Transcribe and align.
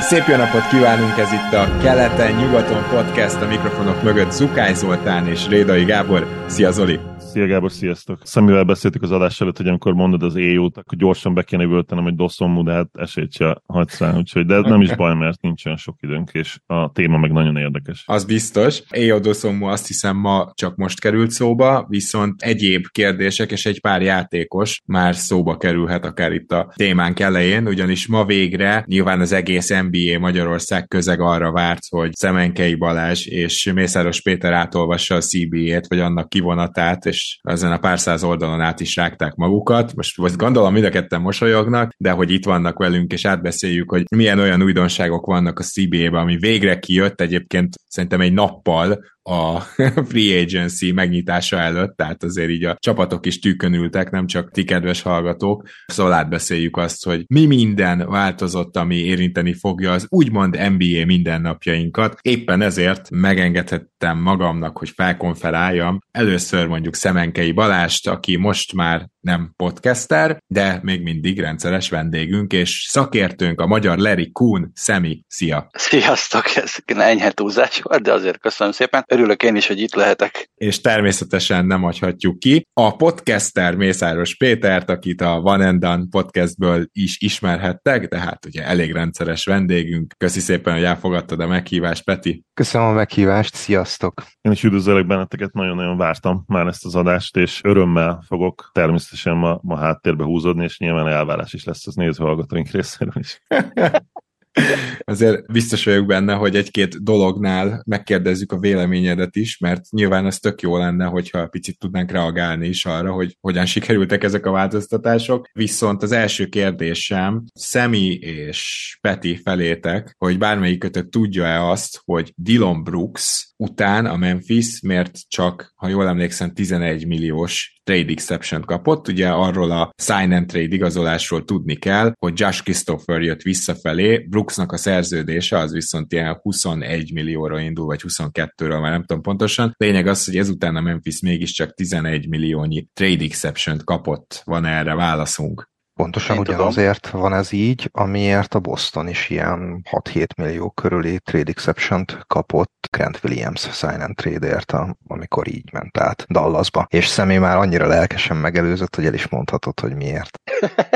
Szép 0.00 0.26
jó 0.28 0.36
napot 0.36 0.68
kívánunk, 0.68 1.18
ez 1.18 1.32
itt 1.32 1.52
a 1.52 1.78
Keleten-nyugaton 1.82 2.82
podcast, 2.90 3.40
a 3.40 3.46
mikrofonok 3.46 4.02
mögött 4.02 4.30
Zukály 4.30 4.74
Zoltán 4.74 5.26
és 5.26 5.48
Rédai 5.48 5.84
Gábor. 5.84 6.26
Szia 6.46 6.70
Zoli! 6.70 7.00
Szia 7.30 7.46
Gábor, 7.46 7.72
sziasztok! 7.72 8.20
Szemivel 8.22 8.64
beszéltük 8.64 9.02
az 9.02 9.10
adás 9.10 9.40
előtt, 9.40 9.56
hogy 9.56 9.66
amikor 9.66 9.92
mondod 9.92 10.22
az 10.22 10.36
éjút, 10.36 10.76
akkor 10.76 10.98
gyorsan 10.98 11.34
be 11.34 11.42
kéne 11.42 11.66
völtenem 11.66 12.06
egy 12.06 12.14
doszomú, 12.14 12.62
de 12.62 12.72
hát 12.72 12.88
esélyt 12.92 13.32
se 13.32 13.62
hagysz 13.66 13.98
rá, 13.98 14.16
úgyhogy 14.16 14.46
de 14.46 14.60
nem 14.60 14.80
is 14.80 14.94
baj, 14.94 15.14
mert 15.14 15.40
nincs 15.40 15.66
olyan 15.66 15.78
sok 15.78 15.96
időnk, 16.00 16.30
és 16.32 16.58
a 16.66 16.92
téma 16.92 17.18
meg 17.18 17.32
nagyon 17.32 17.56
érdekes. 17.56 18.04
Az 18.06 18.24
biztos. 18.24 18.82
Éjó 18.90 19.18
doszomú 19.18 19.66
azt 19.66 19.86
hiszem 19.86 20.16
ma 20.16 20.52
csak 20.54 20.76
most 20.76 21.00
került 21.00 21.30
szóba, 21.30 21.86
viszont 21.88 22.42
egyéb 22.42 22.86
kérdések 22.88 23.50
és 23.50 23.66
egy 23.66 23.80
pár 23.80 24.02
játékos 24.02 24.80
már 24.86 25.14
szóba 25.14 25.56
kerülhet 25.56 26.04
akár 26.04 26.32
itt 26.32 26.52
a 26.52 26.72
témánk 26.76 27.20
elején, 27.20 27.66
ugyanis 27.66 28.06
ma 28.06 28.24
végre 28.24 28.84
nyilván 28.86 29.20
az 29.20 29.32
egész 29.32 29.68
NBA 29.68 30.18
Magyarország 30.18 30.86
közeg 30.86 31.20
arra 31.20 31.52
várt, 31.52 31.82
hogy 31.88 32.14
Szemenkei 32.14 32.74
Balázs 32.74 33.26
és 33.26 33.70
Mészáros 33.74 34.22
Péter 34.22 34.52
átolvassa 34.52 35.14
a 35.14 35.20
CBA-t, 35.20 35.88
vagy 35.88 36.00
annak 36.00 36.28
kivonatát, 36.28 37.06
és 37.06 37.19
és 37.20 37.38
ezen 37.42 37.72
a 37.72 37.78
pár 37.78 37.98
száz 37.98 38.24
oldalon 38.24 38.60
át 38.60 38.80
is 38.80 38.96
rágták 38.96 39.34
magukat. 39.34 39.94
Most, 39.94 40.18
most 40.18 40.36
gondolom 40.36 40.72
mind 40.72 40.84
a 40.84 40.90
ketten 40.90 41.20
mosolyognak, 41.20 41.92
de 41.96 42.10
hogy 42.10 42.30
itt 42.30 42.44
vannak 42.44 42.78
velünk, 42.78 43.12
és 43.12 43.24
átbeszéljük, 43.24 43.90
hogy 43.90 44.04
milyen 44.16 44.38
olyan 44.38 44.62
újdonságok 44.62 45.26
vannak 45.26 45.58
a 45.58 45.62
CBA-ben, 45.62 46.20
ami 46.20 46.36
végre 46.36 46.78
kijött 46.78 47.20
egyébként 47.20 47.74
szerintem 47.88 48.20
egy 48.20 48.32
nappal 48.32 49.04
a 49.30 49.60
free 50.10 50.40
agency 50.42 50.92
megnyitása 50.92 51.58
előtt, 51.58 51.96
tehát 51.96 52.22
azért 52.22 52.50
így 52.50 52.64
a 52.64 52.76
csapatok 52.78 53.26
is 53.26 53.38
tűkönültek, 53.38 54.10
nem 54.10 54.26
csak 54.26 54.50
ti 54.50 54.64
kedves 54.64 55.02
hallgatók, 55.02 55.68
szóval 55.86 56.12
átbeszéljük 56.12 56.76
azt, 56.76 57.04
hogy 57.04 57.24
mi 57.28 57.46
minden 57.46 58.08
változott, 58.08 58.76
ami 58.76 58.96
érinteni 58.96 59.52
fogja 59.52 59.92
az 59.92 60.06
úgymond 60.08 60.58
NBA 60.76 61.04
mindennapjainkat. 61.06 62.18
Éppen 62.22 62.62
ezért 62.62 63.10
megengedhettem 63.10 64.18
magamnak, 64.18 64.78
hogy 64.78 64.90
felkonferáljam 64.90 65.98
először 66.10 66.66
mondjuk 66.66 66.94
Szemenkei 66.94 67.52
Balást, 67.52 68.08
aki 68.08 68.36
most 68.36 68.74
már 68.74 69.08
nem 69.20 69.52
podcaster, 69.56 70.38
de 70.46 70.78
még 70.82 71.02
mindig 71.02 71.40
rendszeres 71.40 71.90
vendégünk, 71.90 72.52
és 72.52 72.86
szakértőnk 72.88 73.60
a 73.60 73.66
magyar 73.66 73.98
Larry 73.98 74.30
Kuhn. 74.32 74.64
Szemi, 74.74 75.24
szia! 75.28 75.68
Sziasztok! 75.72 76.44
Ez 76.56 76.74
enyhe 76.86 77.30
túlzás 77.30 77.80
volt, 77.82 78.02
de 78.02 78.12
azért 78.12 78.38
köszönöm 78.38 78.72
szépen. 78.72 79.04
Örülök 79.08 79.42
én 79.42 79.56
is, 79.56 79.66
hogy 79.66 79.80
itt 79.80 79.94
lehetek. 79.94 80.50
És 80.54 80.80
természetesen 80.80 81.66
nem 81.66 81.82
hagyhatjuk 81.82 82.38
ki. 82.38 82.66
A 82.72 82.96
podcaster 82.96 83.74
Mészáros 83.74 84.36
Pétert, 84.36 84.90
akit 84.90 85.20
a 85.20 85.40
Van 85.40 85.60
and 85.60 85.80
Done 85.80 86.04
podcastből 86.10 86.86
is 86.92 87.20
ismerhettek, 87.20 88.08
de 88.08 88.18
hát 88.18 88.46
ugye 88.46 88.64
elég 88.64 88.92
rendszeres 88.92 89.44
vendégünk. 89.44 90.14
Köszi 90.18 90.40
szépen, 90.40 90.74
hogy 90.74 90.84
elfogadtad 90.84 91.40
a 91.40 91.46
meghívást, 91.46 92.04
Peti. 92.04 92.44
Köszönöm 92.54 92.86
a 92.86 92.92
meghívást, 92.92 93.54
sziasztok! 93.54 94.22
Én 94.40 94.52
is 94.52 94.64
üdvözlök 94.64 95.06
benneteket, 95.06 95.52
nagyon-nagyon 95.52 95.96
vártam 95.96 96.44
már 96.46 96.66
ezt 96.66 96.84
az 96.84 96.94
adást, 96.94 97.36
és 97.36 97.60
örömmel 97.62 98.24
fogok 98.26 98.70
természetesen 98.72 99.09
ma, 99.24 99.60
ma 99.62 99.76
háttérbe 99.76 100.24
húzódni, 100.24 100.64
és 100.64 100.78
nyilván 100.78 101.08
elvárás 101.08 101.52
is 101.52 101.64
lesz 101.64 101.86
az 101.86 101.94
nézőhallgatóink 101.94 102.70
részéről 102.70 103.14
is. 103.18 103.40
Azért 105.04 105.52
biztos 105.52 105.84
vagyok 105.84 106.06
benne, 106.06 106.34
hogy 106.34 106.56
egy-két 106.56 107.02
dolognál 107.02 107.82
megkérdezzük 107.86 108.52
a 108.52 108.58
véleményedet 108.58 109.36
is, 109.36 109.58
mert 109.58 109.90
nyilván 109.90 110.26
ez 110.26 110.38
tök 110.38 110.60
jó 110.60 110.76
lenne, 110.76 111.04
hogyha 111.04 111.46
picit 111.46 111.78
tudnánk 111.78 112.10
reagálni 112.10 112.68
is 112.68 112.84
arra, 112.84 113.12
hogy 113.12 113.36
hogyan 113.40 113.66
sikerültek 113.66 114.24
ezek 114.24 114.46
a 114.46 114.50
változtatások. 114.50 115.48
Viszont 115.52 116.02
az 116.02 116.12
első 116.12 116.46
kérdésem 116.46 117.44
Szemi 117.54 118.14
és 118.14 118.98
Peti 119.00 119.36
felétek, 119.36 120.14
hogy 120.18 120.38
bármelyikötök 120.38 121.08
tudja-e 121.08 121.64
azt, 121.64 122.00
hogy 122.04 122.32
Dylan 122.36 122.82
Brooks 122.82 123.49
után 123.60 124.06
a 124.06 124.16
Memphis, 124.16 124.80
mert 124.80 125.18
csak, 125.28 125.72
ha 125.74 125.88
jól 125.88 126.06
emlékszem, 126.06 126.54
11 126.54 127.06
milliós 127.06 127.80
trade 127.84 128.12
exception 128.12 128.62
kapott. 128.62 129.08
Ugye 129.08 129.28
arról 129.28 129.70
a 129.70 129.92
sign 130.02 130.32
and 130.32 130.46
trade 130.46 130.74
igazolásról 130.74 131.44
tudni 131.44 131.74
kell, 131.74 132.12
hogy 132.18 132.40
Josh 132.40 132.62
Christopher 132.62 133.22
jött 133.22 133.42
visszafelé, 133.42 134.18
Brooksnak 134.18 134.72
a 134.72 134.76
szerződése 134.76 135.58
az 135.58 135.72
viszont 135.72 136.12
ilyen 136.12 136.38
21 136.42 137.12
millióra 137.12 137.60
indul, 137.60 137.86
vagy 137.86 138.00
22-ről, 138.08 138.80
már 138.80 138.90
nem 138.90 139.04
tudom 139.04 139.22
pontosan. 139.22 139.74
Lényeg 139.76 140.06
az, 140.06 140.24
hogy 140.24 140.36
ezután 140.36 140.76
a 140.76 140.80
Memphis 140.80 141.20
mégiscsak 141.20 141.74
11 141.74 142.28
milliónyi 142.28 142.88
trade 142.92 143.24
exception 143.24 143.78
kapott. 143.84 144.42
Van 144.44 144.64
erre 144.64 144.94
válaszunk? 144.94 145.68
Pontosan 146.00 146.36
Én 146.36 146.40
ugye 146.40 146.56
tudom. 146.56 147.20
van 147.20 147.34
ez 147.34 147.52
így, 147.52 147.90
amiért 147.92 148.54
a 148.54 148.58
Boston 148.58 149.08
is 149.08 149.30
ilyen 149.30 149.86
6-7 149.90 150.26
millió 150.36 150.70
körüli 150.70 151.18
trade 151.24 151.50
exception 151.50 152.04
kapott 152.26 152.88
Grant 152.90 153.20
Williams 153.24 153.68
sign 153.72 154.00
and 154.00 154.14
trade-ért, 154.14 154.72
amikor 155.06 155.48
így 155.48 155.72
ment 155.72 155.98
át 155.98 156.26
Dallasba. 156.28 156.86
És 156.90 157.06
személy 157.06 157.38
már 157.38 157.56
annyira 157.56 157.86
lelkesen 157.86 158.36
megelőzött, 158.36 158.94
hogy 158.94 159.06
el 159.06 159.14
is 159.14 159.28
mondhatod, 159.28 159.80
hogy 159.80 159.94
miért. 159.94 160.38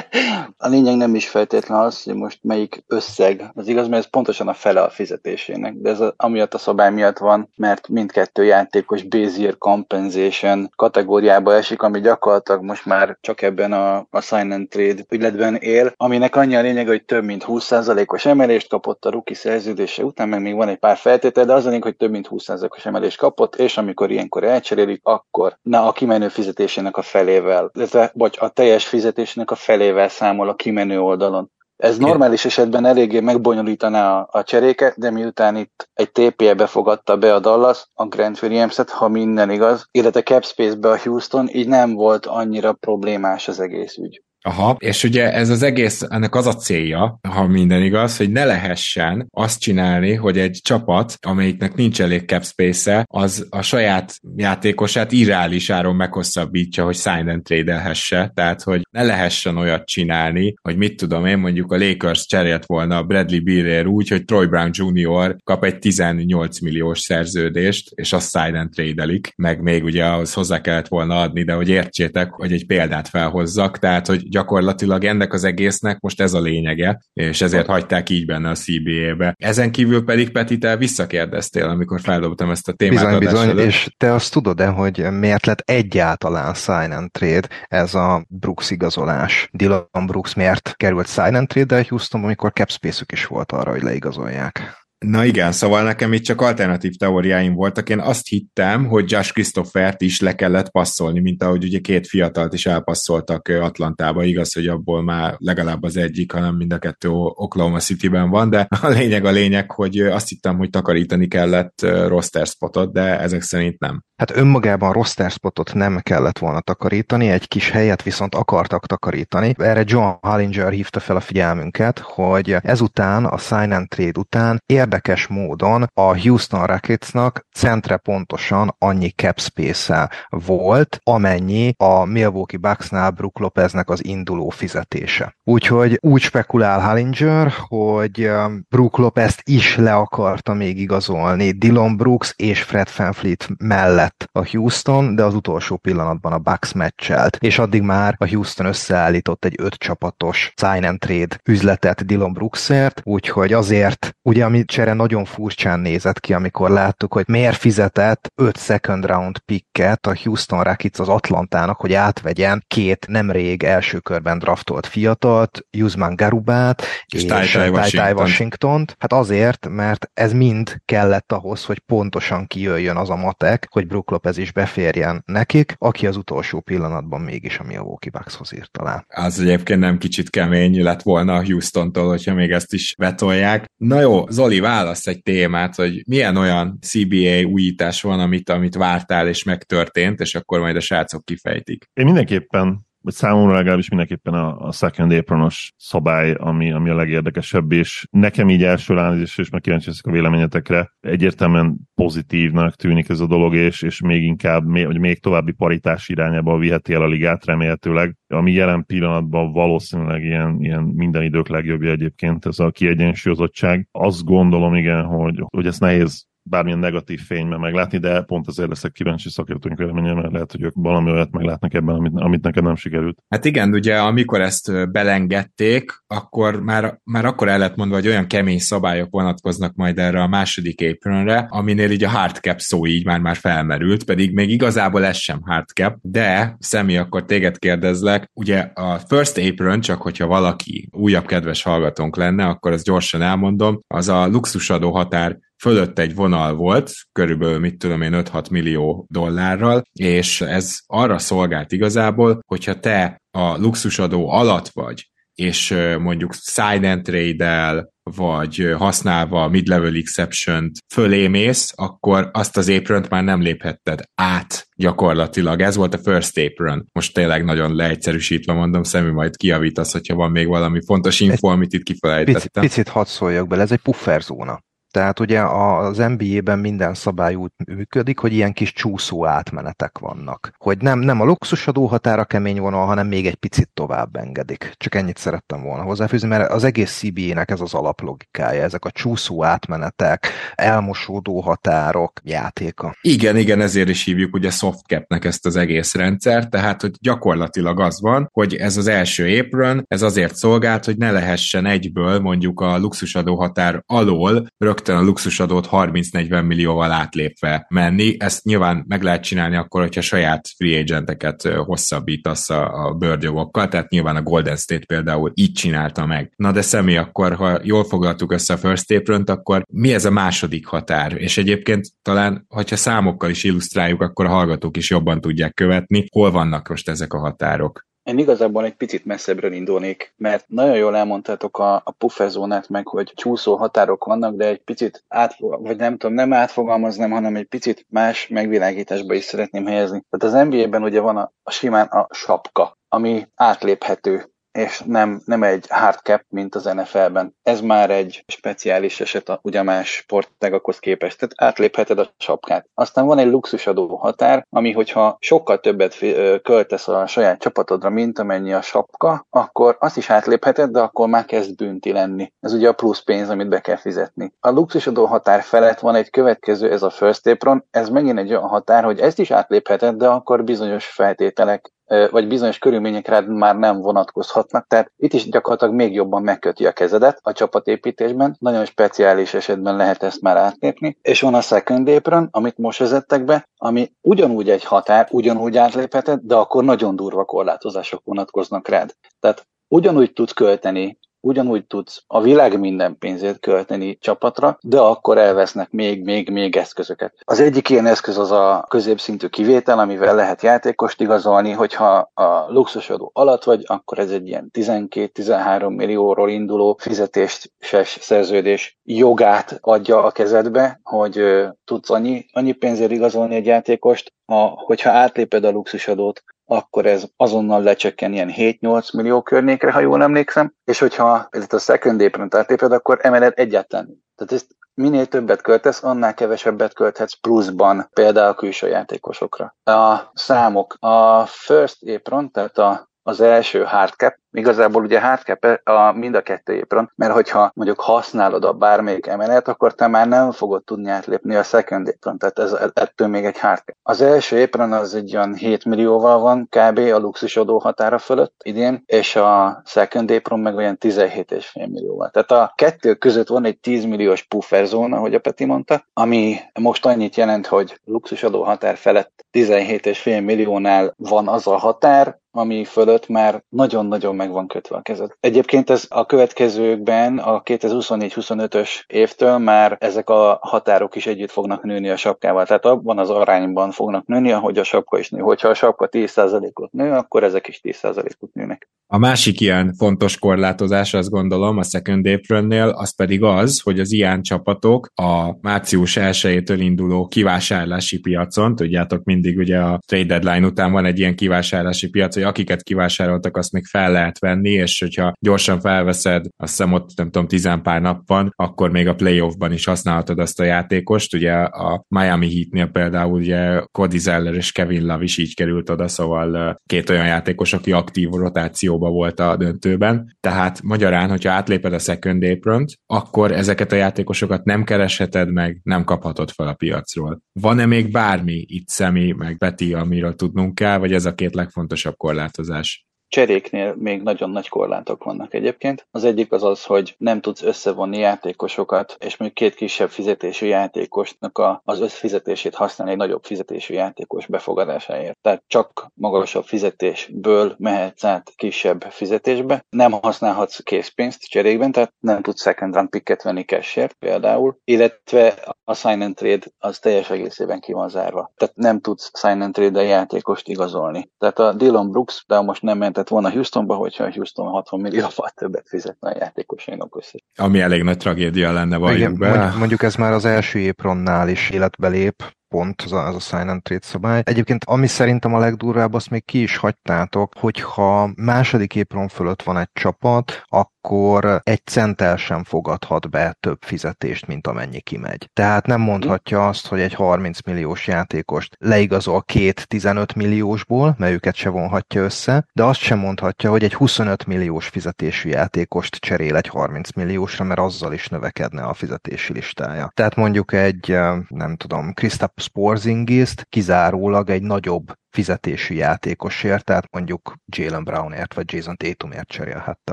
a 0.56 0.68
lényeg 0.68 0.96
nem 0.96 1.14
is 1.14 1.28
feltétlen 1.28 1.78
az, 1.78 2.02
hogy 2.02 2.14
most 2.14 2.38
melyik 2.42 2.84
összeg 2.86 3.50
az 3.54 3.68
igaz, 3.68 3.88
mert 3.88 4.02
ez 4.04 4.10
pontosan 4.10 4.48
a 4.48 4.54
fele 4.54 4.82
a 4.82 4.90
fizetésének, 4.90 5.74
de 5.74 5.90
ez 5.90 6.00
a, 6.00 6.14
amiatt 6.16 6.54
a 6.54 6.58
szabály 6.58 6.92
miatt 6.92 7.18
van, 7.18 7.50
mert 7.56 7.88
mindkettő 7.88 8.44
játékos 8.44 9.02
Bezier 9.02 9.58
Compensation 9.58 10.70
kategóriába 10.76 11.54
esik, 11.54 11.82
ami 11.82 12.00
gyakorlatilag 12.00 12.62
most 12.62 12.86
már 12.86 13.18
csak 13.20 13.42
ebben 13.42 13.72
a, 13.72 14.06
a 14.10 14.20
sign 14.20 14.50
and 14.50 14.68
trade 14.68 14.93
ügyletben 15.10 15.54
él, 15.54 15.92
aminek 15.96 16.36
annyi 16.36 16.56
a 16.56 16.60
lényeg, 16.60 16.86
hogy 16.86 17.04
több 17.04 17.24
mint 17.24 17.44
20%-os 17.46 18.26
emelést 18.26 18.68
kapott 18.68 19.04
a 19.04 19.10
ruki 19.10 19.34
szerződése 19.34 20.04
után, 20.04 20.28
meg 20.28 20.40
még 20.40 20.54
van 20.54 20.68
egy 20.68 20.78
pár 20.78 20.96
feltétel, 20.96 21.44
de 21.44 21.52
az 21.52 21.64
a 21.64 21.68
lényeg, 21.68 21.82
hogy 21.82 21.96
több 21.96 22.10
mint 22.10 22.28
20%-os 22.30 22.86
emelést 22.86 23.18
kapott, 23.18 23.56
és 23.56 23.76
amikor 23.76 24.10
ilyenkor 24.10 24.44
elcserélik, 24.44 25.00
akkor 25.02 25.58
na 25.62 25.86
a 25.86 25.92
kimenő 25.92 26.28
fizetésének 26.28 26.96
a 26.96 27.02
felével, 27.02 27.70
vagy 28.12 28.36
a 28.40 28.48
teljes 28.48 28.86
fizetésének 28.86 29.50
a 29.50 29.54
felével 29.54 30.08
számol 30.08 30.48
a 30.48 30.54
kimenő 30.54 31.00
oldalon. 31.00 31.52
Ez 31.76 31.98
normális 31.98 32.44
esetben 32.44 32.84
eléggé 32.84 33.20
megbonyolítaná 33.20 34.18
a, 34.18 34.28
a 34.30 34.42
cseréket, 34.42 34.98
de 34.98 35.10
miután 35.10 35.56
itt 35.56 35.88
egy 35.94 36.12
TPE 36.12 36.54
befogadta 36.54 37.16
be 37.16 37.34
a 37.34 37.38
Dallas, 37.38 37.88
a 37.94 38.06
Grant 38.06 38.42
Williams-et, 38.42 38.90
ha 38.90 39.08
minden 39.08 39.50
igaz, 39.50 39.88
illetve 39.90 40.22
Capspace-be 40.22 40.90
a 40.90 40.98
Houston, 40.98 41.48
így 41.48 41.68
nem 41.68 41.94
volt 41.94 42.26
annyira 42.26 42.72
problémás 42.72 43.48
az 43.48 43.60
egész 43.60 43.96
ügy. 43.96 44.22
Aha, 44.46 44.76
és 44.78 45.04
ugye 45.04 45.32
ez 45.32 45.48
az 45.48 45.62
egész, 45.62 46.02
ennek 46.08 46.34
az 46.34 46.46
a 46.46 46.54
célja, 46.54 47.18
ha 47.28 47.46
minden 47.46 47.82
igaz, 47.82 48.16
hogy 48.16 48.30
ne 48.30 48.44
lehessen 48.44 49.26
azt 49.30 49.60
csinálni, 49.60 50.14
hogy 50.14 50.38
egy 50.38 50.60
csapat, 50.62 51.14
amelyiknek 51.20 51.74
nincs 51.74 52.00
elég 52.00 52.24
cap 52.26 52.44
space 52.44 53.04
az 53.08 53.46
a 53.50 53.62
saját 53.62 54.14
játékosát 54.36 55.12
irreális 55.12 55.70
áron 55.70 55.96
meghosszabbítja, 55.96 56.84
hogy 56.84 56.96
sign 56.96 57.28
and 57.28 57.42
trade 57.42 57.92
tehát 58.34 58.62
hogy 58.62 58.86
ne 58.90 59.02
lehessen 59.02 59.56
olyat 59.56 59.86
csinálni, 59.86 60.54
hogy 60.62 60.76
mit 60.76 60.96
tudom 60.96 61.26
én, 61.26 61.38
mondjuk 61.38 61.72
a 61.72 61.76
Lakers 61.76 62.26
cserélt 62.26 62.66
volna 62.66 63.02
Bradley 63.02 63.42
Beerer 63.42 63.86
úgy, 63.86 64.08
hogy 64.08 64.24
Troy 64.24 64.46
Brown 64.46 64.70
Jr. 64.72 65.36
kap 65.44 65.64
egy 65.64 65.78
18 65.78 66.60
milliós 66.60 67.00
szerződést, 67.00 67.90
és 67.94 68.12
azt 68.12 68.38
sign 68.38 68.54
and 68.54 68.70
trade 68.70 69.20
meg 69.36 69.60
még 69.60 69.84
ugye 69.84 70.04
ahhoz 70.04 70.32
hozzá 70.32 70.60
kellett 70.60 70.88
volna 70.88 71.20
adni, 71.20 71.44
de 71.44 71.52
hogy 71.52 71.68
értsétek, 71.68 72.30
hogy 72.30 72.52
egy 72.52 72.66
példát 72.66 73.08
felhozzak, 73.08 73.78
tehát 73.78 74.06
hogy 74.06 74.33
gyakorlatilag 74.34 75.04
ennek 75.04 75.32
az 75.32 75.44
egésznek 75.44 76.00
most 76.00 76.20
ez 76.20 76.32
a 76.32 76.40
lényege, 76.40 77.00
és 77.12 77.40
ezért 77.40 77.66
hagyták 77.66 78.10
így 78.10 78.26
benne 78.26 78.50
a 78.50 78.54
CBA-be. 78.54 79.34
Ezen 79.38 79.72
kívül 79.72 80.04
pedig 80.04 80.30
Peti, 80.30 80.58
te 80.58 80.76
visszakérdeztél, 80.76 81.68
amikor 81.68 82.00
feldobtam 82.00 82.50
ezt 82.50 82.68
a 82.68 82.72
témát. 82.72 83.04
Bizony, 83.04 83.18
bizony, 83.18 83.48
előtt. 83.48 83.66
és 83.66 83.88
te 83.96 84.12
azt 84.12 84.32
tudod-e, 84.32 84.66
hogy 84.66 85.10
miért 85.10 85.46
lett 85.46 85.60
egyáltalán 85.60 86.54
sign 86.54 86.92
and 86.92 87.10
trade 87.10 87.48
ez 87.68 87.94
a 87.94 88.24
Brooks 88.28 88.70
igazolás? 88.70 89.48
Dylan 89.52 90.06
Brooks 90.06 90.34
miért 90.34 90.74
került 90.76 91.08
sign 91.08 91.34
and 91.34 91.48
trade-del 91.48 91.84
Houston, 91.88 92.24
amikor 92.24 92.52
cap 92.52 92.70
space 92.70 93.04
is 93.12 93.26
volt 93.26 93.52
arra, 93.52 93.70
hogy 93.70 93.82
leigazolják? 93.82 94.83
Na 95.06 95.24
igen, 95.24 95.52
szóval 95.52 95.82
nekem 95.82 96.12
itt 96.12 96.22
csak 96.22 96.40
alternatív 96.40 96.92
teóriáim 96.94 97.54
voltak. 97.54 97.88
Én 97.88 98.00
azt 98.00 98.28
hittem, 98.28 98.86
hogy 98.86 99.10
Josh 99.10 99.32
Christophert 99.32 100.00
is 100.00 100.20
le 100.20 100.34
kellett 100.34 100.70
passzolni, 100.70 101.20
mint 101.20 101.42
ahogy 101.42 101.64
ugye 101.64 101.78
két 101.78 102.06
fiatalt 102.06 102.52
is 102.52 102.66
elpasszoltak 102.66 103.48
Atlantába. 103.48 104.24
Igaz, 104.24 104.54
hogy 104.54 104.66
abból 104.66 105.02
már 105.02 105.34
legalább 105.38 105.82
az 105.82 105.96
egyik, 105.96 106.32
hanem 106.32 106.56
mind 106.56 106.72
a 106.72 106.78
kettő 106.78 107.08
Oklahoma 107.08 107.78
City-ben 107.78 108.30
van, 108.30 108.50
de 108.50 108.66
a 108.80 108.88
lényeg 108.88 109.24
a 109.24 109.30
lényeg, 109.30 109.70
hogy 109.70 110.00
azt 110.00 110.28
hittem, 110.28 110.56
hogy 110.56 110.70
takarítani 110.70 111.28
kellett 111.28 111.80
roster 112.06 112.46
spotot, 112.46 112.92
de 112.92 113.20
ezek 113.20 113.42
szerint 113.42 113.78
nem. 113.78 114.02
Hát 114.16 114.36
önmagában 114.36 114.92
roster 114.92 115.30
spotot 115.30 115.74
nem 115.74 115.98
kellett 116.02 116.38
volna 116.38 116.60
takarítani, 116.60 117.28
egy 117.28 117.48
kis 117.48 117.70
helyet 117.70 118.02
viszont 118.02 118.34
akartak 118.34 118.86
takarítani. 118.86 119.54
Erre 119.58 119.82
John 119.86 120.12
Hallinger 120.20 120.72
hívta 120.72 121.00
fel 121.00 121.16
a 121.16 121.20
figyelmünket, 121.20 121.98
hogy 121.98 122.56
ezután, 122.62 123.24
a 123.24 123.38
sign 123.38 123.72
and 123.72 123.88
trade 123.88 124.18
után 124.18 124.62
érdekes 124.66 125.26
módon 125.26 125.86
a 125.94 126.18
Houston 126.18 126.66
Rocketsnak 126.66 127.46
centre 127.54 127.96
pontosan 127.96 128.74
annyi 128.78 129.08
cap 129.08 129.40
space 129.40 130.10
volt, 130.28 130.98
amennyi 131.02 131.74
a 131.76 132.04
Milwaukee 132.04 132.58
Bucksnál 132.58 133.10
Brook 133.10 133.38
Lopeznek 133.38 133.90
az 133.90 134.04
induló 134.04 134.48
fizetése. 134.48 135.36
Úgyhogy 135.44 135.98
úgy 136.00 136.20
spekulál 136.20 136.80
Hallinger, 136.80 137.52
hogy 137.68 138.26
um, 138.26 138.66
Brook 138.68 138.96
Lopez 138.96 139.36
is 139.42 139.76
le 139.76 139.94
akarta 139.94 140.52
még 140.52 140.78
igazolni 140.78 141.50
Dylan 141.50 141.96
Brooks 141.96 142.32
és 142.36 142.62
Fred 142.62 142.88
VanVleet 142.96 143.48
mellett 143.58 144.02
a 144.32 144.48
Houston, 144.48 145.14
de 145.14 145.22
az 145.22 145.34
utolsó 145.34 145.76
pillanatban 145.76 146.32
a 146.32 146.38
Bucks 146.38 146.72
meccselt, 146.72 147.36
és 147.40 147.58
addig 147.58 147.82
már 147.82 148.14
a 148.18 148.28
Houston 148.28 148.66
összeállított 148.66 149.44
egy 149.44 149.54
öt 149.58 149.74
csapatos 149.74 150.52
sign 150.56 150.84
and 150.84 150.98
trade 150.98 151.40
üzletet 151.44 152.06
Dylan 152.06 152.32
Brooksért, 152.32 153.00
úgyhogy 153.04 153.52
azért, 153.52 154.16
ugye 154.22 154.44
ami 154.44 154.64
csere 154.64 154.92
nagyon 154.92 155.24
furcsán 155.24 155.80
nézett 155.80 156.20
ki, 156.20 156.32
amikor 156.32 156.70
láttuk, 156.70 157.12
hogy 157.12 157.24
miért 157.28 157.56
fizetett 157.56 158.32
öt 158.34 158.58
second 158.58 159.06
round 159.06 159.38
picket 159.38 160.06
a 160.06 160.16
Houston 160.22 160.62
Rockets 160.62 160.98
az 160.98 161.08
Atlantának, 161.08 161.80
hogy 161.80 161.92
átvegyen 161.92 162.64
két 162.66 163.06
nemrég 163.08 163.62
első 163.62 163.98
körben 163.98 164.38
draftolt 164.38 164.86
fiatalt, 164.86 165.66
Yuzman 165.70 166.16
Garubát 166.16 166.82
és, 167.06 167.22
és 167.22 167.26
Tai 167.26 167.68
Washington. 167.68 168.16
washington 168.16 168.84
Hát 168.98 169.12
azért, 169.12 169.68
mert 169.68 170.10
ez 170.14 170.32
mind 170.32 170.76
kellett 170.84 171.32
ahhoz, 171.32 171.64
hogy 171.64 171.78
pontosan 171.78 172.46
kijöjjön 172.46 172.96
az 172.96 173.10
a 173.10 173.16
matek, 173.16 173.68
hogy 173.70 173.86
Brook 173.94 174.10
Lopez 174.10 174.38
is 174.38 174.52
beférjen 174.52 175.22
nekik, 175.26 175.74
aki 175.78 176.06
az 176.06 176.16
utolsó 176.16 176.60
pillanatban 176.60 177.20
mégis 177.20 177.58
a 177.58 177.62
Milwaukee 177.62 178.10
Buckshoz 178.10 178.54
írt 178.54 178.76
alá. 178.76 179.04
Az 179.08 179.40
egyébként 179.40 179.80
nem 179.80 179.98
kicsit 179.98 180.30
kemény 180.30 180.82
lett 180.82 181.02
volna 181.02 181.34
a 181.34 181.44
Houston-tól, 181.44 182.08
hogyha 182.08 182.34
még 182.34 182.50
ezt 182.50 182.72
is 182.72 182.94
vetolják. 182.98 183.70
Na 183.76 184.00
jó, 184.00 184.26
Zoli, 184.28 184.60
válasz 184.60 185.06
egy 185.06 185.22
témát, 185.22 185.74
hogy 185.74 186.02
milyen 186.06 186.36
olyan 186.36 186.78
CBA 186.80 187.42
újítás 187.42 188.02
van, 188.02 188.20
amit, 188.20 188.50
amit 188.50 188.74
vártál 188.74 189.28
és 189.28 189.44
megtörtént, 189.44 190.20
és 190.20 190.34
akkor 190.34 190.60
majd 190.60 190.76
a 190.76 190.80
srácok 190.80 191.24
kifejtik. 191.24 191.84
Én 191.92 192.04
mindenképpen 192.04 192.86
vagy 193.04 193.12
számomra 193.12 193.54
legalábbis 193.54 193.88
mindenképpen 193.88 194.34
a, 194.34 194.58
a 194.66 194.72
second 194.72 195.12
apronos 195.12 195.72
szabály, 195.76 196.32
ami, 196.32 196.72
ami 196.72 196.90
a 196.90 196.94
legérdekesebb, 196.94 197.72
és 197.72 198.06
nekem 198.10 198.48
így 198.48 198.62
első 198.62 198.94
ránézés, 198.94 199.38
és 199.38 199.50
meg 199.50 199.60
kíváncsi 199.60 199.90
a 200.02 200.10
véleményetekre, 200.10 200.92
egyértelműen 201.00 201.76
pozitívnak 201.94 202.74
tűnik 202.74 203.08
ez 203.08 203.20
a 203.20 203.26
dolog, 203.26 203.54
és, 203.54 203.82
és 203.82 204.00
még 204.00 204.22
inkább, 204.22 204.66
vagy 204.66 204.98
még 204.98 205.20
további 205.20 205.52
paritás 205.52 206.08
irányába 206.08 206.58
viheti 206.58 206.92
el 206.92 207.02
a 207.02 207.06
ligát 207.06 207.44
remélhetőleg, 207.44 208.16
ami 208.28 208.52
jelen 208.52 208.84
pillanatban 208.86 209.52
valószínűleg 209.52 210.22
ilyen, 210.22 210.56
ilyen 210.60 210.82
minden 210.82 211.22
idők 211.22 211.48
legjobbja 211.48 211.90
egyébként 211.90 212.46
ez 212.46 212.58
a 212.58 212.70
kiegyensúlyozottság. 212.70 213.88
Azt 213.90 214.24
gondolom 214.24 214.74
igen, 214.74 215.04
hogy, 215.04 215.44
hogy 215.46 215.66
ezt 215.66 215.80
nehéz 215.80 216.26
bármilyen 216.44 216.78
negatív 216.78 217.20
fényben 217.20 217.60
meglátni, 217.60 217.98
de 217.98 218.20
pont 218.20 218.48
azért 218.48 218.68
leszek 218.68 218.92
kíváncsi 218.92 219.30
szakértőnk 219.30 219.78
véleménye, 219.78 220.14
mert 220.14 220.32
lehet, 220.32 220.52
hogy 220.52 220.62
ők 220.62 220.72
valami 220.74 221.10
olyat 221.10 221.30
meglátnak 221.30 221.74
ebben, 221.74 221.94
amit, 221.94 222.12
amit 222.14 222.42
nekem 222.42 222.64
nem 222.64 222.76
sikerült. 222.76 223.18
Hát 223.28 223.44
igen, 223.44 223.72
ugye 223.72 223.98
amikor 223.98 224.40
ezt 224.40 224.90
belengedték, 224.90 225.92
akkor 226.06 226.62
már, 226.62 227.00
már 227.04 227.24
akkor 227.24 227.48
el 227.48 227.58
lett 227.58 227.76
mondva, 227.76 227.96
hogy 227.96 228.06
olyan 228.06 228.26
kemény 228.26 228.58
szabályok 228.58 229.10
vonatkoznak 229.10 229.74
majd 229.74 229.98
erre 229.98 230.22
a 230.22 230.28
második 230.28 230.84
apronre, 230.92 231.46
aminél 231.50 231.90
így 231.90 232.04
a 232.04 232.08
hardcap 232.08 232.58
szó 232.60 232.86
így 232.86 233.04
már 233.04 233.20
már 233.20 233.36
felmerült, 233.36 234.04
pedig 234.04 234.34
még 234.34 234.50
igazából 234.50 235.04
ez 235.04 235.16
sem 235.16 235.42
hardcap, 235.42 235.98
de 236.02 236.56
Szemi, 236.58 236.96
akkor 236.96 237.24
téged 237.24 237.58
kérdezlek, 237.58 238.30
ugye 238.32 238.58
a 238.74 238.98
first 238.98 239.38
apron, 239.38 239.80
csak 239.80 240.02
hogyha 240.02 240.26
valaki 240.26 240.88
újabb 240.92 241.26
kedves 241.26 241.62
hallgatónk 241.62 242.16
lenne, 242.16 242.44
akkor 242.44 242.72
ezt 242.72 242.84
gyorsan 242.84 243.22
elmondom, 243.22 243.80
az 243.86 244.08
a 244.08 244.26
luxusadó 244.26 244.90
határ 244.90 245.38
fölött 245.62 245.98
egy 245.98 246.14
vonal 246.14 246.54
volt, 246.54 246.92
körülbelül 247.12 247.58
mit 247.58 247.78
tudom 247.78 248.02
én 248.02 248.12
5-6 248.14 248.50
millió 248.50 249.06
dollárral, 249.10 249.82
és 249.92 250.40
ez 250.40 250.78
arra 250.86 251.18
szolgált 251.18 251.72
igazából, 251.72 252.40
hogyha 252.46 252.80
te 252.80 253.22
a 253.30 253.56
luxusadó 253.56 254.30
alatt 254.30 254.68
vagy, 254.68 255.08
és 255.34 255.74
mondjuk 255.98 256.34
sign 256.34 256.84
and 256.84 257.02
trade 257.02 257.92
vagy 258.10 258.74
használva 258.78 259.48
mid-level 259.48 259.94
exception-t 259.94 260.78
fölémész, 260.94 261.72
akkor 261.74 262.30
azt 262.32 262.56
az 262.56 262.68
apron 262.68 263.06
már 263.10 263.24
nem 263.24 263.40
léphetted 263.40 264.00
át 264.14 264.66
gyakorlatilag. 264.76 265.60
Ez 265.60 265.76
volt 265.76 265.94
a 265.94 265.98
first 265.98 266.38
apron. 266.38 266.86
Most 266.92 267.14
tényleg 267.14 267.44
nagyon 267.44 267.74
leegyszerűsítve 267.74 268.52
mondom, 268.52 268.82
szemű 268.82 269.10
majd 269.10 269.36
kiavítasz, 269.36 269.92
hogyha 269.92 270.14
van 270.14 270.30
még 270.30 270.46
valami 270.46 270.80
fontos 270.86 271.20
info, 271.20 271.48
amit 271.48 271.72
itt 271.72 271.82
kifelejtettem. 271.82 272.40
Picit, 272.42 272.60
picit 272.60 272.88
hadd 272.88 273.06
szóljak 273.06 273.48
bele, 273.48 273.62
ez 273.62 273.72
egy 273.72 273.82
pufferzóna. 273.82 274.60
Tehát 274.94 275.20
ugye 275.20 275.40
az 275.40 275.96
NBA-ben 275.96 276.58
minden 276.58 276.94
szabály 276.94 277.34
úgy 277.34 277.50
működik, 277.66 278.18
hogy 278.18 278.32
ilyen 278.32 278.52
kis 278.52 278.72
csúszó 278.72 279.26
átmenetek 279.26 279.98
vannak. 279.98 280.52
Hogy 280.58 280.78
nem, 280.78 280.98
nem 280.98 281.20
a 281.20 281.24
luxusadó 281.24 281.86
határa 281.86 282.24
kemény 282.24 282.60
vonal, 282.60 282.86
hanem 282.86 283.06
még 283.06 283.26
egy 283.26 283.34
picit 283.34 283.68
tovább 283.72 284.16
engedik. 284.16 284.72
Csak 284.76 284.94
ennyit 284.94 285.16
szerettem 285.16 285.62
volna 285.62 285.82
hozzáfűzni, 285.82 286.28
mert 286.28 286.50
az 286.50 286.64
egész 286.64 286.98
CBA-nek 286.98 287.50
ez 287.50 287.60
az 287.60 287.74
alaplogikája, 287.74 288.62
ezek 288.62 288.84
a 288.84 288.90
csúszó 288.90 289.44
átmenetek, 289.44 290.26
elmosódó 290.54 291.40
határok 291.40 292.12
játéka. 292.22 292.96
Igen, 293.00 293.36
igen, 293.36 293.60
ezért 293.60 293.88
is 293.88 294.04
hívjuk 294.04 294.34
ugye 294.34 294.50
softcapnek 294.50 295.24
ezt 295.24 295.46
az 295.46 295.56
egész 295.56 295.94
rendszer, 295.94 296.48
tehát 296.48 296.80
hogy 296.80 296.92
gyakorlatilag 297.00 297.80
az 297.80 298.00
van, 298.00 298.28
hogy 298.32 298.54
ez 298.54 298.76
az 298.76 298.86
első 298.86 299.38
apron, 299.38 299.84
ez 299.88 300.02
azért 300.02 300.34
szolgált, 300.34 300.84
hogy 300.84 300.96
ne 300.96 301.10
lehessen 301.10 301.66
egyből 301.66 302.18
mondjuk 302.18 302.60
a 302.60 302.78
luxusadó 302.78 303.34
határ 303.34 303.82
alól 303.86 304.46
rögtön 304.58 304.82
rögtön 304.86 305.04
a 305.04 305.08
luxusadót 305.08 305.68
30-40 305.70 306.46
millióval 306.46 306.90
átlépve 306.90 307.66
menni. 307.68 308.16
Ezt 308.18 308.44
nyilván 308.44 308.84
meg 308.88 309.02
lehet 309.02 309.22
csinálni 309.22 309.56
akkor, 309.56 309.80
hogyha 309.80 310.00
saját 310.00 310.48
free 310.56 310.78
agenteket 310.78 311.42
hosszabbítasz 311.42 312.50
a, 312.50 312.86
a 312.86 312.92
bőrgyogokkal, 312.92 313.68
tehát 313.68 313.90
nyilván 313.90 314.16
a 314.16 314.22
Golden 314.22 314.56
State 314.56 314.86
például 314.86 315.32
így 315.34 315.52
csinálta 315.52 316.06
meg. 316.06 316.32
Na 316.36 316.52
de 316.52 316.62
személy 316.62 316.96
akkor, 316.96 317.34
ha 317.34 317.60
jól 317.62 317.84
foglaltuk 317.84 318.32
össze 318.32 318.54
a 318.54 318.56
first 318.56 318.92
apron 318.92 319.22
akkor 319.22 319.62
mi 319.72 319.94
ez 319.94 320.04
a 320.04 320.10
második 320.10 320.66
határ? 320.66 321.16
És 321.16 321.38
egyébként 321.38 321.86
talán, 322.02 322.44
hogyha 322.48 322.76
számokkal 322.76 323.30
is 323.30 323.44
illusztráljuk, 323.44 324.00
akkor 324.00 324.26
a 324.26 324.28
hallgatók 324.28 324.76
is 324.76 324.90
jobban 324.90 325.20
tudják 325.20 325.54
követni, 325.54 326.06
hol 326.12 326.30
vannak 326.30 326.68
most 326.68 326.88
ezek 326.88 327.12
a 327.12 327.18
határok. 327.18 327.86
Én 328.04 328.18
igazából 328.18 328.64
egy 328.64 328.74
picit 328.74 329.04
messzebbre 329.04 329.48
indulnék, 329.48 330.14
mert 330.16 330.44
nagyon 330.48 330.76
jól 330.76 330.96
elmondtátok 330.96 331.58
a, 331.58 331.74
a 331.74 331.90
pufferzónát 331.90 332.68
meg, 332.68 332.86
hogy 332.86 333.12
csúszó 333.14 333.56
határok 333.56 334.04
vannak, 334.04 334.36
de 334.36 334.46
egy 334.46 334.62
picit 334.62 335.04
átfog, 335.08 335.62
vagy 335.62 335.76
nem 335.76 335.96
tudom, 335.96 336.14
nem 336.14 336.32
átfogalmaznám, 336.32 337.10
hanem 337.10 337.36
egy 337.36 337.46
picit 337.46 337.86
más 337.88 338.28
megvilágításba 338.28 339.14
is 339.14 339.24
szeretném 339.24 339.66
helyezni. 339.66 340.02
Tehát 340.10 340.36
az 340.36 340.48
NBA-ben 340.48 340.82
ugye 340.82 341.00
van 341.00 341.16
a, 341.16 341.32
a 341.42 341.50
simán 341.50 341.86
a 341.86 342.08
sapka, 342.10 342.78
ami 342.88 343.28
átléphető 343.34 344.33
és 344.58 344.82
nem, 344.86 345.22
nem 345.24 345.42
egy 345.42 345.66
hard 345.68 345.98
cap, 345.98 346.22
mint 346.28 346.54
az 346.54 346.64
NFL-ben. 346.64 347.34
Ez 347.42 347.60
már 347.60 347.90
egy 347.90 348.24
speciális 348.26 349.00
eset 349.00 349.28
a, 349.28 349.38
ugye 349.42 349.62
más 349.62 349.88
sportágakhoz 349.88 350.78
képest, 350.78 351.18
tehát 351.18 351.34
átlépheted 351.36 351.98
a 351.98 352.10
sapkát. 352.18 352.68
Aztán 352.74 353.06
van 353.06 353.18
egy 353.18 353.30
luxusadó 353.30 353.96
határ, 353.96 354.46
ami 354.50 354.72
hogyha 354.72 355.16
sokkal 355.20 355.60
többet 355.60 355.98
költesz 356.42 356.88
a 356.88 357.06
saját 357.06 357.40
csapatodra, 357.40 357.90
mint 357.90 358.18
amennyi 358.18 358.52
a 358.52 358.62
sapka, 358.62 359.26
akkor 359.30 359.76
azt 359.80 359.96
is 359.96 360.10
átlépheted, 360.10 360.70
de 360.70 360.80
akkor 360.80 361.08
már 361.08 361.24
kezd 361.24 361.56
bünti 361.56 361.92
lenni. 361.92 362.32
Ez 362.40 362.52
ugye 362.52 362.68
a 362.68 362.72
plusz 362.72 363.02
pénz, 363.02 363.28
amit 363.28 363.48
be 363.48 363.60
kell 363.60 363.76
fizetni. 363.76 364.32
A 364.40 364.50
luxusadó 364.50 365.04
határ 365.04 365.42
felett 365.42 365.78
van 365.78 365.94
egy 365.94 366.10
következő, 366.10 366.70
ez 366.70 366.82
a 366.82 366.90
first 366.90 367.26
apron, 367.26 367.64
ez 367.70 367.88
megint 367.88 368.18
egy 368.18 368.30
olyan 368.30 368.48
határ, 368.48 368.84
hogy 368.84 369.00
ezt 369.00 369.18
is 369.18 369.30
átlépheted, 369.30 369.96
de 369.96 370.08
akkor 370.08 370.44
bizonyos 370.44 370.86
feltételek 370.86 371.72
vagy 371.86 372.28
bizonyos 372.28 372.58
körülményekre 372.58 373.20
már 373.20 373.56
nem 373.56 373.80
vonatkozhatnak, 373.80 374.66
tehát 374.66 374.92
itt 374.96 375.12
is 375.12 375.28
gyakorlatilag 375.28 375.74
még 375.74 375.94
jobban 375.94 376.22
megköti 376.22 376.66
a 376.66 376.72
kezedet 376.72 377.18
a 377.22 377.32
csapatépítésben, 377.32 378.36
nagyon 378.38 378.64
speciális 378.64 379.34
esetben 379.34 379.76
lehet 379.76 380.02
ezt 380.02 380.20
már 380.20 380.36
átlépni, 380.36 380.98
és 381.02 381.20
van 381.20 381.34
a 381.34 381.40
second 381.40 381.88
apron, 381.88 382.28
amit 382.30 382.58
most 382.58 382.78
vezettek 382.78 383.24
be, 383.24 383.48
ami 383.56 383.92
ugyanúgy 384.00 384.50
egy 384.50 384.64
határ, 384.64 385.08
ugyanúgy 385.10 385.56
átlépheted, 385.56 386.20
de 386.22 386.34
akkor 386.34 386.64
nagyon 386.64 386.96
durva 386.96 387.24
korlátozások 387.24 388.00
vonatkoznak 388.04 388.68
rád. 388.68 388.94
Tehát 389.20 389.46
ugyanúgy 389.68 390.12
tudsz 390.12 390.32
költeni 390.32 390.98
ugyanúgy 391.24 391.66
tudsz 391.66 392.04
a 392.06 392.20
világ 392.20 392.60
minden 392.60 392.98
pénzét 392.98 393.40
költeni 393.40 393.98
csapatra, 394.00 394.58
de 394.60 394.80
akkor 394.80 395.18
elvesznek 395.18 395.70
még, 395.70 396.04
még, 396.04 396.30
még 396.30 396.56
eszközöket. 396.56 397.14
Az 397.24 397.40
egyik 397.40 397.68
ilyen 397.68 397.86
eszköz 397.86 398.18
az 398.18 398.30
a 398.30 398.66
középszintű 398.68 399.26
kivétel, 399.26 399.78
amivel 399.78 400.14
lehet 400.14 400.42
játékost 400.42 401.00
igazolni, 401.00 401.50
hogyha 401.50 402.10
a 402.14 402.52
luxusodó 402.52 403.10
alatt 403.14 403.44
vagy, 403.44 403.62
akkor 403.66 403.98
ez 403.98 404.10
egy 404.10 404.26
ilyen 404.26 404.50
12-13 404.52 405.76
millióról 405.76 406.30
induló 406.30 406.76
fizetéses 406.80 407.98
szerződés 408.00 408.78
jogát 408.82 409.58
adja 409.60 410.04
a 410.04 410.10
kezedbe, 410.10 410.80
hogy 410.82 411.22
tudsz 411.64 411.90
annyi, 411.90 412.26
annyi 412.32 412.52
pénzért 412.52 412.90
igazolni 412.90 413.34
egy 413.34 413.46
játékost, 413.46 414.12
a, 414.26 414.34
hogyha 414.44 414.90
átléped 414.90 415.44
a 415.44 415.50
luxusadót, 415.50 416.22
akkor 416.54 416.86
ez 416.86 417.04
azonnal 417.16 417.62
lecsökken 417.62 418.12
ilyen 418.12 418.32
7-8 418.36 418.94
millió 418.94 419.22
környékre, 419.22 419.72
ha 419.72 419.80
jól 419.80 420.02
emlékszem, 420.02 420.54
és 420.64 420.78
hogyha 420.78 421.26
ezt 421.30 421.52
a 421.52 421.58
second 421.58 422.00
apron 422.00 422.28
átléped, 422.30 422.72
akkor 422.72 422.98
emeled 423.02 423.32
egyáltalán. 423.36 424.04
Tehát 424.14 424.32
ezt 424.32 424.56
minél 424.74 425.06
többet 425.06 425.42
költesz, 425.42 425.82
annál 425.82 426.14
kevesebbet 426.14 426.74
költhetsz 426.74 427.14
pluszban, 427.20 427.88
például 427.92 428.34
külső 428.34 428.68
játékosokra. 428.68 429.56
A 429.64 430.10
számok, 430.14 430.76
a 430.78 431.26
first 431.26 431.78
apron, 431.88 432.30
tehát 432.30 432.58
a 432.58 432.88
az 433.06 433.20
első 433.20 433.62
hardcap, 433.62 434.14
igazából 434.30 434.82
ugye 434.82 435.00
hardcap 435.00 435.60
a, 435.64 435.92
mind 435.92 436.14
a 436.14 436.22
kettő 436.22 436.52
épron, 436.52 436.92
mert 436.94 437.12
hogyha 437.12 437.50
mondjuk 437.54 437.80
használod 437.80 438.44
a 438.44 438.52
bármelyik 438.52 439.06
emelet, 439.06 439.48
akkor 439.48 439.74
te 439.74 439.86
már 439.86 440.08
nem 440.08 440.30
fogod 440.30 440.64
tudni 440.64 440.90
átlépni 440.90 441.34
a 441.34 441.42
second 441.42 441.88
apron, 441.88 442.18
tehát 442.18 442.38
ez, 442.38 442.70
ettől 442.74 443.08
még 443.08 443.24
egy 443.24 443.38
hardcap. 443.38 443.76
Az 443.82 444.00
első 444.00 444.36
épron 444.36 444.72
az 444.72 444.94
egy 444.94 445.16
olyan 445.16 445.34
7 445.34 445.64
millióval 445.64 446.18
van 446.18 446.48
kb. 446.50 446.78
a 446.78 446.98
luxusodó 446.98 447.58
határa 447.58 447.98
fölött 447.98 448.34
idén, 448.44 448.82
és 448.86 449.16
a 449.16 449.62
second 449.64 450.10
apron 450.10 450.40
meg 450.40 450.56
olyan 450.56 450.76
17,5 450.80 451.70
millióval. 451.70 452.10
Tehát 452.10 452.30
a 452.30 452.52
kettő 452.54 452.94
között 452.94 453.28
van 453.28 453.44
egy 453.44 453.58
10 453.58 453.84
milliós 453.84 454.22
pufferzóna, 454.22 454.96
ahogy 454.96 455.14
a 455.14 455.18
Peti 455.20 455.44
mondta, 455.44 455.84
ami 455.92 456.36
most 456.60 456.86
annyit 456.86 457.16
jelent, 457.16 457.46
hogy 457.46 457.80
luxusadó 457.84 458.42
határ 458.42 458.76
felett 458.76 459.24
17,5 459.32 460.24
milliónál 460.24 460.94
van 460.96 461.28
az 461.28 461.46
a 461.46 461.56
határ, 461.56 462.22
ami 462.36 462.64
fölött 462.64 463.08
már 463.08 463.42
nagyon-nagyon 463.48 464.14
meg 464.14 464.30
van 464.30 464.46
kötve 464.46 464.76
a 464.76 464.82
kezed. 464.82 465.10
Egyébként 465.20 465.70
ez 465.70 465.86
a 465.88 466.06
következőkben, 466.06 467.18
a 467.18 467.42
2024-25-ös 467.42 468.84
évtől 468.86 469.38
már 469.38 469.76
ezek 469.80 470.10
a 470.10 470.38
határok 470.42 470.96
is 470.96 471.06
együtt 471.06 471.30
fognak 471.30 471.62
nőni 471.62 471.90
a 471.90 471.96
sapkával. 471.96 472.46
Tehát 472.46 472.64
abban 472.64 472.98
az 472.98 473.10
arányban 473.10 473.70
fognak 473.70 474.06
nőni, 474.06 474.32
ahogy 474.32 474.58
a 474.58 474.64
sapka 474.64 474.98
is 474.98 475.10
nő. 475.10 475.20
Hogyha 475.20 475.48
a 475.48 475.54
sapka 475.54 475.88
10%-ot 475.90 476.72
nő, 476.72 476.92
akkor 476.92 477.24
ezek 477.24 477.48
is 477.48 477.60
10%-ot 477.62 478.32
nőnek. 478.32 478.68
A 478.94 478.98
másik 478.98 479.40
ilyen 479.40 479.72
fontos 479.78 480.18
korlátozás, 480.18 480.94
azt 480.94 481.10
gondolom, 481.10 481.58
a 481.58 481.62
Second 481.62 482.06
Apron-nél, 482.06 482.68
az 482.68 482.96
pedig 482.96 483.22
az, 483.22 483.60
hogy 483.60 483.80
az 483.80 483.92
ilyen 483.92 484.22
csapatok 484.22 484.88
a 484.94 485.36
március 485.40 485.96
1-től 486.00 486.56
induló 486.58 487.06
kivásárlási 487.06 488.00
piacon, 488.00 488.56
tudjátok, 488.56 489.04
mindig 489.04 489.38
ugye 489.38 489.58
a 489.58 489.78
trade 489.86 490.18
deadline 490.18 490.46
után 490.46 490.72
van 490.72 490.84
egy 490.84 490.98
ilyen 490.98 491.16
kivásárlási 491.16 491.88
piac, 491.88 492.14
hogy 492.14 492.22
akiket 492.22 492.62
kivásároltak, 492.62 493.36
azt 493.36 493.52
még 493.52 493.64
fel 493.64 493.92
lehet 493.92 494.18
venni, 494.18 494.50
és 494.50 494.80
hogyha 494.80 495.12
gyorsan 495.20 495.60
felveszed, 495.60 496.26
azt 496.36 496.56
hiszem 496.56 496.72
ott 496.72 496.90
nem 496.96 497.10
tudom, 497.10 497.28
tizen 497.28 497.62
pár 497.62 497.80
nap 497.80 498.12
akkor 498.36 498.70
még 498.70 498.88
a 498.88 498.94
playoffban 498.94 499.52
is 499.52 499.64
használhatod 499.64 500.18
azt 500.18 500.40
a 500.40 500.44
játékost. 500.44 501.14
Ugye 501.14 501.32
a 501.32 501.84
Miami 501.88 502.34
Heatnél 502.34 502.66
például 502.66 503.12
ugye 503.12 503.60
Cody 503.72 503.98
Zeller 503.98 504.34
és 504.34 504.52
Kevin 504.52 504.86
Love 504.86 505.02
is 505.04 505.18
így 505.18 505.34
került 505.34 505.70
oda, 505.70 505.88
szóval 505.88 506.56
két 506.66 506.90
olyan 506.90 507.06
játékos, 507.06 507.52
aki 507.52 507.72
aktív 507.72 508.08
rotációban 508.10 508.82
volt 508.90 509.20
a 509.20 509.36
döntőben. 509.36 510.16
Tehát 510.20 510.62
magyarán, 510.62 511.08
hogyha 511.08 511.30
átléped 511.30 511.72
a 511.72 511.78
second 511.78 512.22
apron 512.22 512.64
akkor 512.86 513.32
ezeket 513.32 513.72
a 513.72 513.76
játékosokat 513.76 514.44
nem 514.44 514.64
keresheted 514.64 515.32
meg, 515.32 515.60
nem 515.62 515.84
kaphatod 515.84 516.30
fel 516.30 516.48
a 516.48 516.54
piacról. 516.54 517.20
Van-e 517.32 517.66
még 517.66 517.90
bármi 517.90 518.44
itt 518.46 518.68
Szemi, 518.68 519.12
meg 519.12 519.36
Beti, 519.36 519.74
amiről 519.74 520.14
tudnunk 520.14 520.54
kell, 520.54 520.78
vagy 520.78 520.92
ez 520.92 521.04
a 521.04 521.14
két 521.14 521.34
legfontosabb 521.34 521.96
korlátozás? 521.96 522.86
Cseréknél 523.08 523.74
még 523.78 524.02
nagyon 524.02 524.30
nagy 524.30 524.48
korlátok 524.48 525.04
vannak 525.04 525.34
egyébként. 525.34 525.86
Az 525.90 526.04
egyik 526.04 526.32
az 526.32 526.42
az, 526.42 526.64
hogy 526.64 526.94
nem 526.98 527.20
tudsz 527.20 527.42
összevonni 527.42 527.98
játékosokat, 527.98 528.96
és 528.98 529.16
még 529.16 529.32
két 529.32 529.54
kisebb 529.54 529.90
fizetésű 529.90 530.46
játékosnak 530.46 531.38
a, 531.38 531.60
az 531.64 531.80
összfizetését 531.80 532.54
használni 532.54 532.92
egy 532.92 532.98
nagyobb 532.98 533.24
fizetésű 533.24 533.74
játékos 533.74 534.26
befogadásáért. 534.26 535.18
Tehát 535.20 535.42
csak 535.46 535.86
magasabb 535.94 536.44
fizetésből 536.44 537.54
mehetsz 537.58 538.04
át 538.04 538.32
kisebb 538.36 538.82
fizetésbe. 538.82 539.64
Nem 539.68 539.92
használhatsz 539.92 540.62
készpénzt 540.62 541.24
cserékben, 541.24 541.72
tehát 541.72 541.94
nem 542.00 542.22
tudsz 542.22 542.42
second 542.42 542.74
round 542.74 542.88
picket 542.88 543.22
venni 543.22 543.42
cashért 543.42 543.92
például, 543.92 544.56
illetve 544.64 545.54
a 545.64 545.74
sign 545.74 546.00
and 546.00 546.14
trade 546.14 546.46
az 546.58 546.78
teljes 546.78 547.10
egészében 547.10 547.60
ki 547.60 547.72
van 547.72 547.88
zárva. 547.88 548.32
Tehát 548.36 548.56
nem 548.56 548.80
tudsz 548.80 549.10
sign 549.18 549.40
and 549.40 549.54
trade 549.54 549.82
játékost 549.82 550.48
igazolni. 550.48 551.10
Tehát 551.18 551.38
a 551.38 551.52
Dylan 551.52 551.90
Brooks, 551.90 552.24
de 552.26 552.40
most 552.40 552.62
nem 552.62 552.82
mentett 552.94 553.08
volna 553.08 553.30
Houstonba, 553.30 553.74
hogyha 553.74 554.12
Houston 554.12 554.46
60 554.46 554.80
millióval 554.80 555.30
többet 555.34 555.68
fizetne 555.68 556.10
a 556.10 556.16
játékosainak 556.18 556.96
össze. 556.96 557.18
Ami 557.36 557.60
elég 557.60 557.82
nagy 557.82 557.96
tragédia 557.96 558.52
lenne, 558.52 558.76
valljuk 558.76 559.18
be. 559.18 559.54
Mondjuk 559.58 559.82
ez 559.82 559.94
már 559.94 560.12
az 560.12 560.24
első 560.24 560.58
épronnál 560.58 561.28
is 561.28 561.50
életbe 561.50 561.88
lép, 561.88 562.22
pont, 562.54 562.82
az 562.82 562.92
a, 562.92 563.06
az 563.06 563.32
a 563.32 563.36
and 563.36 563.62
trade 563.62 563.84
szabály. 563.84 564.22
Egyébként 564.24 564.64
ami 564.64 564.86
szerintem 564.86 565.34
a 565.34 565.38
legdurvább, 565.38 565.94
azt 565.94 566.10
még 566.10 566.24
ki 566.24 566.42
is 566.42 566.56
hagytátok, 566.56 567.32
hogyha 567.38 568.10
második 568.16 568.74
épron 568.74 569.08
fölött 569.08 569.42
van 569.42 569.58
egy 569.58 569.68
csapat, 569.72 570.42
akkor 570.48 571.40
egy 571.42 571.64
centel 571.64 572.16
sem 572.16 572.44
fogadhat 572.44 573.10
be 573.10 573.36
több 573.40 573.58
fizetést, 573.60 574.26
mint 574.26 574.46
amennyi 574.46 574.80
kimegy. 574.80 575.30
Tehát 575.32 575.66
nem 575.66 575.80
mondhatja 575.80 576.48
azt, 576.48 576.66
hogy 576.66 576.80
egy 576.80 576.94
30 576.94 577.38
milliós 577.46 577.86
játékost 577.86 578.56
leigazol 578.58 579.22
két 579.22 579.68
15 579.68 580.14
milliósból, 580.14 580.94
mert 580.98 581.12
őket 581.12 581.34
se 581.34 581.48
vonhatja 581.48 582.02
össze, 582.02 582.46
de 582.52 582.62
azt 582.62 582.80
sem 582.80 582.98
mondhatja, 582.98 583.50
hogy 583.50 583.64
egy 583.64 583.74
25 583.74 584.26
milliós 584.26 584.68
fizetésű 584.68 585.28
játékost 585.28 585.96
cserél 585.96 586.36
egy 586.36 586.48
30 586.48 586.92
milliósra, 586.92 587.44
mert 587.44 587.60
azzal 587.60 587.92
is 587.92 588.08
növekedne 588.08 588.62
a 588.62 588.74
fizetési 588.74 589.32
listája. 589.32 589.90
Tehát 589.94 590.16
mondjuk 590.16 590.52
egy, 590.52 590.98
nem 591.28 591.56
tudom, 591.56 591.92
Kristaps 591.92 592.42
Porzingiszt 592.48 593.46
kizárólag 593.48 594.30
egy 594.30 594.42
nagyobb 594.42 594.94
fizetésű 595.14 595.74
játékosért, 595.74 596.64
tehát 596.64 596.92
mondjuk 596.92 597.34
Jalen 597.46 597.84
Brownért 597.84 598.34
vagy 598.34 598.52
Jason 598.52 598.76
Tatumért 598.76 599.28
cserélhette 599.28 599.92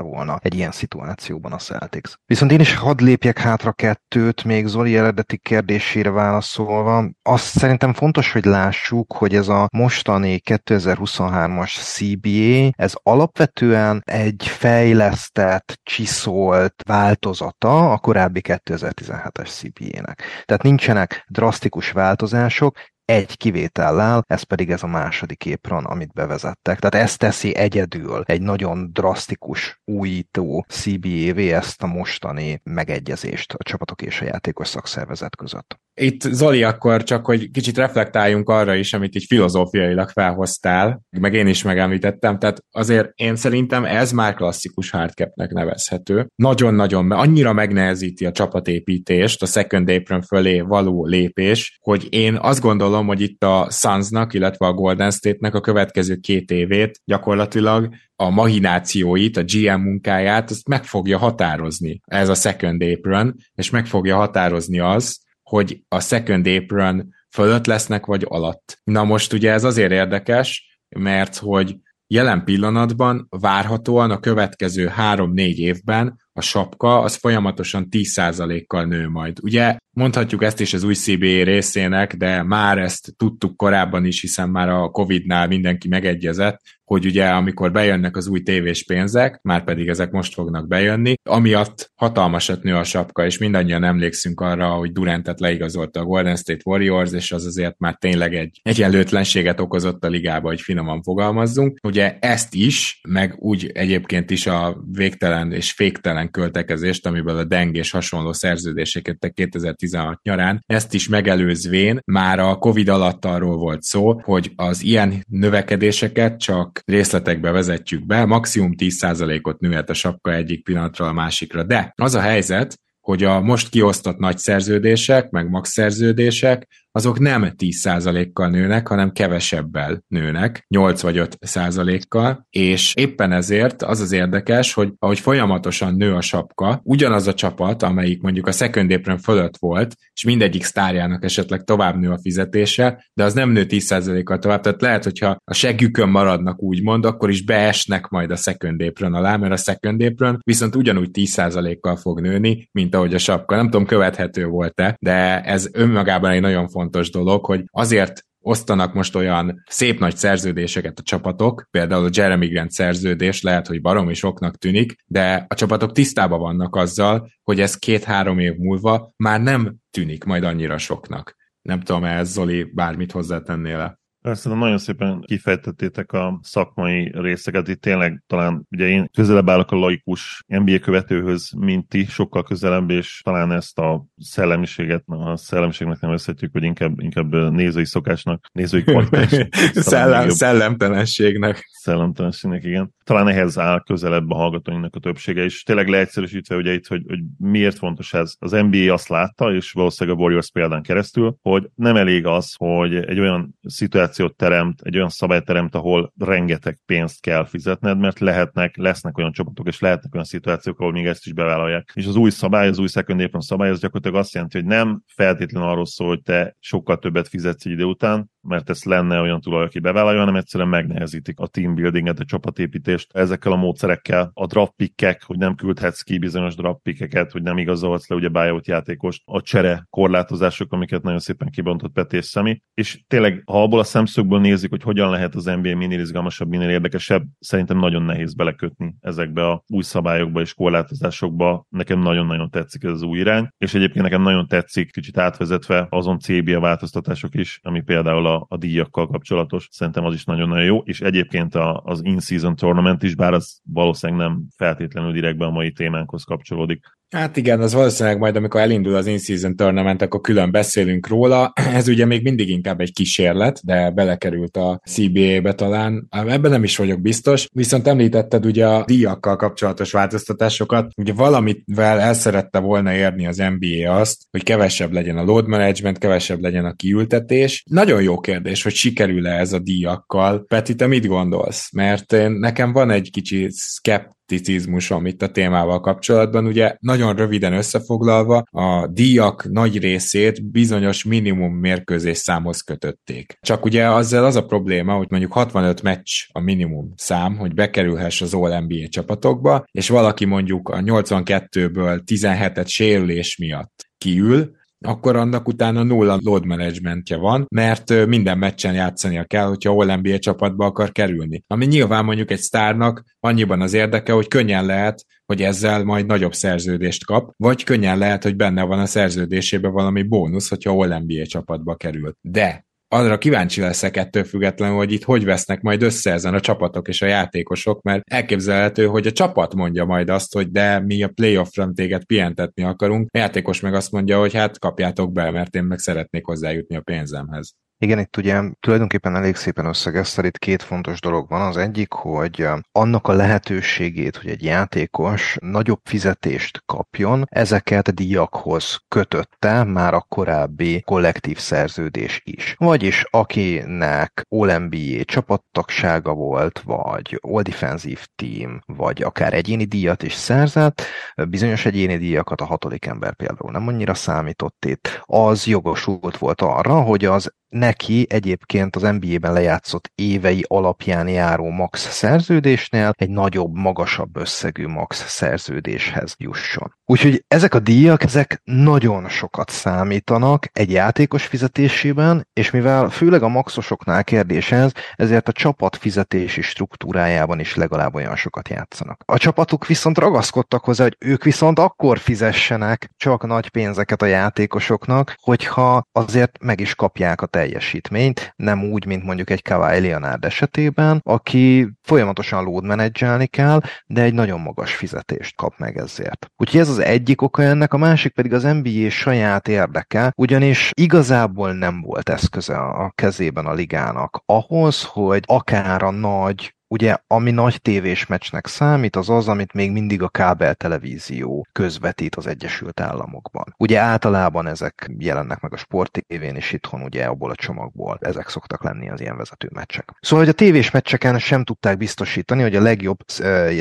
volna 0.00 0.38
egy 0.42 0.54
ilyen 0.54 0.70
szituációban 0.70 1.52
a 1.52 1.56
Celtics. 1.56 2.12
Viszont 2.26 2.52
én 2.52 2.60
is 2.60 2.74
hadd 2.74 3.04
lépjek 3.04 3.38
hátra 3.38 3.72
kettőt, 3.72 4.44
még 4.44 4.66
Zoli 4.66 4.96
eredeti 4.96 5.38
kérdésére 5.38 6.10
válaszolva. 6.10 7.04
Azt 7.22 7.58
szerintem 7.58 7.92
fontos, 7.92 8.32
hogy 8.32 8.44
lássuk, 8.44 9.12
hogy 9.12 9.34
ez 9.34 9.48
a 9.48 9.68
mostani 9.72 10.40
2023-as 10.44 11.72
CBA, 11.94 12.82
ez 12.84 12.92
alapvetően 13.02 14.02
egy 14.04 14.46
fejlesztett, 14.46 15.80
csiszolt 15.82 16.74
változata 16.86 17.92
a 17.92 17.98
korábbi 17.98 18.40
2017-es 18.44 19.48
CBA-nek. 19.48 20.22
Tehát 20.44 20.62
nincsenek 20.62 21.24
drasztikus 21.28 21.90
változások, 21.90 22.76
egy 23.04 23.36
kivétellel, 23.36 24.24
ez 24.26 24.42
pedig 24.42 24.70
ez 24.70 24.82
a 24.82 24.86
második 24.86 25.46
épron, 25.46 25.84
amit 25.84 26.12
bevezettek. 26.12 26.78
Tehát 26.78 27.06
ez 27.06 27.16
teszi 27.16 27.56
egyedül 27.56 28.22
egy 28.26 28.40
nagyon 28.40 28.92
drasztikus, 28.92 29.80
újító 29.84 30.66
CBAV 30.68 31.38
ezt 31.38 31.82
a 31.82 31.86
mostani 31.86 32.60
megegyezést 32.64 33.52
a 33.52 33.62
csapatok 33.62 34.02
és 34.02 34.20
a 34.20 34.24
játékos 34.24 34.68
szakszervezet 34.68 35.36
között. 35.36 35.80
Itt 35.94 36.20
Zoli, 36.20 36.62
akkor 36.62 37.02
csak, 37.02 37.26
hogy 37.26 37.50
kicsit 37.50 37.76
reflektáljunk 37.76 38.48
arra 38.48 38.74
is, 38.74 38.92
amit 38.92 39.14
így 39.14 39.24
filozófiailag 39.24 40.08
felhoztál, 40.08 41.02
meg 41.10 41.34
én 41.34 41.46
is 41.46 41.62
megemlítettem, 41.62 42.38
tehát 42.38 42.64
azért 42.70 43.10
én 43.14 43.36
szerintem 43.36 43.84
ez 43.84 44.12
már 44.12 44.34
klasszikus 44.34 44.90
hardcapnek 44.90 45.50
nevezhető. 45.50 46.26
Nagyon-nagyon, 46.34 47.04
mert 47.04 47.20
annyira 47.20 47.52
megnehezíti 47.52 48.26
a 48.26 48.32
csapatépítést, 48.32 49.42
a 49.42 49.46
second 49.46 49.88
apron 49.88 50.22
fölé 50.22 50.60
való 50.60 51.06
lépés, 51.06 51.78
hogy 51.80 52.06
én 52.10 52.36
azt 52.40 52.60
gondolom, 52.60 53.06
hogy 53.06 53.20
itt 53.20 53.44
a 53.44 53.68
Sunsnak, 53.70 54.34
illetve 54.34 54.66
a 54.66 54.72
Golden 54.72 55.10
State-nek 55.10 55.54
a 55.54 55.60
következő 55.60 56.16
két 56.16 56.50
évét 56.50 57.00
gyakorlatilag 57.04 57.88
a 58.16 58.30
mahinációit, 58.30 59.36
a 59.36 59.44
GM 59.44 59.80
munkáját, 59.80 60.50
ezt 60.50 60.68
meg 60.68 60.84
fogja 60.84 61.18
határozni 61.18 62.00
ez 62.04 62.28
a 62.28 62.34
second 62.34 62.82
apron, 62.82 63.34
és 63.54 63.70
meg 63.70 63.86
fogja 63.86 64.16
határozni 64.16 64.78
az, 64.78 65.21
hogy 65.52 65.82
a 65.88 66.00
second 66.00 66.46
apron 66.46 67.14
fölött 67.30 67.66
lesznek, 67.66 68.06
vagy 68.06 68.26
alatt. 68.28 68.80
Na 68.84 69.04
most 69.04 69.32
ugye 69.32 69.52
ez 69.52 69.64
azért 69.64 69.92
érdekes, 69.92 70.78
mert 70.88 71.36
hogy 71.36 71.76
jelen 72.06 72.44
pillanatban 72.44 73.26
várhatóan 73.30 74.10
a 74.10 74.20
következő 74.20 74.86
három-négy 74.86 75.58
évben 75.58 76.16
a 76.32 76.40
sapka 76.40 77.00
az 77.00 77.14
folyamatosan 77.14 77.88
10%-kal 77.90 78.84
nő 78.84 79.08
majd. 79.08 79.38
Ugye 79.42 79.76
mondhatjuk 79.90 80.42
ezt 80.42 80.60
is 80.60 80.74
az 80.74 80.82
új 80.82 80.94
CBA 80.94 81.44
részének, 81.44 82.14
de 82.14 82.42
már 82.42 82.78
ezt 82.78 83.16
tudtuk 83.16 83.56
korábban 83.56 84.04
is, 84.04 84.20
hiszen 84.20 84.50
már 84.50 84.68
a 84.68 84.88
Covid-nál 84.88 85.46
mindenki 85.46 85.88
megegyezett, 85.88 86.60
hogy 86.84 87.06
ugye 87.06 87.28
amikor 87.28 87.72
bejönnek 87.72 88.16
az 88.16 88.28
új 88.28 88.42
tévés 88.42 88.84
pénzek, 88.84 89.40
már 89.42 89.64
pedig 89.64 89.88
ezek 89.88 90.10
most 90.10 90.34
fognak 90.34 90.68
bejönni, 90.68 91.14
amiatt 91.22 91.90
hatalmasat 91.94 92.62
nő 92.62 92.74
a 92.74 92.84
sapka, 92.84 93.24
és 93.24 93.38
mindannyian 93.38 93.84
emlékszünk 93.84 94.40
arra, 94.40 94.68
hogy 94.68 94.92
Durantet 94.92 95.40
leigazolta 95.40 96.00
a 96.00 96.04
Golden 96.04 96.36
State 96.36 96.60
Warriors, 96.64 97.12
és 97.12 97.32
az 97.32 97.46
azért 97.46 97.78
már 97.78 97.96
tényleg 98.00 98.34
egy 98.34 98.60
egyenlőtlenséget 98.62 99.60
okozott 99.60 100.04
a 100.04 100.08
ligába, 100.08 100.48
hogy 100.48 100.60
finoman 100.60 101.02
fogalmazzunk. 101.02 101.78
Ugye 101.82 102.16
ezt 102.20 102.54
is, 102.54 103.00
meg 103.08 103.34
úgy 103.38 103.70
egyébként 103.74 104.30
is 104.30 104.46
a 104.46 104.82
végtelen 104.92 105.52
és 105.52 105.72
féktelen 105.72 106.21
költekezést, 106.30 107.06
amiből 107.06 107.36
a 107.36 107.44
Deng 107.44 107.76
és 107.76 107.90
hasonló 107.90 108.32
szerződéseket 108.32 109.32
2016 109.34 110.22
nyarán, 110.22 110.64
ezt 110.66 110.94
is 110.94 111.08
megelőzvén 111.08 111.98
már 112.04 112.38
a 112.38 112.56
Covid 112.56 112.88
alatt 112.88 113.24
arról 113.24 113.56
volt 113.56 113.82
szó, 113.82 114.20
hogy 114.20 114.52
az 114.56 114.82
ilyen 114.82 115.24
növekedéseket 115.28 116.38
csak 116.38 116.80
részletekbe 116.84 117.50
vezetjük 117.50 118.06
be, 118.06 118.24
maximum 118.24 118.74
10%-ot 118.76 119.60
nőhet 119.60 119.90
a 119.90 119.94
sapka 119.94 120.34
egyik 120.34 120.64
pillanatra 120.64 121.06
a 121.06 121.12
másikra. 121.12 121.62
De 121.62 121.92
az 121.96 122.14
a 122.14 122.20
helyzet, 122.20 122.80
hogy 123.00 123.24
a 123.24 123.40
most 123.40 123.68
kiosztott 123.68 124.18
nagy 124.18 124.38
szerződések, 124.38 125.30
meg 125.30 125.48
max 125.48 125.70
szerződések, 125.70 126.66
azok 126.92 127.18
nem 127.18 127.52
10%-kal 127.58 128.48
nőnek, 128.48 128.88
hanem 128.88 129.12
kevesebbel 129.12 130.04
nőnek, 130.08 130.64
8 130.68 131.00
vagy 131.00 131.18
5 131.18 131.36
százalékkal, 131.40 132.46
és 132.50 132.94
éppen 132.94 133.32
ezért 133.32 133.82
az 133.82 134.00
az 134.00 134.12
érdekes, 134.12 134.72
hogy 134.72 134.92
ahogy 134.98 135.20
folyamatosan 135.20 135.94
nő 135.94 136.14
a 136.14 136.20
sapka, 136.20 136.80
ugyanaz 136.84 137.26
a 137.26 137.34
csapat, 137.34 137.82
amelyik 137.82 138.22
mondjuk 138.22 138.46
a 138.46 138.52
second 138.52 138.92
apron 138.92 139.18
fölött 139.18 139.56
volt, 139.56 139.96
és 140.12 140.24
mindegyik 140.24 140.64
sztárjának 140.64 141.24
esetleg 141.24 141.62
tovább 141.64 141.98
nő 141.98 142.10
a 142.10 142.18
fizetése, 142.18 143.04
de 143.14 143.24
az 143.24 143.34
nem 143.34 143.50
nő 143.50 143.66
10%-kal 143.68 144.38
tovább, 144.38 144.60
tehát 144.60 144.82
lehet, 144.82 145.04
hogyha 145.04 145.36
a 145.44 145.54
segükön 145.54 146.08
maradnak 146.08 146.62
úgymond, 146.62 147.04
akkor 147.04 147.30
is 147.30 147.44
beesnek 147.44 148.08
majd 148.08 148.30
a 148.30 148.36
second 148.36 148.82
apron 148.82 149.14
alá, 149.14 149.36
mert 149.36 149.52
a 149.52 149.56
second 149.56 150.02
apron 150.02 150.38
viszont 150.44 150.76
ugyanúgy 150.76 151.08
10%-kal 151.12 151.96
fog 151.96 152.20
nőni, 152.20 152.68
mint 152.72 152.94
ahogy 152.94 153.14
a 153.14 153.18
sapka. 153.18 153.56
Nem 153.56 153.64
tudom, 153.64 153.86
követhető 153.86 154.46
volt-e, 154.46 154.96
de 155.00 155.40
ez 155.40 155.68
önmagában 155.72 156.30
egy 156.30 156.40
nagyon 156.40 156.68
fontos 156.68 156.80
fontos 156.82 157.10
dolog, 157.10 157.44
hogy 157.44 157.64
azért 157.70 158.24
osztanak 158.44 158.94
most 158.94 159.14
olyan 159.14 159.62
szép 159.70 159.98
nagy 159.98 160.16
szerződéseket 160.16 160.98
a 160.98 161.02
csapatok, 161.02 161.66
például 161.70 162.04
a 162.04 162.10
Jeremy 162.12 162.46
Grant 162.46 162.70
szerződés 162.70 163.42
lehet, 163.42 163.66
hogy 163.66 163.80
baromi 163.80 164.14
soknak 164.14 164.56
tűnik, 164.56 164.94
de 165.06 165.46
a 165.48 165.54
csapatok 165.54 165.92
tisztában 165.92 166.38
vannak 166.38 166.76
azzal, 166.76 167.28
hogy 167.42 167.60
ez 167.60 167.76
két-három 167.76 168.38
év 168.38 168.54
múlva 168.56 169.12
már 169.16 169.40
nem 169.40 169.76
tűnik 169.90 170.24
majd 170.24 170.44
annyira 170.44 170.78
soknak. 170.78 171.36
Nem 171.62 171.80
tudom, 171.80 172.04
ez 172.04 172.30
Zoli 172.30 172.64
bármit 172.74 173.12
hozzátennél 173.12 173.76
le. 173.76 174.00
Persze, 174.22 174.54
nagyon 174.54 174.78
szépen 174.78 175.20
kifejtettétek 175.20 176.12
a 176.12 176.38
szakmai 176.42 177.10
részeket. 177.14 177.68
Itt 177.68 177.80
tényleg 177.80 178.22
talán 178.26 178.66
ugye 178.70 178.88
én 178.88 179.08
közelebb 179.12 179.48
állok 179.48 179.70
a 179.70 179.76
laikus 179.76 180.44
NBA 180.46 180.78
követőhöz, 180.78 181.50
mint 181.56 181.88
ti, 181.88 182.04
sokkal 182.04 182.42
közelebb, 182.42 182.90
és 182.90 183.20
talán 183.24 183.52
ezt 183.52 183.78
a 183.78 184.04
szellemiséget, 184.16 185.02
a 185.06 185.36
szellemiségnek 185.36 186.00
nem 186.00 186.12
összetjük, 186.12 186.52
hogy 186.52 186.62
inkább, 186.62 187.00
inkább 187.00 187.32
nézői 187.52 187.84
szokásnak, 187.84 188.46
nézői 188.52 188.82
kvalitás. 188.82 189.46
Szellem, 189.72 190.28
szellemtelenségnek. 190.28 191.68
Szellemtelenségnek, 191.70 192.64
igen. 192.64 192.94
Talán 193.04 193.28
ehhez 193.28 193.58
áll 193.58 193.82
közelebb 193.86 194.30
a 194.30 194.34
hallgatóinknak 194.34 194.94
a 194.94 195.00
többsége, 195.00 195.44
és 195.44 195.62
tényleg 195.62 195.88
leegyszerűsítve 195.88 196.56
ugye 196.56 196.72
itt, 196.72 196.86
hogy, 196.86 197.02
hogy 197.08 197.20
miért 197.38 197.78
fontos 197.78 198.14
ez. 198.14 198.34
Az 198.38 198.50
NBA 198.50 198.92
azt 198.92 199.08
látta, 199.08 199.54
és 199.54 199.72
valószínűleg 199.72 200.18
a 200.18 200.22
Warriors 200.22 200.50
példán 200.50 200.82
keresztül, 200.82 201.36
hogy 201.42 201.70
nem 201.74 201.96
elég 201.96 202.26
az, 202.26 202.54
hogy 202.56 202.94
egy 202.94 203.20
olyan 203.20 203.58
szituáció 203.62 204.11
szituációt 204.12 204.36
teremt, 204.36 204.80
egy 204.82 204.96
olyan 204.96 205.08
szabályt 205.08 205.44
teremt, 205.44 205.74
ahol 205.74 206.12
rengeteg 206.18 206.78
pénzt 206.86 207.20
kell 207.20 207.44
fizetned, 207.44 207.98
mert 207.98 208.18
lehetnek, 208.18 208.76
lesznek 208.76 209.18
olyan 209.18 209.32
csapatok, 209.32 209.66
és 209.66 209.80
lehetnek 209.80 210.12
olyan 210.14 210.26
szituációk, 210.26 210.80
ahol 210.80 210.92
még 210.92 211.06
ezt 211.06 211.26
is 211.26 211.32
bevállalják. 211.32 211.92
És 211.94 212.06
az 212.06 212.16
új 212.16 212.30
szabály, 212.30 212.68
az 212.68 212.78
új 212.78 212.86
second 212.86 213.20
apron 213.20 213.40
szabály, 213.40 213.70
az 213.70 213.80
gyakorlatilag 213.80 214.16
azt 214.16 214.34
jelenti, 214.34 214.58
hogy 214.58 214.66
nem 214.66 215.02
feltétlenül 215.06 215.68
arról 215.68 215.86
szól, 215.86 216.08
hogy 216.08 216.22
te 216.22 216.56
sokkal 216.60 216.98
többet 216.98 217.28
fizetsz 217.28 217.66
egy 217.66 217.72
idő 217.72 217.84
után, 217.84 218.30
mert 218.42 218.70
ez 218.70 218.84
lenne 218.84 219.20
olyan 219.20 219.40
tulaj, 219.40 219.64
aki 219.64 219.78
bevállalja, 219.78 220.18
hanem 220.18 220.36
egyszerűen 220.36 220.68
megnehezítik 220.68 221.38
a 221.38 221.46
team 221.46 221.74
buildinget, 221.74 222.20
a 222.20 222.24
csapatépítést 222.24 223.10
ezekkel 223.12 223.52
a 223.52 223.56
módszerekkel. 223.56 224.30
A 224.34 224.46
draft 224.46 224.72
pickek, 224.76 225.22
hogy 225.22 225.38
nem 225.38 225.54
küldhetsz 225.54 226.00
ki 226.00 226.18
bizonyos 226.18 226.54
draft 226.54 226.80
pickeket, 226.82 227.32
hogy 227.32 227.42
nem 227.42 227.58
igazolhatsz 227.58 228.08
le 228.08 228.16
ugye 228.16 228.28
buyout 228.28 228.66
játékost, 228.66 229.22
a 229.24 229.40
csere 229.40 229.86
korlátozások, 229.90 230.72
amiket 230.72 231.02
nagyon 231.02 231.18
szépen 231.18 231.50
kibontott 231.50 231.92
Peti 231.92 232.16
és 232.16 232.24
Szemi. 232.24 232.62
És 232.74 233.00
tényleg, 233.06 233.42
ha 233.46 233.62
abból 233.62 233.78
a 233.78 233.84
szemszögből 234.06 234.40
nézzük, 234.40 234.70
hogy 234.70 234.82
hogyan 234.82 235.10
lehet 235.10 235.34
az 235.34 235.44
NBA 235.44 235.76
minél 235.76 236.00
izgalmasabb, 236.00 236.48
minél 236.48 236.68
érdekesebb, 236.68 237.24
szerintem 237.38 237.78
nagyon 237.78 238.02
nehéz 238.02 238.34
belekötni 238.34 238.94
ezekbe 239.00 239.48
a 239.48 239.64
új 239.66 239.82
szabályokba 239.82 240.40
és 240.40 240.54
korlátozásokba. 240.54 241.66
Nekem 241.68 241.98
nagyon-nagyon 241.98 242.50
tetszik 242.50 242.84
ez 242.84 242.90
az 242.90 243.02
új 243.02 243.18
irány, 243.18 243.48
és 243.58 243.74
egyébként 243.74 244.04
nekem 244.04 244.22
nagyon 244.22 244.46
tetszik, 244.46 244.92
kicsit 244.92 245.18
átvezetve 245.18 245.86
azon 245.90 246.18
CBA 246.18 246.60
változtatások 246.60 247.34
is, 247.34 247.58
ami 247.62 247.82
például 247.82 248.26
a, 248.26 248.46
a 248.48 248.56
díjakkal 248.56 249.06
kapcsolatos. 249.06 249.68
Szerintem 249.70 250.04
az 250.04 250.14
is 250.14 250.24
nagyon-nagyon 250.24 250.64
jó, 250.64 250.78
és 250.78 251.00
egyébként 251.00 251.54
a, 251.54 251.82
az 251.84 252.04
in-season 252.04 252.56
tournament 252.56 253.02
is, 253.02 253.14
bár 253.14 253.32
az 253.32 253.60
valószínűleg 253.64 254.26
nem 254.26 254.42
feltétlenül 254.56 255.12
direktben 255.12 255.48
a 255.48 255.52
mai 255.52 255.72
témánkhoz 255.72 256.24
kapcsolódik, 256.24 256.80
Hát 257.12 257.36
igen, 257.36 257.60
az 257.60 257.72
valószínűleg 257.72 258.18
majd, 258.18 258.36
amikor 258.36 258.60
elindul 258.60 258.94
az 258.94 259.06
in-season 259.06 259.56
tournament, 259.56 260.02
akkor 260.02 260.20
külön 260.20 260.50
beszélünk 260.50 261.08
róla. 261.08 261.52
Ez 261.74 261.88
ugye 261.88 262.04
még 262.04 262.22
mindig 262.22 262.48
inkább 262.48 262.80
egy 262.80 262.92
kísérlet, 262.92 263.60
de 263.64 263.90
belekerült 263.90 264.56
a 264.56 264.80
CBA-be 264.90 265.52
talán. 265.52 266.06
Ebben 266.10 266.50
nem 266.50 266.64
is 266.64 266.76
vagyok 266.76 267.00
biztos. 267.00 267.46
Viszont 267.52 267.86
említetted 267.86 268.46
ugye 268.46 268.66
a 268.66 268.84
díjakkal 268.84 269.36
kapcsolatos 269.36 269.92
változtatásokat. 269.92 270.92
Ugye 270.96 271.12
valamivel 271.12 272.00
el 272.00 272.14
szerette 272.14 272.58
volna 272.58 272.92
érni 272.92 273.26
az 273.26 273.36
NBA 273.36 273.96
azt, 273.96 274.22
hogy 274.30 274.42
kevesebb 274.42 274.92
legyen 274.92 275.16
a 275.16 275.24
load 275.24 275.46
management, 275.46 275.98
kevesebb 275.98 276.40
legyen 276.40 276.64
a 276.64 276.72
kiültetés. 276.72 277.64
Nagyon 277.70 278.02
jó 278.02 278.20
kérdés, 278.20 278.62
hogy 278.62 278.74
sikerül-e 278.74 279.38
ez 279.38 279.52
a 279.52 279.58
díjakkal. 279.58 280.44
Peti, 280.48 280.74
te 280.74 280.86
mit 280.86 281.06
gondolsz? 281.06 281.72
Mert 281.72 282.16
nekem 282.28 282.72
van 282.72 282.90
egy 282.90 283.10
kicsi 283.10 283.48
skept 283.50 284.20
szkepticizmusom 284.32 285.06
itt 285.06 285.22
a 285.22 285.30
témával 285.30 285.80
kapcsolatban. 285.80 286.46
Ugye 286.46 286.76
nagyon 286.80 287.16
röviden 287.16 287.52
összefoglalva 287.52 288.42
a 288.50 288.86
díjak 288.86 289.44
nagy 289.50 289.78
részét 289.78 290.50
bizonyos 290.50 291.04
minimum 291.04 291.54
mérkőzés 291.54 292.18
számhoz 292.18 292.60
kötötték. 292.60 293.38
Csak 293.40 293.64
ugye 293.64 293.88
azzal 293.88 294.24
az 294.24 294.36
a 294.36 294.44
probléma, 294.44 294.94
hogy 294.94 295.06
mondjuk 295.10 295.32
65 295.32 295.82
meccs 295.82 296.10
a 296.32 296.40
minimum 296.40 296.92
szám, 296.96 297.36
hogy 297.36 297.54
bekerülhess 297.54 298.20
az 298.20 298.34
All 298.34 298.60
NBA 298.60 298.88
csapatokba, 298.88 299.64
és 299.70 299.88
valaki 299.88 300.24
mondjuk 300.24 300.68
a 300.68 300.78
82-ből 300.78 302.00
17-et 302.06 302.68
sérülés 302.68 303.36
miatt 303.36 303.90
kiül, 303.98 304.60
akkor 304.82 305.16
annak 305.16 305.48
utána 305.48 305.82
nulla 305.82 306.18
load 306.22 306.46
managementje 306.46 307.16
van, 307.16 307.46
mert 307.50 308.06
minden 308.06 308.38
meccsen 308.38 308.74
játszania 308.74 309.24
kell, 309.24 309.46
hogyha 309.46 309.70
All 309.70 309.96
NBA 309.96 310.18
csapatba 310.18 310.66
akar 310.66 310.92
kerülni. 310.92 311.44
Ami 311.46 311.66
nyilván 311.66 312.04
mondjuk 312.04 312.30
egy 312.30 312.40
sztárnak 312.40 313.04
annyiban 313.20 313.60
az 313.60 313.72
érdeke, 313.72 314.12
hogy 314.12 314.28
könnyen 314.28 314.66
lehet, 314.66 315.04
hogy 315.26 315.42
ezzel 315.42 315.84
majd 315.84 316.06
nagyobb 316.06 316.32
szerződést 316.32 317.04
kap, 317.04 317.32
vagy 317.36 317.64
könnyen 317.64 317.98
lehet, 317.98 318.22
hogy 318.22 318.36
benne 318.36 318.62
van 318.62 318.78
a 318.78 318.86
szerződésében 318.86 319.72
valami 319.72 320.02
bónusz, 320.02 320.48
hogyha 320.48 320.82
All 320.82 320.98
NBA 320.98 321.26
csapatba 321.26 321.74
kerül. 321.74 322.14
De 322.20 322.66
arra 322.92 323.18
kíváncsi 323.18 323.60
leszek 323.60 323.96
ettől 323.96 324.24
függetlenül, 324.24 324.76
hogy 324.76 324.92
itt 324.92 325.04
hogy 325.04 325.24
vesznek 325.24 325.60
majd 325.60 325.82
össze 325.82 326.12
ezen 326.12 326.34
a 326.34 326.40
csapatok 326.40 326.88
és 326.88 327.02
a 327.02 327.06
játékosok, 327.06 327.82
mert 327.82 328.02
elképzelhető, 328.10 328.86
hogy 328.86 329.06
a 329.06 329.12
csapat 329.12 329.54
mondja 329.54 329.84
majd 329.84 330.08
azt, 330.08 330.34
hogy 330.34 330.50
de 330.50 330.80
mi 330.80 331.02
a 331.02 331.08
playoffra 331.08 331.70
téged 331.74 332.04
pihentetni 332.04 332.62
akarunk, 332.62 333.08
a 333.12 333.18
játékos 333.18 333.60
meg 333.60 333.74
azt 333.74 333.90
mondja, 333.90 334.18
hogy 334.18 334.34
hát 334.34 334.58
kapjátok 334.58 335.12
be, 335.12 335.30
mert 335.30 335.54
én 335.54 335.64
meg 335.64 335.78
szeretnék 335.78 336.24
hozzájutni 336.24 336.76
a 336.76 336.80
pénzemhez. 336.80 337.54
Igen, 337.82 337.98
itt 337.98 338.16
ugye 338.16 338.42
tulajdonképpen 338.60 339.16
elég 339.16 339.36
szépen 339.36 339.66
összegezted, 339.66 340.24
itt 340.24 340.38
két 340.38 340.62
fontos 340.62 341.00
dolog 341.00 341.28
van. 341.28 341.40
Az 341.40 341.56
egyik, 341.56 341.92
hogy 341.92 342.48
annak 342.72 343.08
a 343.08 343.12
lehetőségét, 343.12 344.16
hogy 344.16 344.30
egy 344.30 344.44
játékos 344.44 345.36
nagyobb 345.40 345.80
fizetést 345.84 346.62
kapjon, 346.66 347.24
ezeket 347.28 347.94
díjakhoz 347.94 348.78
kötötte 348.88 349.64
már 349.64 349.94
a 349.94 350.04
korábbi 350.08 350.82
kollektív 350.86 351.38
szerződés 351.38 352.20
is. 352.24 352.54
Vagyis 352.58 353.04
akinek 353.10 354.26
All-NBA 354.28 355.04
csapattagsága 355.04 356.12
volt, 356.12 356.60
vagy 356.60 357.18
All-Defensive 357.20 358.02
Team, 358.14 358.60
vagy 358.66 359.02
akár 359.02 359.32
egyéni 359.32 359.64
díjat 359.64 360.02
is 360.02 360.14
szerzett, 360.14 360.82
bizonyos 361.28 361.66
egyéni 361.66 361.96
díjakat 361.96 362.40
a 362.40 362.44
hatodik 362.46 362.86
ember 362.86 363.14
például 363.14 363.50
nem 363.50 363.68
annyira 363.68 363.94
számított 363.94 364.64
itt, 364.64 365.02
az 365.04 365.46
jogosult 365.46 366.16
volt 366.16 366.40
arra, 366.40 366.80
hogy 366.80 367.04
az 367.04 367.30
neki 367.52 368.06
egyébként 368.08 368.76
az 368.76 368.82
NBA-ben 368.82 369.32
lejátszott 369.32 369.90
évei 369.94 370.44
alapján 370.48 371.08
járó 371.08 371.48
max 371.48 371.92
szerződésnél 371.92 372.92
egy 372.96 373.10
nagyobb, 373.10 373.54
magasabb 373.54 374.16
összegű 374.16 374.66
max 374.66 375.04
szerződéshez 375.08 376.14
jusson. 376.18 376.74
Úgyhogy 376.84 377.24
ezek 377.28 377.54
a 377.54 377.58
díjak, 377.58 378.02
ezek 378.02 378.40
nagyon 378.44 379.08
sokat 379.08 379.50
számítanak 379.50 380.48
egy 380.52 380.70
játékos 380.70 381.26
fizetésében, 381.26 382.28
és 382.32 382.50
mivel 382.50 382.88
főleg 382.88 383.22
a 383.22 383.28
maxosoknál 383.28 384.04
kérdés 384.04 384.52
ez, 384.52 384.72
ezért 384.94 385.28
a 385.28 385.32
csapat 385.32 385.76
fizetési 385.76 386.42
struktúrájában 386.42 387.40
is 387.40 387.54
legalább 387.54 387.94
olyan 387.94 388.16
sokat 388.16 388.48
játszanak. 388.48 389.02
A 389.06 389.18
csapatuk 389.18 389.66
viszont 389.66 389.98
ragaszkodtak 389.98 390.64
hozzá, 390.64 390.82
hogy 390.82 390.96
ők 390.98 391.24
viszont 391.24 391.58
akkor 391.58 391.98
fizessenek 391.98 392.90
csak 392.96 393.26
nagy 393.26 393.48
pénzeket 393.48 394.02
a 394.02 394.06
játékosoknak, 394.06 395.14
hogyha 395.20 395.86
azért 395.92 396.42
meg 396.42 396.60
is 396.60 396.74
kapják 396.74 397.20
a 397.20 397.26
teljesítményt, 397.42 398.32
nem 398.36 398.64
úgy, 398.64 398.86
mint 398.86 399.04
mondjuk 399.04 399.30
egy 399.30 399.42
Kawhi 399.42 399.80
Leonard 399.80 400.24
esetében, 400.24 401.00
aki 401.04 401.68
folyamatosan 401.82 402.44
load 402.44 402.64
menedzselni 402.64 403.26
kell, 403.26 403.60
de 403.86 404.02
egy 404.02 404.14
nagyon 404.14 404.40
magas 404.40 404.74
fizetést 404.74 405.36
kap 405.36 405.54
meg 405.58 405.76
ezért. 405.76 406.26
Úgyhogy 406.36 406.60
ez 406.60 406.68
az 406.68 406.78
egyik 406.78 407.22
oka 407.22 407.42
ennek, 407.42 407.72
a 407.72 407.76
másik 407.76 408.12
pedig 408.12 408.32
az 408.32 408.42
NBA 408.42 408.90
saját 408.90 409.48
érdeke, 409.48 410.12
ugyanis 410.16 410.70
igazából 410.74 411.52
nem 411.52 411.80
volt 411.80 412.08
eszköze 412.08 412.56
a 412.56 412.92
kezében 412.94 413.46
a 413.46 413.52
ligának 413.52 414.22
ahhoz, 414.26 414.82
hogy 414.82 415.22
akár 415.26 415.82
a 415.82 415.90
nagy 415.90 416.54
Ugye, 416.72 416.96
ami 417.06 417.30
nagy 417.30 417.62
tévés 417.62 418.06
meccsnek 418.06 418.46
számít, 418.46 418.96
az 418.96 419.08
az, 419.08 419.28
amit 419.28 419.52
még 419.52 419.72
mindig 419.72 420.02
a 420.02 420.08
kábel 420.08 420.54
televízió 420.54 421.46
közvetít 421.52 422.14
az 422.14 422.26
Egyesült 422.26 422.80
Államokban. 422.80 423.54
Ugye 423.58 423.78
általában 423.78 424.46
ezek 424.46 424.90
jelennek 424.98 425.40
meg 425.40 425.52
a 425.52 425.56
sporttévén 425.56 426.36
is 426.36 426.52
itthon, 426.52 426.82
ugye 426.82 427.04
abból 427.04 427.30
a 427.30 427.34
csomagból. 427.34 427.98
Ezek 428.00 428.28
szoktak 428.28 428.64
lenni 428.64 428.90
az 428.90 429.00
ilyen 429.00 429.16
vezető 429.16 429.48
meccsek. 429.52 429.92
Szóval, 430.00 430.24
hogy 430.24 430.34
a 430.34 430.36
tévés 430.36 430.70
meccseken 430.70 431.18
sem 431.18 431.44
tudták 431.44 431.76
biztosítani, 431.76 432.42
hogy 432.42 432.56
a 432.56 432.62
legjobb 432.62 432.98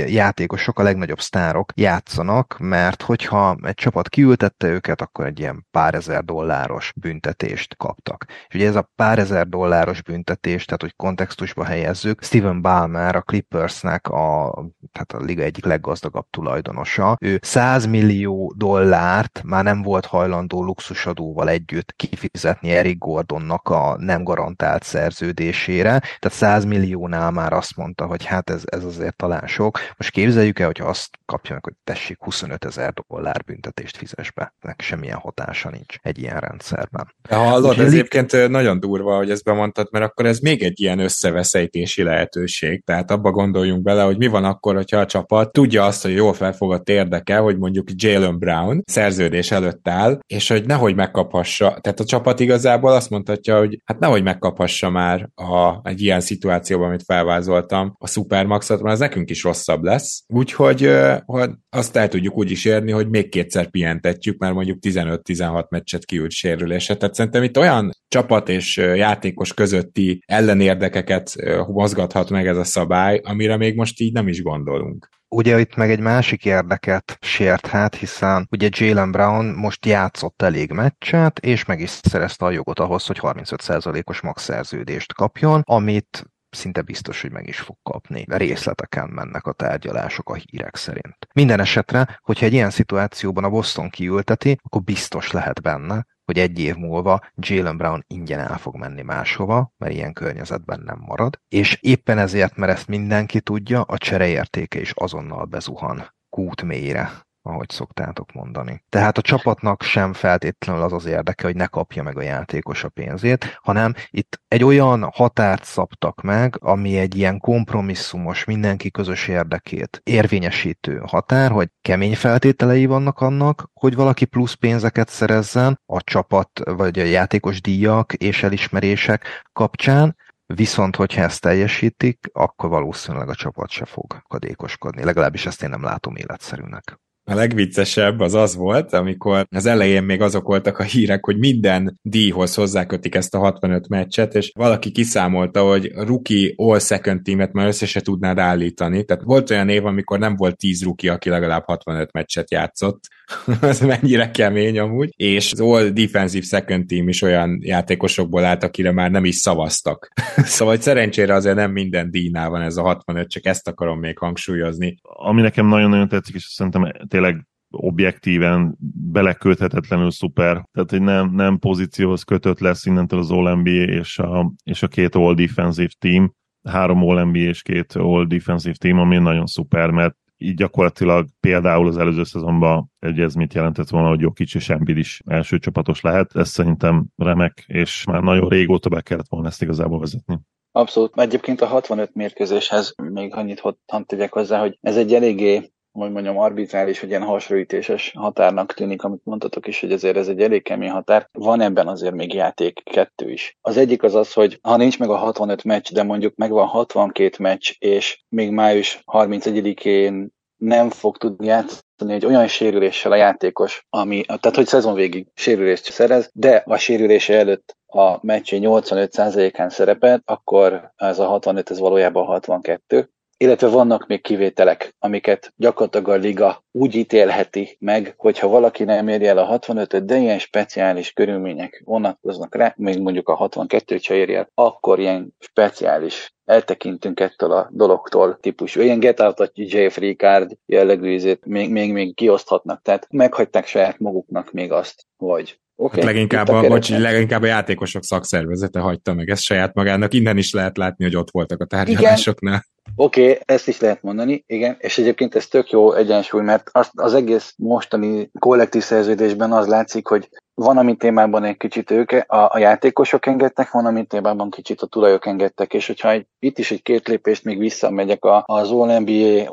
játékosok, 0.07 0.79
a 0.79 0.83
legnagyobb 0.83 1.21
sztárok 1.21 1.71
játszanak, 1.75 2.55
mert 2.59 3.01
hogyha 3.01 3.57
egy 3.61 3.73
csapat 3.73 4.09
kiültette 4.09 4.67
őket, 4.67 5.01
akkor 5.01 5.25
egy 5.25 5.39
ilyen 5.39 5.65
pár 5.71 5.95
ezer 5.95 6.23
dolláros 6.23 6.93
büntetést 6.95 7.77
kaptak. 7.77 8.25
És 8.47 8.55
ugye 8.55 8.67
ez 8.67 8.75
a 8.75 8.89
pár 8.95 9.19
ezer 9.19 9.47
dolláros 9.47 10.01
büntetés, 10.01 10.65
tehát 10.65 10.81
hogy 10.81 10.95
kontextusba 10.95 11.63
helyezzük, 11.63 12.23
Steven 12.23 12.61
Ballmer 12.61 12.99
már 13.01 13.15
a 13.15 13.21
Clippersnek 13.21 14.07
a, 14.07 14.53
tehát 14.91 15.11
a 15.13 15.25
liga 15.25 15.43
egyik 15.43 15.65
leggazdagabb 15.65 16.25
tulajdonosa. 16.29 17.17
Ő 17.19 17.39
100 17.41 17.85
millió 17.85 18.53
dollárt 18.57 19.41
már 19.43 19.63
nem 19.63 19.81
volt 19.81 20.05
hajlandó 20.05 20.63
luxusadóval 20.63 21.49
együtt 21.49 21.93
kifizetni 21.95 22.71
Eric 22.71 22.97
Gordonnak 22.97 23.69
a 23.69 23.95
nem 23.99 24.23
garantált 24.23 24.83
szerződésére, 24.83 25.99
tehát 25.99 26.37
100 26.37 26.65
milliónál 26.65 27.31
már 27.31 27.53
azt 27.53 27.75
mondta, 27.75 28.05
hogy 28.05 28.25
hát 28.25 28.49
ez, 28.49 28.63
ez 28.65 28.83
azért 28.83 29.15
talán 29.15 29.47
sok. 29.47 29.79
Most 29.97 30.11
képzeljük 30.11 30.59
el, 30.59 30.65
hogy 30.65 30.81
azt 30.81 31.09
kapjanak, 31.25 31.63
hogy 31.63 31.73
tessék 31.83 32.17
25 32.19 32.65
ezer 32.65 32.93
dollár 33.07 33.43
büntetést 33.45 33.97
fizes 33.97 34.31
be. 34.31 34.53
Nek 34.61 34.81
semmilyen 34.81 35.17
hatása 35.17 35.69
nincs 35.69 35.95
egy 36.01 36.19
ilyen 36.19 36.39
rendszerben. 36.39 37.13
De 37.29 37.35
hallod, 37.35 37.79
ez 37.79 37.93
egyébként 37.93 38.49
nagyon 38.49 38.79
durva, 38.79 39.15
hogy 39.15 39.31
ezt 39.31 39.43
bemondtad, 39.43 39.87
mert 39.91 40.05
akkor 40.05 40.25
ez 40.25 40.39
még 40.39 40.63
egy 40.63 40.81
ilyen 40.81 40.99
összeveszejtési 40.99 42.03
lehetőség. 42.03 42.83
Tehát 42.91 43.11
abba 43.11 43.31
gondoljunk 43.31 43.81
bele, 43.81 44.03
hogy 44.03 44.17
mi 44.17 44.27
van 44.27 44.43
akkor, 44.43 44.75
hogyha 44.75 44.97
a 44.97 45.05
csapat 45.05 45.51
tudja 45.51 45.85
azt, 45.85 46.01
hogy 46.01 46.13
jól 46.13 46.33
felfogott 46.33 46.89
érdeke, 46.89 47.37
hogy 47.37 47.57
mondjuk 47.57 47.87
Jalen 47.95 48.39
Brown 48.39 48.81
szerződés 48.85 49.51
előtt 49.51 49.87
áll, 49.87 50.19
és 50.27 50.47
hogy 50.47 50.65
nehogy 50.65 50.95
megkaphassa. 50.95 51.77
Tehát 51.81 51.99
a 51.99 52.05
csapat 52.05 52.39
igazából 52.39 52.91
azt 52.91 53.09
mondhatja, 53.09 53.57
hogy 53.57 53.81
hát 53.85 53.99
nehogy 53.99 54.23
megkaphassa 54.23 54.89
már 54.89 55.29
a, 55.35 55.79
egy 55.83 56.01
ilyen 56.01 56.19
szituációban, 56.19 56.87
amit 56.87 57.03
felvázoltam, 57.03 57.95
a 57.97 58.07
Supermaxot, 58.07 58.81
mert 58.81 58.93
az 58.93 58.99
nekünk 58.99 59.29
is 59.29 59.43
rosszabb 59.43 59.83
lesz. 59.83 60.23
Úgyhogy 60.27 60.89
hogy 61.25 61.49
azt 61.69 61.95
el 61.95 62.07
tudjuk 62.07 62.37
úgy 62.37 62.51
is 62.51 62.65
érni, 62.65 62.91
hogy 62.91 63.09
még 63.09 63.29
kétszer 63.29 63.69
pihentetjük, 63.69 64.37
mert 64.37 64.53
mondjuk 64.53 64.77
15-16 64.81 65.69
meccset 65.69 66.05
kiült 66.05 66.31
sérülése. 66.31 66.95
Tehát 66.95 67.15
szerintem 67.15 67.43
itt 67.43 67.57
olyan 67.57 67.91
csapat 68.07 68.49
és 68.49 68.77
játékos 68.77 69.53
közötti 69.53 70.23
ellenérdekeket 70.25 71.35
mozgathat 71.67 72.29
meg 72.29 72.47
ez 72.47 72.57
a 72.57 72.63
szabály, 72.81 73.21
amire 73.23 73.57
még 73.57 73.75
most 73.75 73.99
így 73.99 74.13
nem 74.13 74.27
is 74.27 74.41
gondolunk. 74.41 75.09
Ugye 75.27 75.59
itt 75.59 75.75
meg 75.75 75.91
egy 75.91 75.99
másik 75.99 76.45
érdeket 76.45 77.17
sérthet, 77.21 77.95
hiszen 77.95 78.47
ugye 78.51 78.69
Jalen 78.71 79.11
Brown 79.11 79.45
most 79.45 79.85
játszott 79.85 80.41
elég 80.41 80.71
meccset, 80.71 81.39
és 81.39 81.65
meg 81.65 81.79
is 81.79 81.89
szerezte 81.89 82.45
a 82.45 82.51
jogot 82.51 82.79
ahhoz, 82.79 83.05
hogy 83.05 83.19
35%-os 83.21 84.21
max 84.21 84.43
szerződést 84.43 85.13
kapjon, 85.13 85.61
amit 85.65 86.25
szinte 86.49 86.81
biztos, 86.81 87.21
hogy 87.21 87.31
meg 87.31 87.47
is 87.47 87.59
fog 87.59 87.77
kapni. 87.83 88.25
Részleteken 88.27 89.09
mennek 89.09 89.45
a 89.45 89.53
tárgyalások 89.53 90.29
a 90.29 90.33
hírek 90.33 90.75
szerint. 90.75 91.17
Minden 91.33 91.59
esetre, 91.59 92.19
hogyha 92.21 92.45
egy 92.45 92.53
ilyen 92.53 92.69
szituációban 92.69 93.43
a 93.43 93.49
Boston 93.49 93.89
kiülteti, 93.89 94.57
akkor 94.61 94.81
biztos 94.81 95.31
lehet 95.31 95.61
benne, 95.61 96.05
hogy 96.31 96.39
egy 96.39 96.59
év 96.59 96.75
múlva 96.75 97.19
Jalen 97.35 97.77
Brown 97.77 98.03
ingyen 98.07 98.39
el 98.39 98.57
fog 98.57 98.75
menni 98.75 99.01
máshova, 99.01 99.73
mert 99.77 99.93
ilyen 99.93 100.13
környezetben 100.13 100.81
nem 100.85 100.99
marad, 101.07 101.39
és 101.47 101.77
éppen 101.81 102.17
ezért, 102.17 102.55
mert 102.55 102.71
ezt 102.71 102.87
mindenki 102.87 103.41
tudja, 103.41 103.81
a 103.81 103.97
csereértéke 103.97 104.79
is 104.79 104.91
azonnal 104.95 105.45
bezuhan 105.45 106.13
kút 106.29 106.61
mélyre 106.61 107.11
ahogy 107.41 107.69
szoktátok 107.69 108.31
mondani. 108.31 108.83
Tehát 108.89 109.17
a 109.17 109.21
csapatnak 109.21 109.81
sem 109.81 110.13
feltétlenül 110.13 110.81
az 110.81 110.93
az 110.93 111.05
érdeke, 111.05 111.45
hogy 111.45 111.55
ne 111.55 111.65
kapja 111.65 112.03
meg 112.03 112.17
a 112.17 112.21
játékos 112.21 112.83
a 112.83 112.89
pénzét, 112.89 113.59
hanem 113.61 113.93
itt 114.09 114.41
egy 114.47 114.63
olyan 114.63 115.09
határt 115.13 115.63
szabtak 115.63 116.21
meg, 116.21 116.55
ami 116.59 116.97
egy 116.97 117.15
ilyen 117.15 117.39
kompromisszumos, 117.39 118.43
mindenki 118.43 118.91
közös 118.91 119.27
érdekét 119.27 120.01
érvényesítő 120.03 121.01
határ, 121.05 121.51
hogy 121.51 121.69
kemény 121.81 122.15
feltételei 122.15 122.85
vannak 122.85 123.19
annak, 123.19 123.69
hogy 123.73 123.95
valaki 123.95 124.25
plusz 124.25 124.53
pénzeket 124.53 125.09
szerezzen 125.09 125.79
a 125.85 126.01
csapat 126.01 126.49
vagy 126.65 126.99
a 126.99 127.03
játékos 127.03 127.61
díjak 127.61 128.13
és 128.13 128.43
elismerések 128.43 129.25
kapcsán, 129.53 130.15
Viszont, 130.55 130.95
hogyha 130.95 131.21
ezt 131.21 131.41
teljesítik, 131.41 132.29
akkor 132.33 132.69
valószínűleg 132.69 133.29
a 133.29 133.35
csapat 133.35 133.69
se 133.69 133.85
fog 133.85 134.21
kadékoskodni. 134.27 135.03
Legalábbis 135.03 135.45
ezt 135.45 135.63
én 135.63 135.69
nem 135.69 135.83
látom 135.83 136.15
életszerűnek. 136.15 136.99
A 137.31 137.35
legviccesebb 137.35 138.19
az 138.19 138.33
az 138.33 138.55
volt, 138.55 138.93
amikor 138.93 139.45
az 139.49 139.65
elején 139.65 140.03
még 140.03 140.21
azok 140.21 140.47
voltak 140.47 140.77
a 140.77 140.83
hírek, 140.83 141.25
hogy 141.25 141.37
minden 141.37 141.99
díjhoz 142.01 142.55
hozzákötik 142.55 143.15
ezt 143.15 143.35
a 143.35 143.39
65 143.39 143.87
meccset, 143.87 144.35
és 144.35 144.51
valaki 144.55 144.91
kiszámolta, 144.91 145.67
hogy 145.67 145.91
rookie 145.93 146.53
all 146.55 146.79
second 146.79 147.21
teamet 147.21 147.53
már 147.53 147.67
össze 147.67 147.85
se 147.85 148.01
tudnád 148.01 148.37
állítani. 148.37 149.03
Tehát 149.03 149.23
volt 149.23 149.49
olyan 149.49 149.69
év, 149.69 149.85
amikor 149.85 150.19
nem 150.19 150.35
volt 150.35 150.57
10 150.57 150.83
rookie, 150.83 151.11
aki 151.11 151.29
legalább 151.29 151.63
65 151.65 152.11
meccset 152.11 152.51
játszott. 152.51 152.99
ez 153.61 153.79
mennyire 153.79 154.31
kemény 154.31 154.79
amúgy. 154.79 155.13
És 155.15 155.51
az 155.51 155.59
all 155.59 155.89
defensive 155.89 156.45
second 156.45 156.85
team 156.85 157.07
is 157.07 157.21
olyan 157.21 157.59
játékosokból 157.61 158.43
állt, 158.43 158.63
akire 158.63 158.91
már 158.91 159.11
nem 159.11 159.25
is 159.25 159.35
szavaztak. 159.35 160.07
szóval 160.35 160.77
szerencsére 160.77 161.33
azért 161.33 161.55
nem 161.55 161.71
minden 161.71 162.11
díjnál 162.11 162.49
van 162.49 162.61
ez 162.61 162.77
a 162.77 162.81
65, 162.81 163.29
csak 163.29 163.45
ezt 163.45 163.67
akarom 163.67 163.99
még 163.99 164.17
hangsúlyozni. 164.17 164.97
Ami 165.01 165.41
nekem 165.41 165.67
nagyon-nagyon 165.67 166.07
tetszik, 166.07 166.35
és 166.35 166.43
szerintem 166.43 166.91
tényleg 167.07 167.45
objektíven 167.71 168.77
beleköthetetlenül 169.11 170.11
szuper. 170.11 170.67
Tehát, 170.71 170.89
hogy 170.89 171.01
nem, 171.01 171.31
nem 171.33 171.59
pozícióhoz 171.59 172.23
kötött 172.23 172.59
lesz 172.59 172.85
innentől 172.85 173.19
az 173.19 173.31
All-NBA 173.31 173.69
és 173.69 174.19
a, 174.19 174.53
és 174.63 174.83
a 174.83 174.87
két 174.87 175.15
All 175.15 175.33
Defensive 175.33 175.91
Team, 175.99 176.33
három 176.63 177.03
All-NBA 177.03 177.39
és 177.39 177.61
két 177.61 177.93
All 177.93 178.25
Defensive 178.25 178.75
Team, 178.77 178.99
ami 178.99 179.17
nagyon 179.17 179.45
szuper, 179.45 179.89
mert 179.89 180.15
így 180.41 180.55
gyakorlatilag 180.55 181.27
például 181.39 181.87
az 181.87 181.97
előző 181.97 182.23
szezonban 182.23 182.91
egy 182.99 183.19
ez 183.19 183.33
mit 183.33 183.53
jelentett 183.53 183.89
volna, 183.89 184.07
hogy 184.07 184.19
Jokic 184.19 184.55
és 184.55 184.69
Embiid 184.69 184.97
is 184.97 185.21
első 185.25 185.59
csapatos 185.59 186.01
lehet. 186.01 186.35
Ez 186.35 186.49
szerintem 186.49 187.05
remek, 187.15 187.63
és 187.67 188.03
már 188.03 188.21
nagyon 188.21 188.49
régóta 188.49 188.89
be 188.89 189.01
kellett 189.01 189.29
volna 189.29 189.47
ezt 189.47 189.61
igazából 189.61 189.99
vezetni. 189.99 190.39
Abszolút. 190.71 191.19
Egyébként 191.19 191.61
a 191.61 191.65
65 191.65 192.13
mérkőzéshez 192.13 192.95
még 193.13 193.35
annyit 193.35 193.59
hadd 193.59 194.05
tegyek 194.05 194.33
hozzá, 194.33 194.59
hogy 194.59 194.77
ez 194.81 194.97
egy 194.97 195.13
eléggé 195.13 195.71
hogy 195.91 196.11
mondjam, 196.11 196.37
arbitrális, 196.37 196.99
hogy 196.99 197.09
ilyen 197.09 197.23
hasraütéses 197.23 198.13
határnak 198.15 198.73
tűnik, 198.73 199.03
amit 199.03 199.25
mondtatok 199.25 199.67
is, 199.67 199.79
hogy 199.79 199.91
ezért 199.91 200.17
ez 200.17 200.27
egy 200.27 200.41
elég 200.41 200.63
kemény 200.63 200.89
határ. 200.89 201.27
Van 201.31 201.61
ebben 201.61 201.87
azért 201.87 202.13
még 202.13 202.33
játék 202.33 202.83
kettő 202.83 203.29
is. 203.29 203.57
Az 203.61 203.77
egyik 203.77 204.03
az 204.03 204.15
az, 204.15 204.33
hogy 204.33 204.59
ha 204.61 204.77
nincs 204.77 204.99
meg 204.99 205.09
a 205.09 205.15
65 205.15 205.63
meccs, 205.63 205.91
de 205.91 206.03
mondjuk 206.03 206.35
megvan 206.35 206.67
62 206.67 207.35
meccs, 207.39 207.71
és 207.79 208.23
még 208.29 208.51
május 208.51 209.03
31-én 209.11 210.29
nem 210.57 210.89
fog 210.89 211.17
tudni 211.17 211.45
játszani 211.45 212.13
egy 212.13 212.25
olyan 212.25 212.47
sérüléssel 212.47 213.11
a 213.11 213.15
játékos, 213.15 213.85
ami, 213.89 214.21
tehát 214.25 214.55
hogy 214.55 214.67
szezon 214.67 214.93
végig 214.93 215.27
sérülést 215.33 215.91
szerez, 215.91 216.29
de 216.33 216.63
a 216.65 216.77
sérülése 216.77 217.37
előtt 217.37 217.75
a 217.85 218.25
meccsé 218.25 218.59
85%-án 218.61 219.69
szerepel, 219.69 220.21
akkor 220.25 220.91
ez 220.95 221.19
a 221.19 221.25
65, 221.25 221.69
ez 221.69 221.79
valójában 221.79 222.25
62, 222.25 223.09
illetve 223.41 223.67
vannak 223.67 224.07
még 224.07 224.21
kivételek, 224.21 224.95
amiket 224.99 225.53
gyakorlatilag 225.55 226.07
a 226.07 226.15
liga 226.15 226.63
úgy 226.71 226.95
ítélheti 226.95 227.75
meg, 227.79 228.13
hogyha 228.17 228.47
valaki 228.47 228.83
nem 228.83 229.07
éri 229.07 229.27
el 229.27 229.37
a 229.37 229.59
65-öt, 229.59 230.05
de 230.05 230.17
ilyen 230.17 230.39
speciális 230.39 231.11
körülmények 231.11 231.81
vonatkoznak 231.85 232.55
rá, 232.55 232.73
még 232.77 232.99
mondjuk 232.99 233.29
a 233.29 233.49
62-t 233.49 234.01
se 234.01 234.15
éri 234.15 234.35
el, 234.35 234.49
akkor 234.53 234.99
ilyen 234.99 235.35
speciális 235.39 236.33
eltekintünk 236.45 237.19
ettől 237.19 237.51
a 237.51 237.69
dologtól 237.71 238.37
típusú. 238.41 238.81
Ilyen 238.81 238.99
get 238.99 239.19
out 239.19 239.39
a 239.39 239.51
Jeffrey 239.53 240.15
Card 240.15 240.57
jellegű 240.65 241.35
még, 241.45 241.71
még, 241.71 241.91
még 241.93 242.15
kioszthatnak. 242.15 242.81
Tehát 242.81 243.07
meghagyták 243.09 243.65
saját 243.65 243.99
maguknak 243.99 244.51
még 244.51 244.71
azt, 244.71 245.05
hogy 245.17 245.59
Okay, 245.83 245.99
hát 245.99 246.11
leginkább, 246.11 246.47
a, 246.47 246.67
bocs, 246.67 246.89
leginkább 246.89 247.41
a 247.41 247.45
játékosok 247.45 248.03
szakszervezete 248.03 248.79
hagyta 248.79 249.13
meg 249.13 249.29
ezt 249.29 249.41
saját 249.41 249.73
magának. 249.73 250.13
Innen 250.13 250.37
is 250.37 250.53
lehet 250.53 250.77
látni, 250.77 251.03
hogy 251.03 251.15
ott 251.15 251.31
voltak 251.31 251.61
a 251.61 251.65
tárgyalásoknál. 251.65 252.65
Oké, 252.95 253.21
okay, 253.21 253.41
ezt 253.45 253.67
is 253.67 253.79
lehet 253.79 254.01
mondani, 254.01 254.43
igen, 254.47 254.75
és 254.79 254.97
egyébként 254.97 255.35
ez 255.35 255.47
tök 255.47 255.69
jó 255.69 255.93
egyensúly, 255.93 256.41
mert 256.41 256.69
az, 256.71 256.89
az 256.93 257.13
egész 257.13 257.53
mostani 257.57 258.29
kollektív 258.39 258.81
szerződésben 258.81 259.51
az 259.51 259.67
látszik, 259.67 260.07
hogy 260.07 260.29
van, 260.53 260.77
ami 260.77 260.95
témában 260.95 261.43
egy 261.43 261.57
kicsit 261.57 261.91
ők, 261.91 262.11
a, 262.11 262.49
a 262.51 262.57
játékosok 262.57 263.25
engedtek, 263.25 263.71
van, 263.71 263.85
ami 263.85 264.05
témában 264.05 264.49
kicsit 264.49 264.81
a 264.81 264.87
tulajok 264.87 265.25
engedtek, 265.25 265.73
és 265.73 265.87
hogyha 265.87 266.09
egy, 266.09 266.27
itt 266.39 266.57
is 266.57 266.71
egy 266.71 266.81
két 266.81 267.07
lépést 267.07 267.43
még 267.43 267.57
visszamegyek 267.57 268.25
a, 268.25 268.43
az 268.45 268.71
All-NBA, 268.71 269.51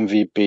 MVP, 0.00 0.38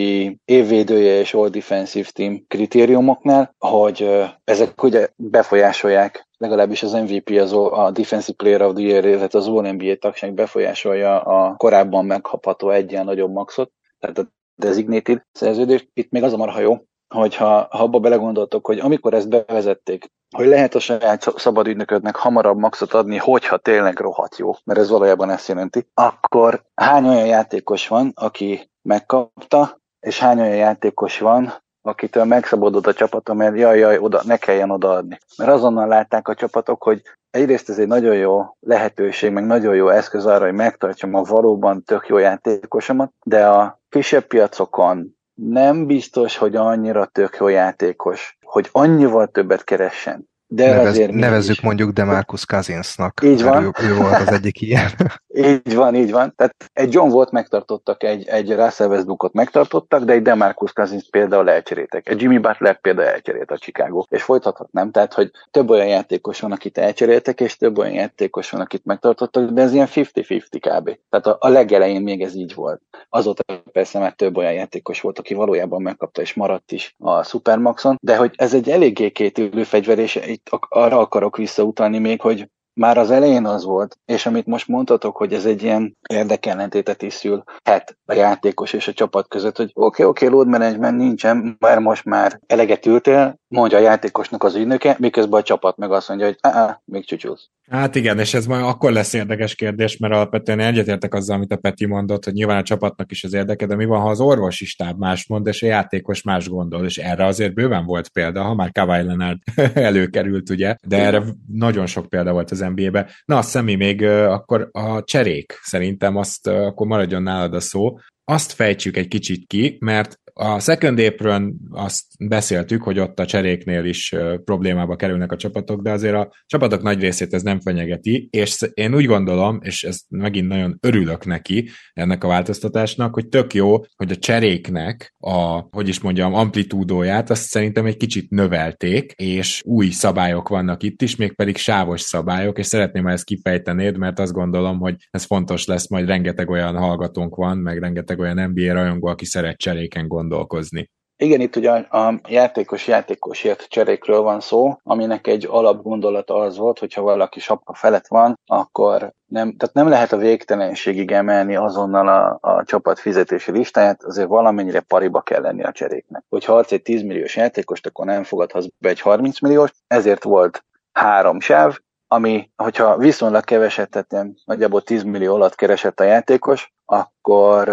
évvédője 0.45 1.19
és 1.19 1.33
All 1.33 1.49
Defensive 1.49 2.09
Team 2.13 2.45
kritériumoknál, 2.47 3.55
hogy 3.57 4.23
ezek 4.43 4.83
ugye 4.83 5.07
befolyásolják 5.15 6.27
legalábbis 6.37 6.83
az 6.83 6.91
MVP, 6.91 7.29
az 7.29 7.53
a 7.53 7.91
Defensive 7.91 8.37
Player 8.37 8.61
of 8.61 8.73
the 8.73 8.83
Year, 8.83 9.05
illetve 9.05 9.39
az 9.39 9.47
All-NBA 9.47 9.95
tagság 9.95 10.33
befolyásolja 10.33 11.21
a 11.21 11.55
korábban 11.55 12.05
megkapható 12.05 12.69
egyen 12.69 13.05
nagyobb 13.05 13.31
maxot, 13.31 13.71
tehát 13.99 14.17
a 14.17 14.27
designated 14.55 15.23
szerződést. 15.31 15.89
Itt 15.93 16.11
még 16.11 16.23
az 16.23 16.33
a 16.33 16.37
marha 16.37 16.59
jó, 16.59 16.77
hogyha 17.13 17.67
ha 17.69 17.83
abba 17.83 17.99
belegondoltok, 17.99 18.65
hogy 18.65 18.79
amikor 18.79 19.13
ezt 19.13 19.29
bevezették, 19.29 20.11
hogy 20.35 20.45
lehet 20.45 20.75
a 20.75 20.79
saját 20.79 21.33
szabad 21.35 21.67
ügynöködnek 21.67 22.15
hamarabb 22.15 22.57
maxot 22.57 22.93
adni, 22.93 23.17
hogyha 23.17 23.57
tényleg 23.57 23.99
rohadt 23.99 24.37
jó, 24.37 24.51
mert 24.63 24.79
ez 24.79 24.89
valójában 24.89 25.29
ezt 25.29 25.47
jelenti, 25.47 25.87
akkor 25.93 26.63
hány 26.75 27.07
olyan 27.07 27.25
játékos 27.25 27.87
van, 27.87 28.11
aki 28.15 28.69
megkapta, 28.81 29.81
és 29.99 30.19
hány 30.19 30.39
olyan 30.39 30.55
játékos 30.55 31.19
van, 31.19 31.53
akitől 31.81 32.23
megszabadult 32.23 32.87
a 32.87 32.93
csapat, 32.93 33.33
mert 33.33 33.57
jaj, 33.57 33.79
jaj, 33.79 33.97
oda, 33.97 34.21
ne 34.25 34.37
kelljen 34.37 34.71
odaadni. 34.71 35.17
Mert 35.37 35.51
azonnal 35.51 35.87
látták 35.87 36.27
a 36.27 36.35
csapatok, 36.35 36.83
hogy 36.83 37.01
egyrészt 37.31 37.69
ez 37.69 37.79
egy 37.79 37.87
nagyon 37.87 38.15
jó 38.15 38.45
lehetőség, 38.59 39.31
meg 39.31 39.45
nagyon 39.45 39.75
jó 39.75 39.89
eszköz 39.89 40.25
arra, 40.25 40.45
hogy 40.45 40.53
megtartsam 40.53 41.13
a 41.13 41.21
valóban 41.21 41.83
tök 41.83 42.07
jó 42.07 42.17
játékosomat, 42.17 43.11
de 43.25 43.47
a 43.47 43.79
kisebb 43.89 44.23
piacokon 44.23 45.17
nem 45.33 45.85
biztos, 45.85 46.37
hogy 46.37 46.55
annyira 46.55 47.05
tök 47.05 47.37
jó 47.39 47.47
játékos, 47.47 48.37
hogy 48.41 48.69
annyival 48.71 49.27
többet 49.27 49.63
keressen. 49.63 50.31
De 50.55 50.69
Nevez, 50.69 50.87
azért 50.87 51.11
nevezzük 51.11 51.55
is. 51.55 51.61
mondjuk 51.61 51.91
Demarcus 51.91 52.45
Cousinsnak. 52.45 53.21
Így 53.23 53.43
van. 53.43 53.63
Ő, 53.63 53.71
ő 53.83 53.95
volt 53.95 54.19
az 54.19 54.31
egyik 54.31 54.61
ilyen. 54.61 54.89
így 55.51 55.75
van, 55.75 55.95
így 55.95 56.11
van. 56.11 56.33
Tehát 56.35 56.55
egy 56.73 56.93
John 56.93 57.09
volt 57.09 57.31
megtartottak, 57.31 58.03
egy, 58.03 58.27
egy 58.27 58.55
Russell 58.55 58.87
Westbrookot 58.87 59.33
megtartottak, 59.33 60.03
de 60.03 60.13
egy 60.13 60.21
Demarcus 60.21 60.73
Cousins 60.73 61.09
például 61.09 61.49
elcseréltek. 61.49 62.09
Egy 62.09 62.21
Jimmy 62.21 62.37
Butler 62.37 62.81
például 62.81 63.07
elcserélt 63.07 63.51
a 63.51 63.57
Chicago. 63.57 64.03
És 64.09 64.23
folytathatnám. 64.23 64.91
Tehát, 64.91 65.13
hogy 65.13 65.31
több 65.51 65.69
olyan 65.69 65.87
játékos 65.87 66.39
van, 66.39 66.51
akit 66.51 66.77
elcseréltek, 66.77 67.41
és 67.41 67.57
több 67.57 67.77
olyan 67.77 67.93
játékos 67.93 68.49
van, 68.49 68.61
akit 68.61 68.85
megtartottak, 68.85 69.49
de 69.49 69.61
ez 69.61 69.73
ilyen 69.73 69.87
50-50 69.91 70.41
kb. 70.51 70.97
Tehát 71.09 71.27
a, 71.27 71.37
a 71.39 71.47
legelején 71.47 72.01
még 72.01 72.21
ez 72.21 72.35
így 72.35 72.53
volt. 72.53 72.81
Azóta 73.09 73.63
persze 73.71 73.99
már 73.99 74.13
több 74.13 74.37
olyan 74.37 74.53
játékos 74.53 75.01
volt, 75.01 75.19
aki 75.19 75.33
valójában 75.33 75.81
megkapta 75.81 76.21
és 76.21 76.33
maradt 76.33 76.71
is 76.71 76.95
a 76.99 77.23
Supermaxon, 77.23 77.97
de 78.01 78.17
hogy 78.17 78.31
ez 78.35 78.53
egy 78.53 78.69
eléggé 78.69 79.09
kétülő 79.09 79.63
fegyver, 79.63 79.99
és 79.99 80.15
itt 80.51 80.59
arra 80.69 80.99
akarok 80.99 81.37
visszautalni 81.37 81.99
még, 81.99 82.21
hogy 82.21 82.49
már 82.73 82.97
az 82.97 83.11
elején 83.11 83.45
az 83.45 83.63
volt, 83.63 83.97
és 84.05 84.25
amit 84.25 84.45
most 84.45 84.67
mondhatok, 84.67 85.17
hogy 85.17 85.33
ez 85.33 85.45
egy 85.45 85.63
ilyen 85.63 85.97
érdekellentétet 86.09 87.01
is 87.01 87.13
szül, 87.13 87.43
hát 87.63 87.97
a 88.05 88.13
játékos 88.13 88.73
és 88.73 88.87
a 88.87 88.93
csapat 88.93 89.27
között, 89.27 89.57
hogy 89.57 89.71
oké, 89.73 89.83
okay, 89.83 90.05
oké, 90.05 90.25
okay, 90.25 90.37
load 90.37 90.47
management 90.47 90.97
nincsen, 90.97 91.57
mert 91.59 91.79
most 91.79 92.05
már 92.05 92.39
eleget 92.47 92.85
ültél, 92.85 93.39
mondja 93.47 93.77
a 93.77 93.81
játékosnak 93.81 94.43
az 94.43 94.55
ügynöke, 94.55 94.95
miközben 94.99 95.39
a 95.39 95.43
csapat 95.43 95.77
meg 95.77 95.91
azt 95.91 96.07
mondja, 96.07 96.25
hogy 96.25 96.37
á, 96.41 96.81
még 96.85 97.05
csúcsúsz. 97.05 97.49
Hát 97.69 97.95
igen, 97.95 98.19
és 98.19 98.33
ez 98.33 98.45
majd 98.45 98.63
akkor 98.63 98.91
lesz 98.91 99.13
érdekes 99.13 99.55
kérdés, 99.55 99.97
mert 99.97 100.13
alapvetően 100.13 100.59
egyetértek 100.59 101.13
azzal, 101.13 101.35
amit 101.35 101.51
a 101.51 101.57
Peti 101.57 101.85
mondott, 101.85 102.23
hogy 102.23 102.33
nyilván 102.33 102.57
a 102.57 102.63
csapatnak 102.63 103.11
is 103.11 103.23
az 103.23 103.33
érdeke, 103.33 103.65
de 103.65 103.75
mi 103.75 103.85
van, 103.85 104.01
ha 104.01 104.09
az 104.09 104.19
orvosi 104.19 104.65
stáb 104.65 104.99
más 104.99 105.27
mond, 105.27 105.47
és 105.47 105.63
a 105.63 105.65
játékos 105.65 106.21
más 106.21 106.49
gondol, 106.49 106.85
és 106.85 106.97
erre 106.97 107.25
azért 107.25 107.53
bőven 107.53 107.85
volt 107.85 108.09
példa, 108.09 108.43
ha 108.43 108.53
már 108.53 108.71
Kawhi 108.71 109.03
Leonard 109.03 109.37
előkerült, 109.73 110.49
ugye, 110.49 110.75
de 110.87 110.97
erre 110.97 111.23
nagyon 111.47 111.85
sok 111.85 112.09
példa 112.09 112.31
volt 112.31 112.51
az 112.51 112.61
NBA-be. 112.69 113.09
Na, 113.25 113.37
a 113.37 113.41
személy 113.41 113.75
még 113.75 114.03
akkor 114.05 114.69
a 114.71 115.03
cserék, 115.03 115.59
szerintem 115.61 116.15
azt 116.15 116.47
akkor 116.47 116.87
maradjon 116.87 117.23
nálad 117.23 117.53
a 117.53 117.59
szó, 117.59 117.97
azt 118.25 118.51
fejtsük 118.51 118.97
egy 118.97 119.07
kicsit 119.07 119.47
ki, 119.47 119.77
mert 119.79 120.19
a 120.33 120.59
second 120.59 120.99
apron 120.99 121.55
azt 121.71 122.03
beszéltük, 122.27 122.83
hogy 122.83 122.99
ott 122.99 123.19
a 123.19 123.25
cseréknél 123.25 123.85
is 123.85 124.15
problémába 124.43 124.95
kerülnek 124.95 125.31
a 125.31 125.35
csapatok, 125.35 125.81
de 125.81 125.91
azért 125.91 126.15
a 126.15 126.31
csapatok 126.45 126.81
nagy 126.81 126.99
részét 126.99 127.33
ez 127.33 127.41
nem 127.41 127.59
fenyegeti, 127.59 128.27
és 128.31 128.61
én 128.73 128.95
úgy 128.95 129.05
gondolom, 129.05 129.59
és 129.61 129.83
ezt 129.83 130.03
megint 130.09 130.47
nagyon 130.47 130.77
örülök 130.81 131.25
neki, 131.25 131.69
ennek 131.93 132.23
a 132.23 132.27
változtatásnak, 132.27 133.13
hogy 133.13 133.27
tök 133.27 133.53
jó, 133.53 133.79
hogy 133.95 134.11
a 134.11 134.15
cseréknek 134.15 135.15
a, 135.17 135.67
hogy 135.71 135.87
is 135.87 135.99
mondjam, 135.99 136.33
amplitúdóját 136.33 137.29
azt 137.29 137.43
szerintem 137.43 137.85
egy 137.85 137.97
kicsit 137.97 138.29
növelték, 138.29 139.11
és 139.11 139.61
új 139.65 139.89
szabályok 139.89 140.49
vannak 140.49 140.83
itt 140.83 141.01
is, 141.01 141.15
mégpedig 141.15 141.57
sávos 141.57 142.01
szabályok, 142.01 142.57
és 142.57 142.65
szeretném, 142.65 143.03
ha 143.03 143.11
ezt 143.11 143.25
kifejtenéd, 143.25 143.97
mert 143.97 144.19
azt 144.19 144.33
gondolom, 144.33 144.79
hogy 144.79 144.95
ez 145.09 145.23
fontos 145.23 145.65
lesz, 145.65 145.89
majd 145.89 146.07
rengeteg 146.07 146.49
olyan 146.49 146.77
hallgatónk 146.77 147.35
van, 147.35 147.57
meg 147.57 147.79
rengeteg 147.79 148.19
olyan 148.19 148.49
NBA 148.49 148.73
rajongó, 148.73 149.07
aki 149.07 149.25
szeret 149.25 149.57
cseréken 149.57 150.07
gondolni 150.07 150.21
gondolkozni. 150.27 150.89
Igen, 151.15 151.41
itt 151.41 151.55
ugye 151.55 151.71
a 151.71 152.19
játékos-játékosért 152.27 153.63
cserékről 153.69 154.21
van 154.21 154.39
szó, 154.39 154.77
aminek 154.83 155.27
egy 155.27 155.45
alapgondolata 155.49 156.35
az 156.35 156.57
volt, 156.57 156.79
hogyha 156.79 157.01
valaki 157.01 157.39
sapka 157.39 157.73
felett 157.73 158.07
van, 158.07 158.39
akkor 158.45 159.13
nem, 159.25 159.55
tehát 159.57 159.75
nem 159.75 159.87
lehet 159.87 160.11
a 160.11 160.17
végtelenségig 160.17 161.11
emelni 161.11 161.55
azonnal 161.55 162.07
a, 162.07 162.37
a 162.41 162.63
csapat 162.63 162.99
fizetési 162.99 163.51
listáját, 163.51 164.03
azért 164.03 164.27
valamennyire 164.27 164.79
pariba 164.79 165.21
kell 165.21 165.41
lenni 165.41 165.63
a 165.63 165.71
cseréknek. 165.71 166.23
Hogyha 166.29 166.57
adsz 166.57 166.71
egy 166.71 166.81
10 166.81 167.01
milliós 167.01 167.35
játékost, 167.35 167.85
akkor 167.85 168.05
nem 168.05 168.23
fogadhatsz 168.23 168.67
be 168.77 168.89
egy 168.89 168.99
30 169.01 169.41
milliós, 169.41 169.71
ezért 169.87 170.23
volt 170.23 170.65
három 170.91 171.39
sáv, 171.39 171.77
ami, 172.07 172.49
hogyha 172.55 172.97
viszonylag 172.97 173.43
keveset, 173.43 173.89
tehát 173.89 174.27
nagyjából 174.45 174.81
10 174.81 175.03
millió 175.03 175.35
alatt 175.35 175.55
keresett 175.55 175.99
a 175.99 176.03
játékos, 176.03 176.73
akkor 176.85 177.69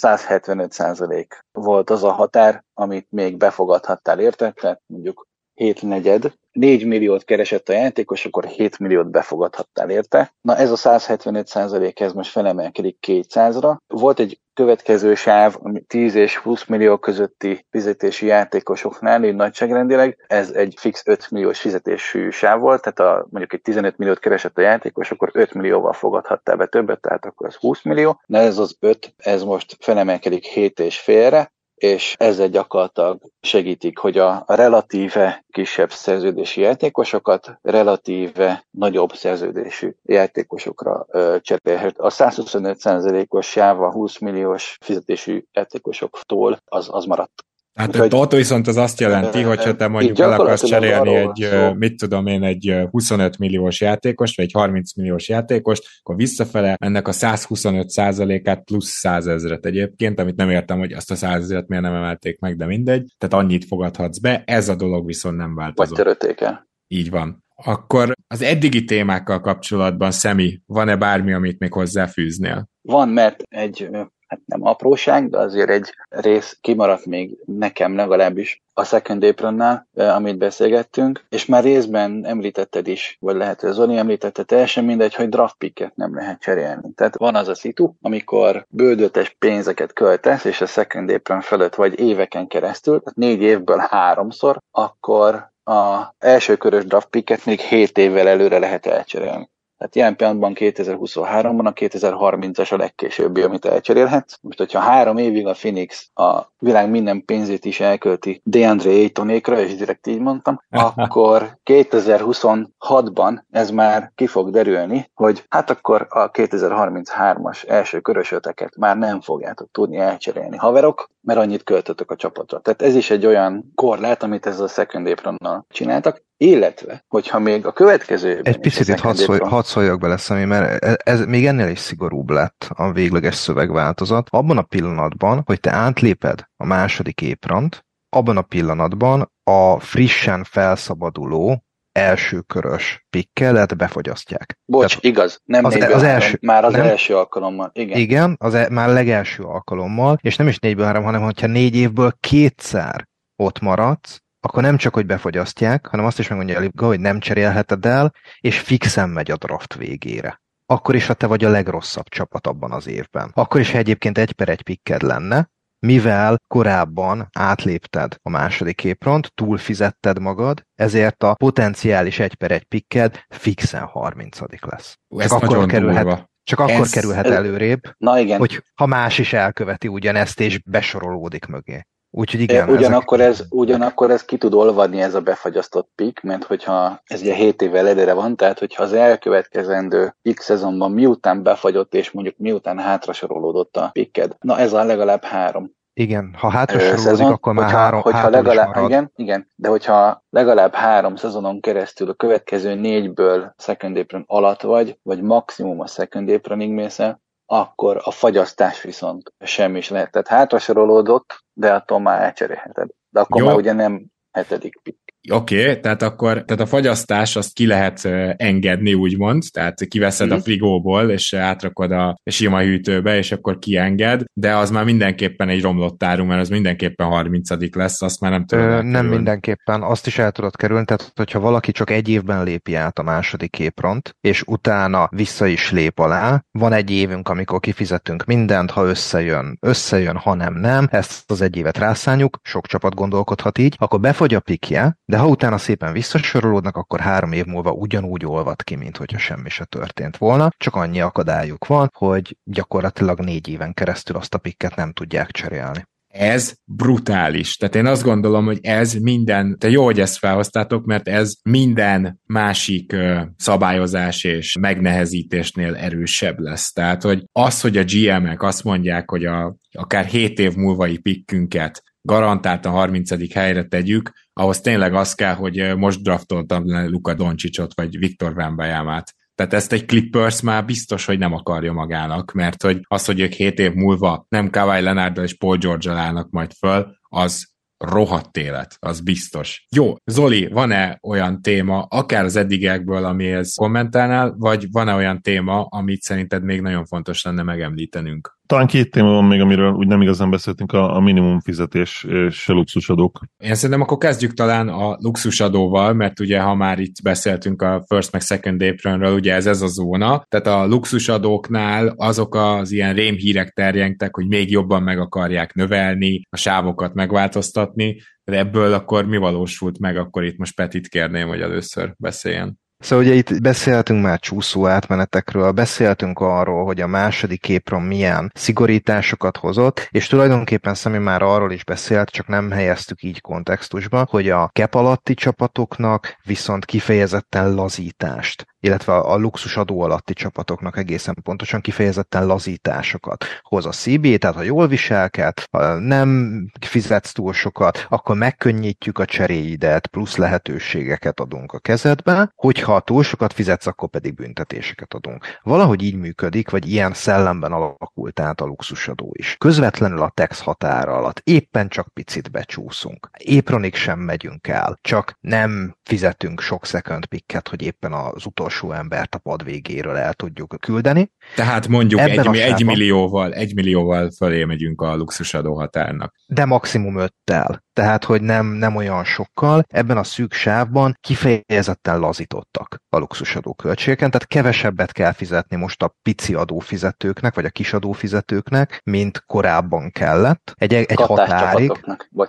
175% 0.00 1.26
volt 1.52 1.90
az 1.90 2.04
a 2.04 2.12
határ, 2.12 2.64
amit 2.74 3.06
még 3.10 3.36
befogadhattál 3.36 4.20
érte, 4.20 4.80
mondjuk 4.86 5.26
7 5.54 5.82
negyed, 5.82 6.32
4 6.52 6.86
milliót 6.86 7.24
keresett 7.24 7.68
a 7.68 7.72
játékos, 7.72 8.24
akkor 8.24 8.44
7 8.44 8.78
milliót 8.78 9.10
befogadhattál 9.10 9.90
érte. 9.90 10.32
Na 10.40 10.56
ez 10.56 10.70
a 10.70 10.76
175 10.76 11.46
százalék, 11.46 12.00
ez 12.00 12.12
most 12.12 12.30
felemelkedik 12.30 12.96
200-ra. 13.06 13.76
Volt 13.86 14.18
egy 14.18 14.38
következő 14.54 15.14
sáv, 15.14 15.56
ami 15.62 15.80
10 15.80 16.14
és 16.14 16.36
20 16.36 16.64
millió 16.66 16.98
közötti 16.98 17.66
fizetési 17.70 18.26
játékosoknál, 18.26 19.24
így 19.24 19.34
nagyságrendileg, 19.34 20.24
ez 20.26 20.50
egy 20.50 20.74
fix 20.78 21.02
5 21.06 21.30
milliós 21.30 21.60
fizetésű 21.60 22.30
sáv 22.30 22.60
volt, 22.60 22.82
tehát 22.82 23.14
a, 23.14 23.26
mondjuk 23.30 23.52
egy 23.52 23.60
15 23.60 23.98
milliót 23.98 24.18
keresett 24.18 24.58
a 24.58 24.60
játékos, 24.60 25.10
akkor 25.10 25.30
5 25.32 25.54
millióval 25.54 25.92
fogadhattál 25.92 26.56
be 26.56 26.66
többet, 26.66 27.00
tehát 27.00 27.24
akkor 27.24 27.46
ez 27.46 27.54
20 27.54 27.82
millió. 27.82 28.20
Na 28.26 28.38
ez 28.38 28.58
az 28.58 28.76
5, 28.80 29.14
ez 29.16 29.42
most 29.42 29.76
felemelkedik 29.80 30.44
7 30.44 30.80
és 30.80 30.98
félre, 30.98 31.52
és 31.74 32.14
ezzel 32.18 32.48
gyakorlatilag 32.48 33.20
segítik, 33.40 33.98
hogy 33.98 34.18
a 34.18 34.44
relatíve 34.46 35.44
kisebb 35.50 35.90
szerződési 35.90 36.60
játékosokat 36.60 37.58
relatíve 37.62 38.64
nagyobb 38.70 39.12
szerződésű 39.12 39.94
játékosokra 40.02 41.06
cserélhet. 41.40 41.98
A 41.98 42.10
125%-os 42.10 43.46
sáv 43.46 43.82
a 43.82 43.92
20 43.92 44.18
milliós 44.18 44.76
fizetésű 44.80 45.44
játékosoktól 45.52 46.58
az, 46.64 46.88
az 46.90 47.04
maradt. 47.04 47.44
Hát 47.74 47.96
hogy, 47.96 48.14
ott 48.14 48.32
viszont 48.32 48.66
az 48.66 48.76
azt 48.76 49.00
jelenti, 49.00 49.42
hogy 49.42 49.64
ha 49.64 49.74
te 49.74 49.88
mondjuk 49.88 50.18
el 50.18 50.32
akarsz 50.32 50.64
cserélni 50.64 51.14
egy, 51.14 51.48
szó. 51.50 51.72
mit 51.72 51.96
tudom 51.96 52.26
én, 52.26 52.42
egy 52.42 52.74
25 52.90 53.38
milliós 53.38 53.80
játékost, 53.80 54.36
vagy 54.36 54.44
egy 54.44 54.52
30 54.52 54.96
milliós 54.96 55.28
játékost, 55.28 55.86
akkor 56.00 56.16
visszafele 56.16 56.76
ennek 56.78 57.08
a 57.08 57.12
125 57.12 57.88
százalékát 57.88 58.64
plusz 58.64 58.88
100 58.88 59.26
ezret 59.26 59.66
egyébként, 59.66 60.20
amit 60.20 60.36
nem 60.36 60.50
értem, 60.50 60.78
hogy 60.78 60.92
azt 60.92 61.10
a 61.10 61.14
100 61.14 61.42
ezret 61.42 61.68
miért 61.68 61.84
nem 61.84 61.94
emelték 61.94 62.38
meg, 62.38 62.56
de 62.56 62.66
mindegy. 62.66 63.14
Tehát 63.18 63.44
annyit 63.44 63.64
fogadhatsz 63.64 64.18
be, 64.18 64.42
ez 64.46 64.68
a 64.68 64.74
dolog 64.74 65.06
viszont 65.06 65.36
nem 65.36 65.54
változott. 65.54 65.96
Vagy 65.96 66.04
törötték 66.04 66.40
el. 66.40 66.68
Így 66.88 67.10
van. 67.10 67.44
Akkor 67.54 68.12
az 68.26 68.42
eddigi 68.42 68.84
témákkal 68.84 69.40
kapcsolatban, 69.40 70.10
Szemi, 70.10 70.60
van-e 70.66 70.96
bármi, 70.96 71.32
amit 71.32 71.58
még 71.58 71.72
hozzáfűznél? 71.72 72.68
Van, 72.82 73.08
mert 73.08 73.42
egy 73.48 73.88
hát 74.34 74.58
nem 74.58 74.66
apróság, 74.66 75.30
de 75.30 75.38
azért 75.38 75.70
egy 75.70 75.94
rész 76.08 76.58
kimaradt 76.60 77.06
még 77.06 77.36
nekem 77.44 77.96
legalábbis 77.96 78.62
a 78.72 78.84
Second 78.84 79.24
Apronnál, 79.24 79.86
amit 79.94 80.38
beszélgettünk, 80.38 81.24
és 81.28 81.46
már 81.46 81.62
részben 81.62 82.24
említetted 82.26 82.86
is, 82.86 83.16
vagy 83.20 83.36
lehet, 83.36 83.60
hogy 83.60 83.72
Zoli 83.72 83.96
említette, 83.96 84.42
teljesen 84.42 84.84
mindegy, 84.84 85.14
hogy 85.14 85.28
draft 85.28 85.56
picket 85.58 85.96
nem 85.96 86.14
lehet 86.14 86.40
cserélni. 86.40 86.92
Tehát 86.94 87.16
van 87.16 87.34
az 87.34 87.48
a 87.48 87.54
szitu, 87.54 87.92
amikor 88.02 88.66
bődötes 88.68 89.36
pénzeket 89.38 89.92
költesz, 89.92 90.44
és 90.44 90.60
a 90.60 90.66
Second 90.66 91.10
Apron 91.10 91.40
fölött 91.40 91.74
vagy 91.74 92.00
éveken 92.00 92.46
keresztül, 92.46 93.00
tehát 93.00 93.16
négy 93.16 93.42
évből 93.42 93.86
háromszor, 93.90 94.58
akkor 94.70 95.52
a 95.64 96.14
első 96.18 96.56
körös 96.56 96.84
draft 96.84 97.08
picket 97.08 97.44
még 97.44 97.60
7 97.60 97.98
évvel 97.98 98.28
előre 98.28 98.58
lehet 98.58 98.86
elcserélni. 98.86 99.48
Tehát 99.78 99.94
ilyen 99.94 100.16
pillanatban 100.16 100.52
2023-ban 100.54 101.64
a 101.64 101.72
2030-as 101.72 102.72
a 102.72 102.76
legkésőbbi, 102.76 103.42
amit 103.42 103.64
elcserélhetsz. 103.64 104.34
Most, 104.40 104.58
hogyha 104.58 104.78
három 104.78 105.16
évig 105.16 105.46
a 105.46 105.52
Phoenix 105.52 106.08
a 106.14 106.40
világ 106.58 106.90
minden 106.90 107.24
pénzét 107.24 107.64
is 107.64 107.80
elkölti 107.80 108.40
DeAndre 108.44 108.90
Aytonékra, 108.90 109.60
és 109.60 109.74
direkt 109.74 110.06
így 110.06 110.20
mondtam, 110.20 110.60
akkor 110.70 111.58
2026-ban 111.64 113.42
ez 113.50 113.70
már 113.70 114.12
ki 114.14 114.26
fog 114.26 114.50
derülni, 114.50 115.10
hogy 115.14 115.44
hát 115.48 115.70
akkor 115.70 116.06
a 116.10 116.30
2033-as 116.30 117.68
első 117.68 118.00
körösöteket 118.00 118.76
már 118.76 118.96
nem 118.96 119.20
fogjátok 119.20 119.68
tudni 119.72 119.96
elcserélni 119.96 120.56
haverok, 120.56 121.10
mert 121.20 121.38
annyit 121.38 121.62
költötök 121.62 122.10
a 122.10 122.16
csapatra. 122.16 122.58
Tehát 122.58 122.82
ez 122.82 122.94
is 122.94 123.10
egy 123.10 123.26
olyan 123.26 123.72
korlát, 123.74 124.22
amit 124.22 124.46
ez 124.46 124.60
a 124.60 124.68
second 124.68 125.06
apronnal 125.06 125.66
csináltak, 125.68 126.22
illetve, 126.36 127.04
hogyha 127.08 127.38
még 127.38 127.66
a 127.66 127.72
következő... 127.72 128.40
Egy 128.42 128.58
picit 128.58 128.88
itt 128.88 128.98
hadd, 128.98 129.14
szólj, 129.14 129.38
hadd 129.64 129.72
szóljak 129.72 129.98
bele, 129.98 130.16
Szemi, 130.16 130.44
mert 130.44 130.84
ez, 130.84 130.96
ez 131.04 131.24
még 131.24 131.46
ennél 131.46 131.68
is 131.68 131.78
szigorúbb 131.78 132.30
lett 132.30 132.68
a 132.74 132.92
végleges 132.92 133.34
szövegváltozat. 133.34 134.28
Abban 134.30 134.58
a 134.58 134.62
pillanatban, 134.62 135.42
hogy 135.46 135.60
te 135.60 135.72
átléped 135.72 136.40
a 136.56 136.64
második 136.64 137.20
éprant, 137.20 137.84
abban 138.08 138.36
a 138.36 138.42
pillanatban 138.42 139.32
a 139.42 139.78
frissen 139.80 140.44
felszabaduló 140.44 141.64
elsőkörös 141.92 143.06
pikkelet 143.10 143.76
befogyasztják. 143.76 144.58
Bocs, 144.64 144.88
Tehát 144.88 145.04
igaz, 145.04 145.40
nem 145.44 145.64
az, 145.64 145.74
az 145.74 146.02
első, 146.02 146.38
már 146.40 146.64
az 146.64 146.72
nem, 146.72 146.82
első 146.82 147.16
alkalommal. 147.16 147.70
Igen, 147.74 147.98
igen 147.98 148.36
az 148.40 148.54
e, 148.54 148.68
már 148.70 148.88
legelső 148.88 149.42
alkalommal, 149.42 150.18
és 150.22 150.36
nem 150.36 150.48
is 150.48 150.58
négyből 150.58 150.84
három, 150.84 151.04
hanem 151.04 151.22
hogyha 151.22 151.46
négy 151.46 151.76
évből 151.76 152.12
kétszer 152.20 153.08
ott 153.36 153.60
maradsz, 153.60 154.22
akkor 154.44 154.62
nem 154.62 154.76
csak, 154.76 154.94
hogy 154.94 155.06
befogyasztják, 155.06 155.86
hanem 155.86 156.06
azt 156.06 156.18
is 156.18 156.28
megmondja 156.28 156.56
a 156.56 156.60
Liga, 156.60 156.86
hogy 156.86 157.00
nem 157.00 157.20
cserélheted 157.20 157.86
el, 157.86 158.12
és 158.40 158.58
fixen 158.58 159.08
megy 159.08 159.30
a 159.30 159.36
draft 159.36 159.74
végére. 159.74 160.42
Akkor 160.66 160.94
is, 160.94 161.06
ha 161.06 161.14
te 161.14 161.26
vagy 161.26 161.44
a 161.44 161.48
legrosszabb 161.48 162.08
csapat 162.08 162.46
abban 162.46 162.72
az 162.72 162.86
évben. 162.86 163.30
Akkor 163.34 163.60
is, 163.60 163.70
ha 163.70 163.78
egyébként 163.78 164.18
egy 164.18 164.32
per 164.32 164.48
egy 164.48 164.62
pikked 164.62 165.02
lenne, 165.02 165.50
mivel 165.78 166.38
korábban 166.46 167.28
átlépted 167.32 168.16
a 168.22 168.30
második 168.30 168.84
épront, 168.84 169.34
túlfizetted 169.34 170.18
magad, 170.18 170.62
ezért 170.74 171.22
a 171.22 171.34
potenciális 171.34 172.18
egy 172.18 172.34
per 172.34 172.50
egy 172.50 172.64
pikked 172.64 173.24
fixen 173.28 173.84
30 173.84 174.38
lesz. 174.60 174.98
Csak 175.08 175.32
akkor 175.32 175.66
kerülhet, 175.66 176.28
csak 176.42 176.58
akkor 176.58 176.72
ez, 176.72 176.90
kerülhet 176.90 177.26
előrébb, 177.26 177.80
Na 177.96 178.18
igen. 178.18 178.38
hogy 178.38 178.62
ha 178.74 178.86
más 178.86 179.18
is 179.18 179.32
elköveti 179.32 179.88
ugyanezt, 179.88 180.40
és 180.40 180.58
besorolódik 180.58 181.46
mögé. 181.46 181.84
Úgyhogy 182.16 182.40
igen. 182.40 182.70
Ugyanakkor, 182.70 183.20
ezek... 183.20 183.32
ez, 183.32 183.46
ugyanakkor 183.50 184.10
ez 184.10 184.24
ki 184.24 184.38
tud 184.38 184.54
olvadni 184.54 185.00
ez 185.00 185.14
a 185.14 185.20
befagyasztott 185.20 185.90
pik, 185.94 186.20
mert 186.20 186.44
hogyha 186.44 187.00
ez 187.04 187.20
ugye 187.20 187.34
7 187.34 187.62
évvel 187.62 187.88
előre 187.88 188.12
van, 188.12 188.36
tehát 188.36 188.58
hogyha 188.58 188.82
az 188.82 188.92
elkövetkezendő 188.92 190.16
X 190.34 190.44
szezonban 190.44 190.92
miután 190.92 191.42
befagyott, 191.42 191.94
és 191.94 192.10
mondjuk 192.10 192.36
miután 192.38 192.78
hátrasorolódott 192.78 193.76
a 193.76 193.90
piked, 193.92 194.36
na 194.40 194.58
ez 194.58 194.72
a 194.72 194.84
legalább 194.84 195.24
három. 195.24 195.70
Igen, 195.92 196.34
ha 196.38 196.48
hátrasorolódik, 196.48 197.26
akkor 197.26 197.52
már 197.52 197.64
hogyha, 197.64 197.78
három 197.78 198.00
hogyha 198.00 198.28
legalább, 198.28 198.84
Igen, 198.84 199.12
igen, 199.16 199.48
de 199.56 199.68
hogyha 199.68 200.24
legalább 200.30 200.74
három 200.74 201.16
szezonon 201.16 201.60
keresztül 201.60 202.08
a 202.08 202.14
következő 202.14 202.74
négyből 202.74 203.54
second 203.58 203.96
apron 203.96 204.24
alatt 204.26 204.62
vagy, 204.62 204.98
vagy 205.02 205.22
maximum 205.22 205.80
a 205.80 205.86
second 205.86 206.28
apronig 206.28 206.70
mész 206.70 206.98
el, 206.98 207.22
akkor 207.46 208.00
a 208.04 208.10
fagyasztás 208.10 208.82
viszont 208.82 209.32
semmi 209.38 209.78
is 209.78 209.88
lehet. 209.88 210.10
Tehát 210.10 210.28
hátrasorolódott, 210.28 211.44
de 211.52 211.74
attól 211.74 211.98
már 212.00 212.22
elcserélheted. 212.22 212.88
De 213.08 213.20
akkor 213.20 213.40
Jó. 213.40 213.46
már 213.46 213.56
ugye 213.56 213.72
nem 213.72 214.06
hetedik 214.30 214.80
pick. 214.82 215.03
Oké, 215.32 215.60
okay, 215.60 215.80
tehát 215.80 216.02
akkor 216.02 216.32
tehát 216.32 216.62
a 216.62 216.66
fagyasztás 216.66 217.36
azt 217.36 217.52
ki 217.52 217.66
lehet 217.66 218.04
engedni, 218.36 218.94
úgymond, 218.94 219.42
tehát 219.52 219.84
kiveszed 219.84 220.26
mm-hmm. 220.26 220.34
a 220.34 220.38
mhm. 220.38 220.44
frigóból, 220.44 221.10
és 221.10 221.32
átrakod 221.32 221.92
a 221.92 222.16
sima 222.24 222.60
hűtőbe, 222.60 223.16
és 223.16 223.32
akkor 223.32 223.58
kienged, 223.58 224.22
de 224.32 224.56
az 224.56 224.70
már 224.70 224.84
mindenképpen 224.84 225.48
egy 225.48 225.62
romlott 225.62 226.02
áru, 226.02 226.24
mert 226.24 226.40
az 226.40 226.48
mindenképpen 226.48 227.06
30 227.06 227.74
lesz, 227.74 228.02
azt 228.02 228.20
már 228.20 228.30
nem 228.30 228.44
tudom. 228.44 228.64
Ö, 228.64 228.82
nem 228.82 229.06
mindenképpen, 229.06 229.82
azt 229.82 230.06
is 230.06 230.18
el 230.18 230.32
tudod 230.32 230.56
kerülni, 230.56 230.84
tehát 230.84 231.12
hogyha 231.14 231.40
valaki 231.40 231.72
csak 231.72 231.90
egy 231.90 232.08
évben 232.08 232.44
lépi 232.44 232.74
át 232.74 232.98
a 232.98 233.02
második 233.02 233.50
képront, 233.50 234.16
és 234.20 234.42
utána 234.46 235.08
vissza 235.10 235.46
is 235.46 235.70
lép 235.70 235.98
alá, 235.98 236.44
van 236.50 236.72
egy 236.72 236.90
évünk, 236.90 237.28
amikor 237.28 237.60
kifizetünk 237.60 238.24
mindent, 238.24 238.70
ha 238.70 238.84
összejön, 238.84 239.58
összejön, 239.60 240.16
ha 240.16 240.34
nem, 240.34 240.54
nem, 240.54 240.88
ezt 240.90 241.30
az 241.30 241.40
egy 241.40 241.56
évet 241.56 241.78
rászánjuk, 241.78 242.38
sok 242.42 242.66
csapat 242.66 242.94
gondolkodhat 242.94 243.58
így, 243.58 243.76
akkor 243.78 244.00
befogy 244.00 244.34
a 244.34 244.40
pikje, 244.40 244.96
de 245.14 245.20
ha 245.20 245.28
utána 245.28 245.58
szépen 245.58 245.92
visszasorolódnak, 245.92 246.76
akkor 246.76 247.00
három 247.00 247.32
év 247.32 247.44
múlva 247.44 247.70
ugyanúgy 247.70 248.26
olvad 248.26 248.62
ki, 248.62 248.74
mint 248.74 248.96
hogyha 248.96 249.18
semmi 249.18 249.48
se 249.48 249.64
történt 249.64 250.16
volna, 250.16 250.50
csak 250.56 250.74
annyi 250.74 251.00
akadályuk 251.00 251.66
van, 251.66 251.90
hogy 251.96 252.38
gyakorlatilag 252.44 253.20
négy 253.20 253.48
éven 253.48 253.74
keresztül 253.74 254.16
azt 254.16 254.34
a 254.34 254.38
pikket 254.38 254.76
nem 254.76 254.92
tudják 254.92 255.30
cserélni 255.30 255.84
ez 256.08 256.54
brutális. 256.64 257.56
Tehát 257.56 257.74
én 257.74 257.86
azt 257.86 258.02
gondolom, 258.02 258.44
hogy 258.44 258.58
ez 258.62 258.94
minden, 258.94 259.58
te 259.58 259.70
jó, 259.70 259.84
hogy 259.84 260.00
ezt 260.00 260.18
felhoztátok, 260.18 260.84
mert 260.84 261.08
ez 261.08 261.34
minden 261.42 262.20
másik 262.26 262.96
szabályozás 263.36 264.24
és 264.24 264.56
megnehezítésnél 264.60 265.74
erősebb 265.74 266.38
lesz. 266.38 266.72
Tehát, 266.72 267.02
hogy 267.02 267.24
az, 267.32 267.60
hogy 267.60 267.76
a 267.76 267.84
GM-ek 267.84 268.42
azt 268.42 268.64
mondják, 268.64 269.10
hogy 269.10 269.24
a, 269.24 269.56
akár 269.72 270.04
7 270.04 270.38
év 270.38 270.54
múlvai 270.54 270.98
pikkünket 270.98 271.82
garantáltan 272.08 272.72
30. 272.72 273.32
helyre 273.34 273.64
tegyük, 273.64 274.12
ahhoz 274.32 274.60
tényleg 274.60 274.94
az 274.94 275.14
kell, 275.14 275.34
hogy 275.34 275.76
most 275.76 276.02
draftoltam 276.02 276.88
Luka 276.90 277.14
Doncsicsot, 277.14 277.74
vagy 277.74 277.98
Viktor 277.98 278.32
Wembanyamát. 278.36 279.14
Tehát 279.34 279.52
ezt 279.52 279.72
egy 279.72 279.86
Clippers 279.86 280.40
már 280.40 280.64
biztos, 280.64 281.04
hogy 281.04 281.18
nem 281.18 281.32
akarja 281.32 281.72
magának, 281.72 282.32
mert 282.32 282.62
hogy 282.62 282.80
az, 282.82 283.04
hogy 283.04 283.20
ők 283.20 283.32
7 283.32 283.58
év 283.58 283.72
múlva 283.72 284.26
nem 284.28 284.50
Kawhi 284.50 284.80
leonard 284.80 285.18
és 285.18 285.36
Paul 285.36 285.56
george 285.56 285.92
állnak 285.92 286.30
majd 286.30 286.52
föl, 286.52 286.96
az 287.08 287.52
rohadt 287.78 288.36
élet, 288.36 288.76
az 288.80 289.00
biztos. 289.00 289.66
Jó, 289.76 289.94
Zoli, 290.04 290.46
van-e 290.46 290.98
olyan 291.02 291.42
téma, 291.42 291.82
akár 291.82 292.24
az 292.24 292.36
eddigekből, 292.36 293.04
amihez 293.04 293.54
kommentálnál, 293.54 294.34
vagy 294.38 294.66
van-e 294.70 294.94
olyan 294.94 295.22
téma, 295.22 295.64
amit 295.64 296.02
szerinted 296.02 296.44
még 296.44 296.60
nagyon 296.60 296.84
fontos 296.84 297.22
lenne 297.22 297.42
megemlítenünk? 297.42 298.38
Talán 298.46 298.66
két 298.66 298.90
téma 298.90 299.10
van 299.10 299.24
még, 299.24 299.40
amiről 299.40 299.72
úgy 299.72 299.86
nem 299.86 300.02
igazán 300.02 300.30
beszéltünk, 300.30 300.72
a, 300.72 300.96
a 300.96 301.00
minimum 301.00 301.40
fizetés 301.40 302.06
és 302.28 302.48
a 302.48 302.52
luxusadók. 302.52 303.20
Én 303.36 303.54
szerintem 303.54 303.80
akkor 303.80 303.98
kezdjük 303.98 304.32
talán 304.32 304.68
a 304.68 304.96
luxusadóval, 305.00 305.92
mert 305.92 306.20
ugye 306.20 306.40
ha 306.40 306.54
már 306.54 306.78
itt 306.78 307.02
beszéltünk 307.02 307.62
a 307.62 307.84
first 307.86 308.12
meg 308.12 308.20
second 308.20 308.62
apronről, 308.62 309.14
ugye 309.14 309.34
ez 309.34 309.46
ez 309.46 309.62
a 309.62 309.66
zóna, 309.66 310.24
tehát 310.28 310.46
a 310.46 310.66
luxusadóknál 310.66 311.94
azok 311.96 312.34
az 312.34 312.70
ilyen 312.70 312.94
rémhírek 312.94 313.50
terjengtek, 313.52 314.14
hogy 314.14 314.26
még 314.26 314.50
jobban 314.50 314.82
meg 314.82 314.98
akarják 314.98 315.54
növelni, 315.54 316.22
a 316.30 316.36
sávokat 316.36 316.94
megváltoztatni, 316.94 317.96
de 318.24 318.38
ebből 318.38 318.72
akkor 318.72 319.06
mi 319.06 319.16
valósult 319.16 319.78
meg, 319.78 319.96
akkor 319.96 320.24
itt 320.24 320.38
most 320.38 320.54
Petit 320.54 320.88
kérném, 320.88 321.28
hogy 321.28 321.40
először 321.40 321.94
beszéljen. 321.98 322.62
Szóval 322.78 323.04
ugye 323.04 323.14
itt 323.14 323.42
beszéltünk 323.42 324.02
már 324.02 324.18
csúszó 324.18 324.66
átmenetekről, 324.66 325.50
beszéltünk 325.50 326.18
arról, 326.18 326.64
hogy 326.64 326.80
a 326.80 326.86
második 326.86 327.40
képron 327.40 327.82
milyen 327.82 328.30
szigorításokat 328.34 329.36
hozott, 329.36 329.88
és 329.90 330.06
tulajdonképpen 330.06 330.74
Szemi 330.74 330.98
már 330.98 331.22
arról 331.22 331.52
is 331.52 331.64
beszélt, 331.64 332.10
csak 332.10 332.26
nem 332.26 332.50
helyeztük 332.50 333.02
így 333.02 333.20
kontextusba, 333.20 334.06
hogy 334.10 334.30
a 334.30 334.50
kep 334.52 334.74
alatti 334.74 335.14
csapatoknak 335.14 336.16
viszont 336.24 336.64
kifejezetten 336.64 337.54
lazítást 337.54 338.46
illetve 338.64 338.92
a 338.94 339.16
luxus 339.16 339.56
adó 339.56 339.80
alatti 339.80 340.12
csapatoknak 340.12 340.76
egészen 340.76 341.16
pontosan 341.22 341.60
kifejezetten 341.60 342.26
lazításokat 342.26 343.24
hoz 343.42 343.66
a 343.66 343.70
CB, 343.70 344.18
tehát 344.18 344.36
ha 344.36 344.42
jól 344.42 344.68
viselked, 344.68 345.32
ha 345.50 345.78
nem 345.78 346.40
fizetsz 346.60 347.12
túl 347.12 347.32
sokat, 347.32 347.86
akkor 347.88 348.16
megkönnyítjük 348.16 348.98
a 348.98 349.04
cseréidet, 349.04 349.86
plusz 349.86 350.16
lehetőségeket 350.16 351.20
adunk 351.20 351.52
a 351.52 351.58
kezedbe, 351.58 352.32
hogyha 352.34 352.80
túl 352.80 353.02
sokat 353.02 353.32
fizetsz, 353.32 353.66
akkor 353.66 353.88
pedig 353.88 354.14
büntetéseket 354.14 354.94
adunk. 354.94 355.24
Valahogy 355.42 355.82
így 355.82 355.96
működik, 355.96 356.50
vagy 356.50 356.68
ilyen 356.70 356.92
szellemben 356.92 357.52
alakult 357.52 358.20
át 358.20 358.40
a 358.40 358.44
luxusadó 358.44 359.14
is. 359.18 359.36
Közvetlenül 359.38 360.02
a 360.02 360.12
tax 360.14 360.40
határa 360.40 360.96
alatt 360.96 361.20
éppen 361.24 361.68
csak 361.68 361.88
picit 361.88 362.30
becsúszunk. 362.30 363.10
Épronig 363.18 363.74
sem 363.74 363.98
megyünk 363.98 364.48
el, 364.48 364.78
csak 364.80 365.16
nem 365.20 365.76
fizetünk 365.82 366.40
sok 366.40 366.66
second 366.66 367.06
picket, 367.06 367.48
hogy 367.48 367.62
éppen 367.62 367.92
az 367.92 368.26
utolsó 368.26 368.53
alsó 368.54 368.72
embert 368.72 369.14
a 369.14 369.18
pad 369.18 369.44
végéről 369.44 369.96
el 369.96 370.12
tudjuk 370.12 370.54
küldeni. 370.60 371.10
Tehát 371.34 371.68
mondjuk 371.68 372.00
egy, 372.00 372.36
egy, 372.36 372.64
millióval, 372.64 373.32
egy 373.32 373.54
millióval 373.54 374.10
fölé 374.10 374.44
megyünk 374.44 374.80
a 374.80 374.96
luxusadó 374.96 375.54
határnak. 375.54 376.14
De 376.26 376.44
maximum 376.44 376.96
öttel. 376.96 377.62
Tehát, 377.72 378.04
hogy 378.04 378.22
nem, 378.22 378.46
nem 378.46 378.76
olyan 378.76 379.04
sokkal. 379.04 379.64
Ebben 379.68 379.96
a 379.96 380.04
szűk 380.04 380.32
sávban 380.32 380.96
kifejezetten 381.00 381.98
lazítottak 381.98 382.76
a 382.88 382.98
luxusadó 382.98 383.54
költségeken, 383.54 384.10
tehát 384.10 384.26
kevesebbet 384.26 384.92
kell 384.92 385.12
fizetni 385.12 385.56
most 385.56 385.82
a 385.82 385.94
pici 386.02 386.34
adófizetőknek, 386.34 387.34
vagy 387.34 387.44
a 387.44 387.50
kis 387.50 387.72
adófizetőknek, 387.72 388.80
mint 388.84 389.22
korábban 389.26 389.90
kellett. 389.90 390.54
Egy, 390.56 390.74
egy 390.74 390.94
határig. 390.94 391.72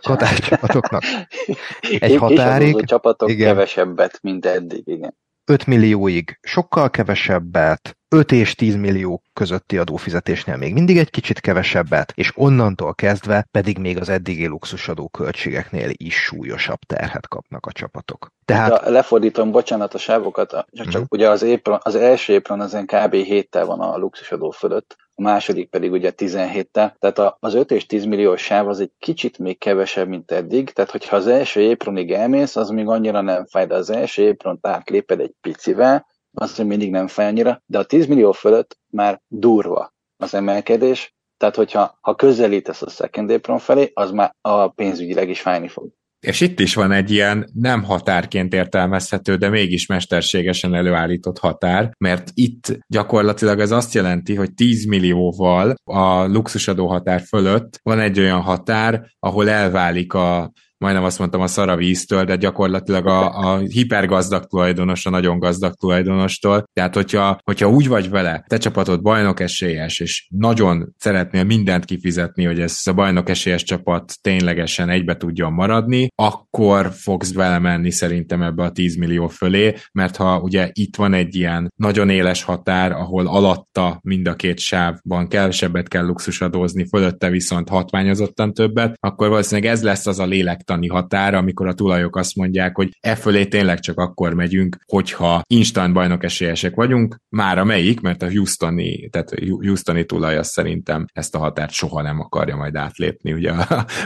Katáscsapatoknak. 0.01 1.03
Egy 1.99 2.15
határig. 2.15 2.86
csapatok 2.86 3.30
igen. 3.30 3.47
kevesebbet, 3.47 4.19
mint 4.21 4.45
eddig, 4.45 4.82
igen. 4.86 5.15
5 5.46 5.66
millióig 5.66 6.38
sokkal 6.41 6.89
kevesebbet, 6.89 7.98
5 8.10 8.32
és 8.32 8.56
10 8.56 8.76
millió 8.76 9.22
közötti 9.34 9.78
adófizetésnél 9.78 10.58
még 10.58 10.74
mindig 10.74 10.97
egy 10.97 11.10
kicsit 11.10 11.39
kevesebbet, 11.39 12.12
és 12.16 12.32
onnantól 12.36 12.93
kezdve 12.93 13.47
pedig 13.51 13.78
még 13.78 13.99
az 13.99 14.10
eddigi 14.10 14.47
luxusadó 14.47 15.08
költségeknél 15.08 15.89
is 15.91 16.16
súlyosabb 16.16 16.80
terhet 16.88 17.28
kapnak 17.28 17.66
a 17.66 17.72
csapatok. 17.72 18.28
Tehát... 18.45 18.82
Ja, 18.84 18.89
lefordítom, 18.89 19.51
bocsánat 19.51 19.93
a 19.93 19.97
sávokat, 19.97 20.66
csak, 20.72 21.01
mm. 21.01 21.03
ugye 21.10 21.30
az, 21.30 21.41
épron, 21.41 21.80
az 21.82 21.95
első 21.95 22.34
épron 22.34 22.62
az 22.62 22.78
kb. 22.86 23.14
7 23.14 23.56
van 23.66 23.80
a 23.80 23.97
luxusadó 23.97 24.49
fölött, 24.49 24.95
a 25.16 25.22
második 25.22 25.70
pedig 25.70 25.91
ugye 25.91 26.12
17-tel, 26.18 26.91
tehát 26.99 27.36
az 27.39 27.53
5 27.53 27.72
és 27.72 27.86
10 27.86 28.06
milliós 28.06 28.41
sáv 28.41 28.68
az 28.68 28.80
egy 28.80 28.91
kicsit 28.99 29.38
még 29.38 29.58
kevesebb, 29.58 30.08
mint 30.08 30.32
eddig, 30.32 30.70
tehát 30.70 30.91
hogyha 30.91 31.16
az 31.16 31.28
első 31.28 31.62
épronig 31.62 32.12
elmész, 32.12 32.56
az 32.56 32.70
még 32.70 32.88
annyira 32.88 33.22
nem 33.22 33.45
fáj, 33.45 33.66
de 33.66 33.76
az 33.76 33.89
első 33.89 34.22
épront 34.22 34.68
átléped 34.68 35.20
egy 35.20 35.34
picivel, 35.41 36.06
az 36.36 36.57
még 36.57 36.67
mindig 36.67 36.91
nem 36.91 37.07
fáj 37.07 37.27
annyira, 37.27 37.61
de 37.65 37.77
a 37.77 37.83
10 37.83 38.05
millió 38.05 38.31
fölött 38.31 38.77
már 38.91 39.21
durva 39.27 39.93
az 40.17 40.33
emelkedés, 40.33 41.13
tehát 41.38 41.55
hogyha 41.55 41.97
ha 42.01 42.15
közelítesz 42.15 42.81
a 42.81 42.89
second 42.89 43.29
apron 43.31 43.59
felé, 43.59 43.91
az 43.93 44.11
már 44.11 44.36
a 44.41 44.67
pénzügyileg 44.67 45.29
is 45.29 45.41
fájni 45.41 45.67
fog. 45.67 45.91
És 46.19 46.41
itt 46.41 46.59
is 46.59 46.73
van 46.73 46.91
egy 46.91 47.11
ilyen 47.11 47.49
nem 47.53 47.83
határként 47.83 48.53
értelmezhető, 48.53 49.36
de 49.36 49.49
mégis 49.49 49.86
mesterségesen 49.86 50.73
előállított 50.73 51.39
határ, 51.39 51.91
mert 51.97 52.31
itt 52.33 52.77
gyakorlatilag 52.88 53.59
ez 53.59 53.71
azt 53.71 53.93
jelenti, 53.93 54.36
hogy 54.36 54.53
10 54.53 54.86
millióval 54.86 55.73
a 55.83 56.25
luxusadó 56.25 56.88
határ 56.88 57.21
fölött 57.21 57.79
van 57.83 57.99
egy 57.99 58.19
olyan 58.19 58.41
határ, 58.41 59.05
ahol 59.19 59.49
elválik 59.49 60.13
a 60.13 60.51
majdnem 60.86 61.05
azt 61.05 61.19
mondtam 61.19 61.41
a 61.41 61.47
szaravíztől, 61.47 62.23
de 62.23 62.36
gyakorlatilag 62.36 63.07
a, 63.07 63.39
a 63.39 63.57
hipergazdag 63.57 64.45
tulajdonos 64.45 65.05
a 65.05 65.09
nagyon 65.09 65.39
gazdag 65.39 65.73
tulajdonostól. 65.73 66.63
Tehát, 66.73 66.93
hogyha, 66.93 67.38
hogyha 67.43 67.69
úgy 67.69 67.88
vagy 67.88 68.09
vele, 68.09 68.43
te 68.47 68.57
csapatod 68.57 69.01
bajnok 69.01 69.39
esélyes, 69.39 69.99
és 69.99 70.27
nagyon 70.29 70.93
szeretnél 70.97 71.43
mindent 71.43 71.86
kifizetni, 71.86 72.43
hogy 72.45 72.59
ez 72.59 72.81
a 72.83 72.93
bajnok 72.93 73.29
esélyes 73.29 73.63
csapat 73.63 74.13
ténylegesen 74.21 74.89
egybe 74.89 75.17
tudjon 75.17 75.53
maradni, 75.53 76.07
akkor 76.15 76.91
fogsz 76.91 77.33
vele 77.33 77.59
menni 77.59 77.91
szerintem 77.91 78.41
ebbe 78.41 78.63
a 78.63 78.71
10 78.71 78.95
millió 78.95 79.27
fölé, 79.27 79.73
mert 79.91 80.15
ha 80.15 80.39
ugye 80.39 80.69
itt 80.73 80.95
van 80.95 81.13
egy 81.13 81.36
ilyen 81.36 81.71
nagyon 81.75 82.09
éles 82.09 82.43
határ, 82.43 82.91
ahol 82.91 83.27
alatta 83.27 83.99
mind 84.03 84.27
a 84.27 84.36
két 84.36 84.59
sávban 84.59 85.27
kevesebbet 85.27 85.88
kell 85.88 86.05
luxusadózni, 86.05 86.88
fölötte 86.88 87.29
viszont 87.29 87.69
hatványozottan 87.69 88.53
többet, 88.53 88.95
akkor 88.99 89.29
valószínűleg 89.29 89.71
ez 89.71 89.83
lesz 89.83 90.07
az 90.07 90.19
a 90.19 90.25
lélektan 90.25 90.74
mostani 90.76 90.88
határa, 90.88 91.38
amikor 91.38 91.67
a 91.67 91.73
tulajok 91.73 92.15
azt 92.15 92.36
mondják, 92.36 92.76
hogy 92.76 92.97
e 92.99 93.15
fölé 93.15 93.45
tényleg 93.45 93.80
csak 93.80 93.97
akkor 93.97 94.34
megyünk, 94.34 94.78
hogyha 94.86 95.41
instant 95.47 95.93
bajnok 95.93 96.23
esélyesek 96.23 96.76
vagyunk, 96.76 97.15
már 97.30 97.57
a 97.57 97.63
melyik, 97.63 98.01
mert 98.01 98.21
a 98.21 98.32
Houstoni, 98.32 99.09
tehát 99.09 99.34
Houstoni 99.49 100.05
tulaj 100.05 100.38
az 100.38 100.47
szerintem 100.47 101.05
ezt 101.13 101.36
a 101.36 101.39
határt 101.39 101.71
soha 101.71 102.01
nem 102.01 102.19
akarja 102.19 102.55
majd 102.55 102.76
átlépni, 102.76 103.34
ugye 103.34 103.53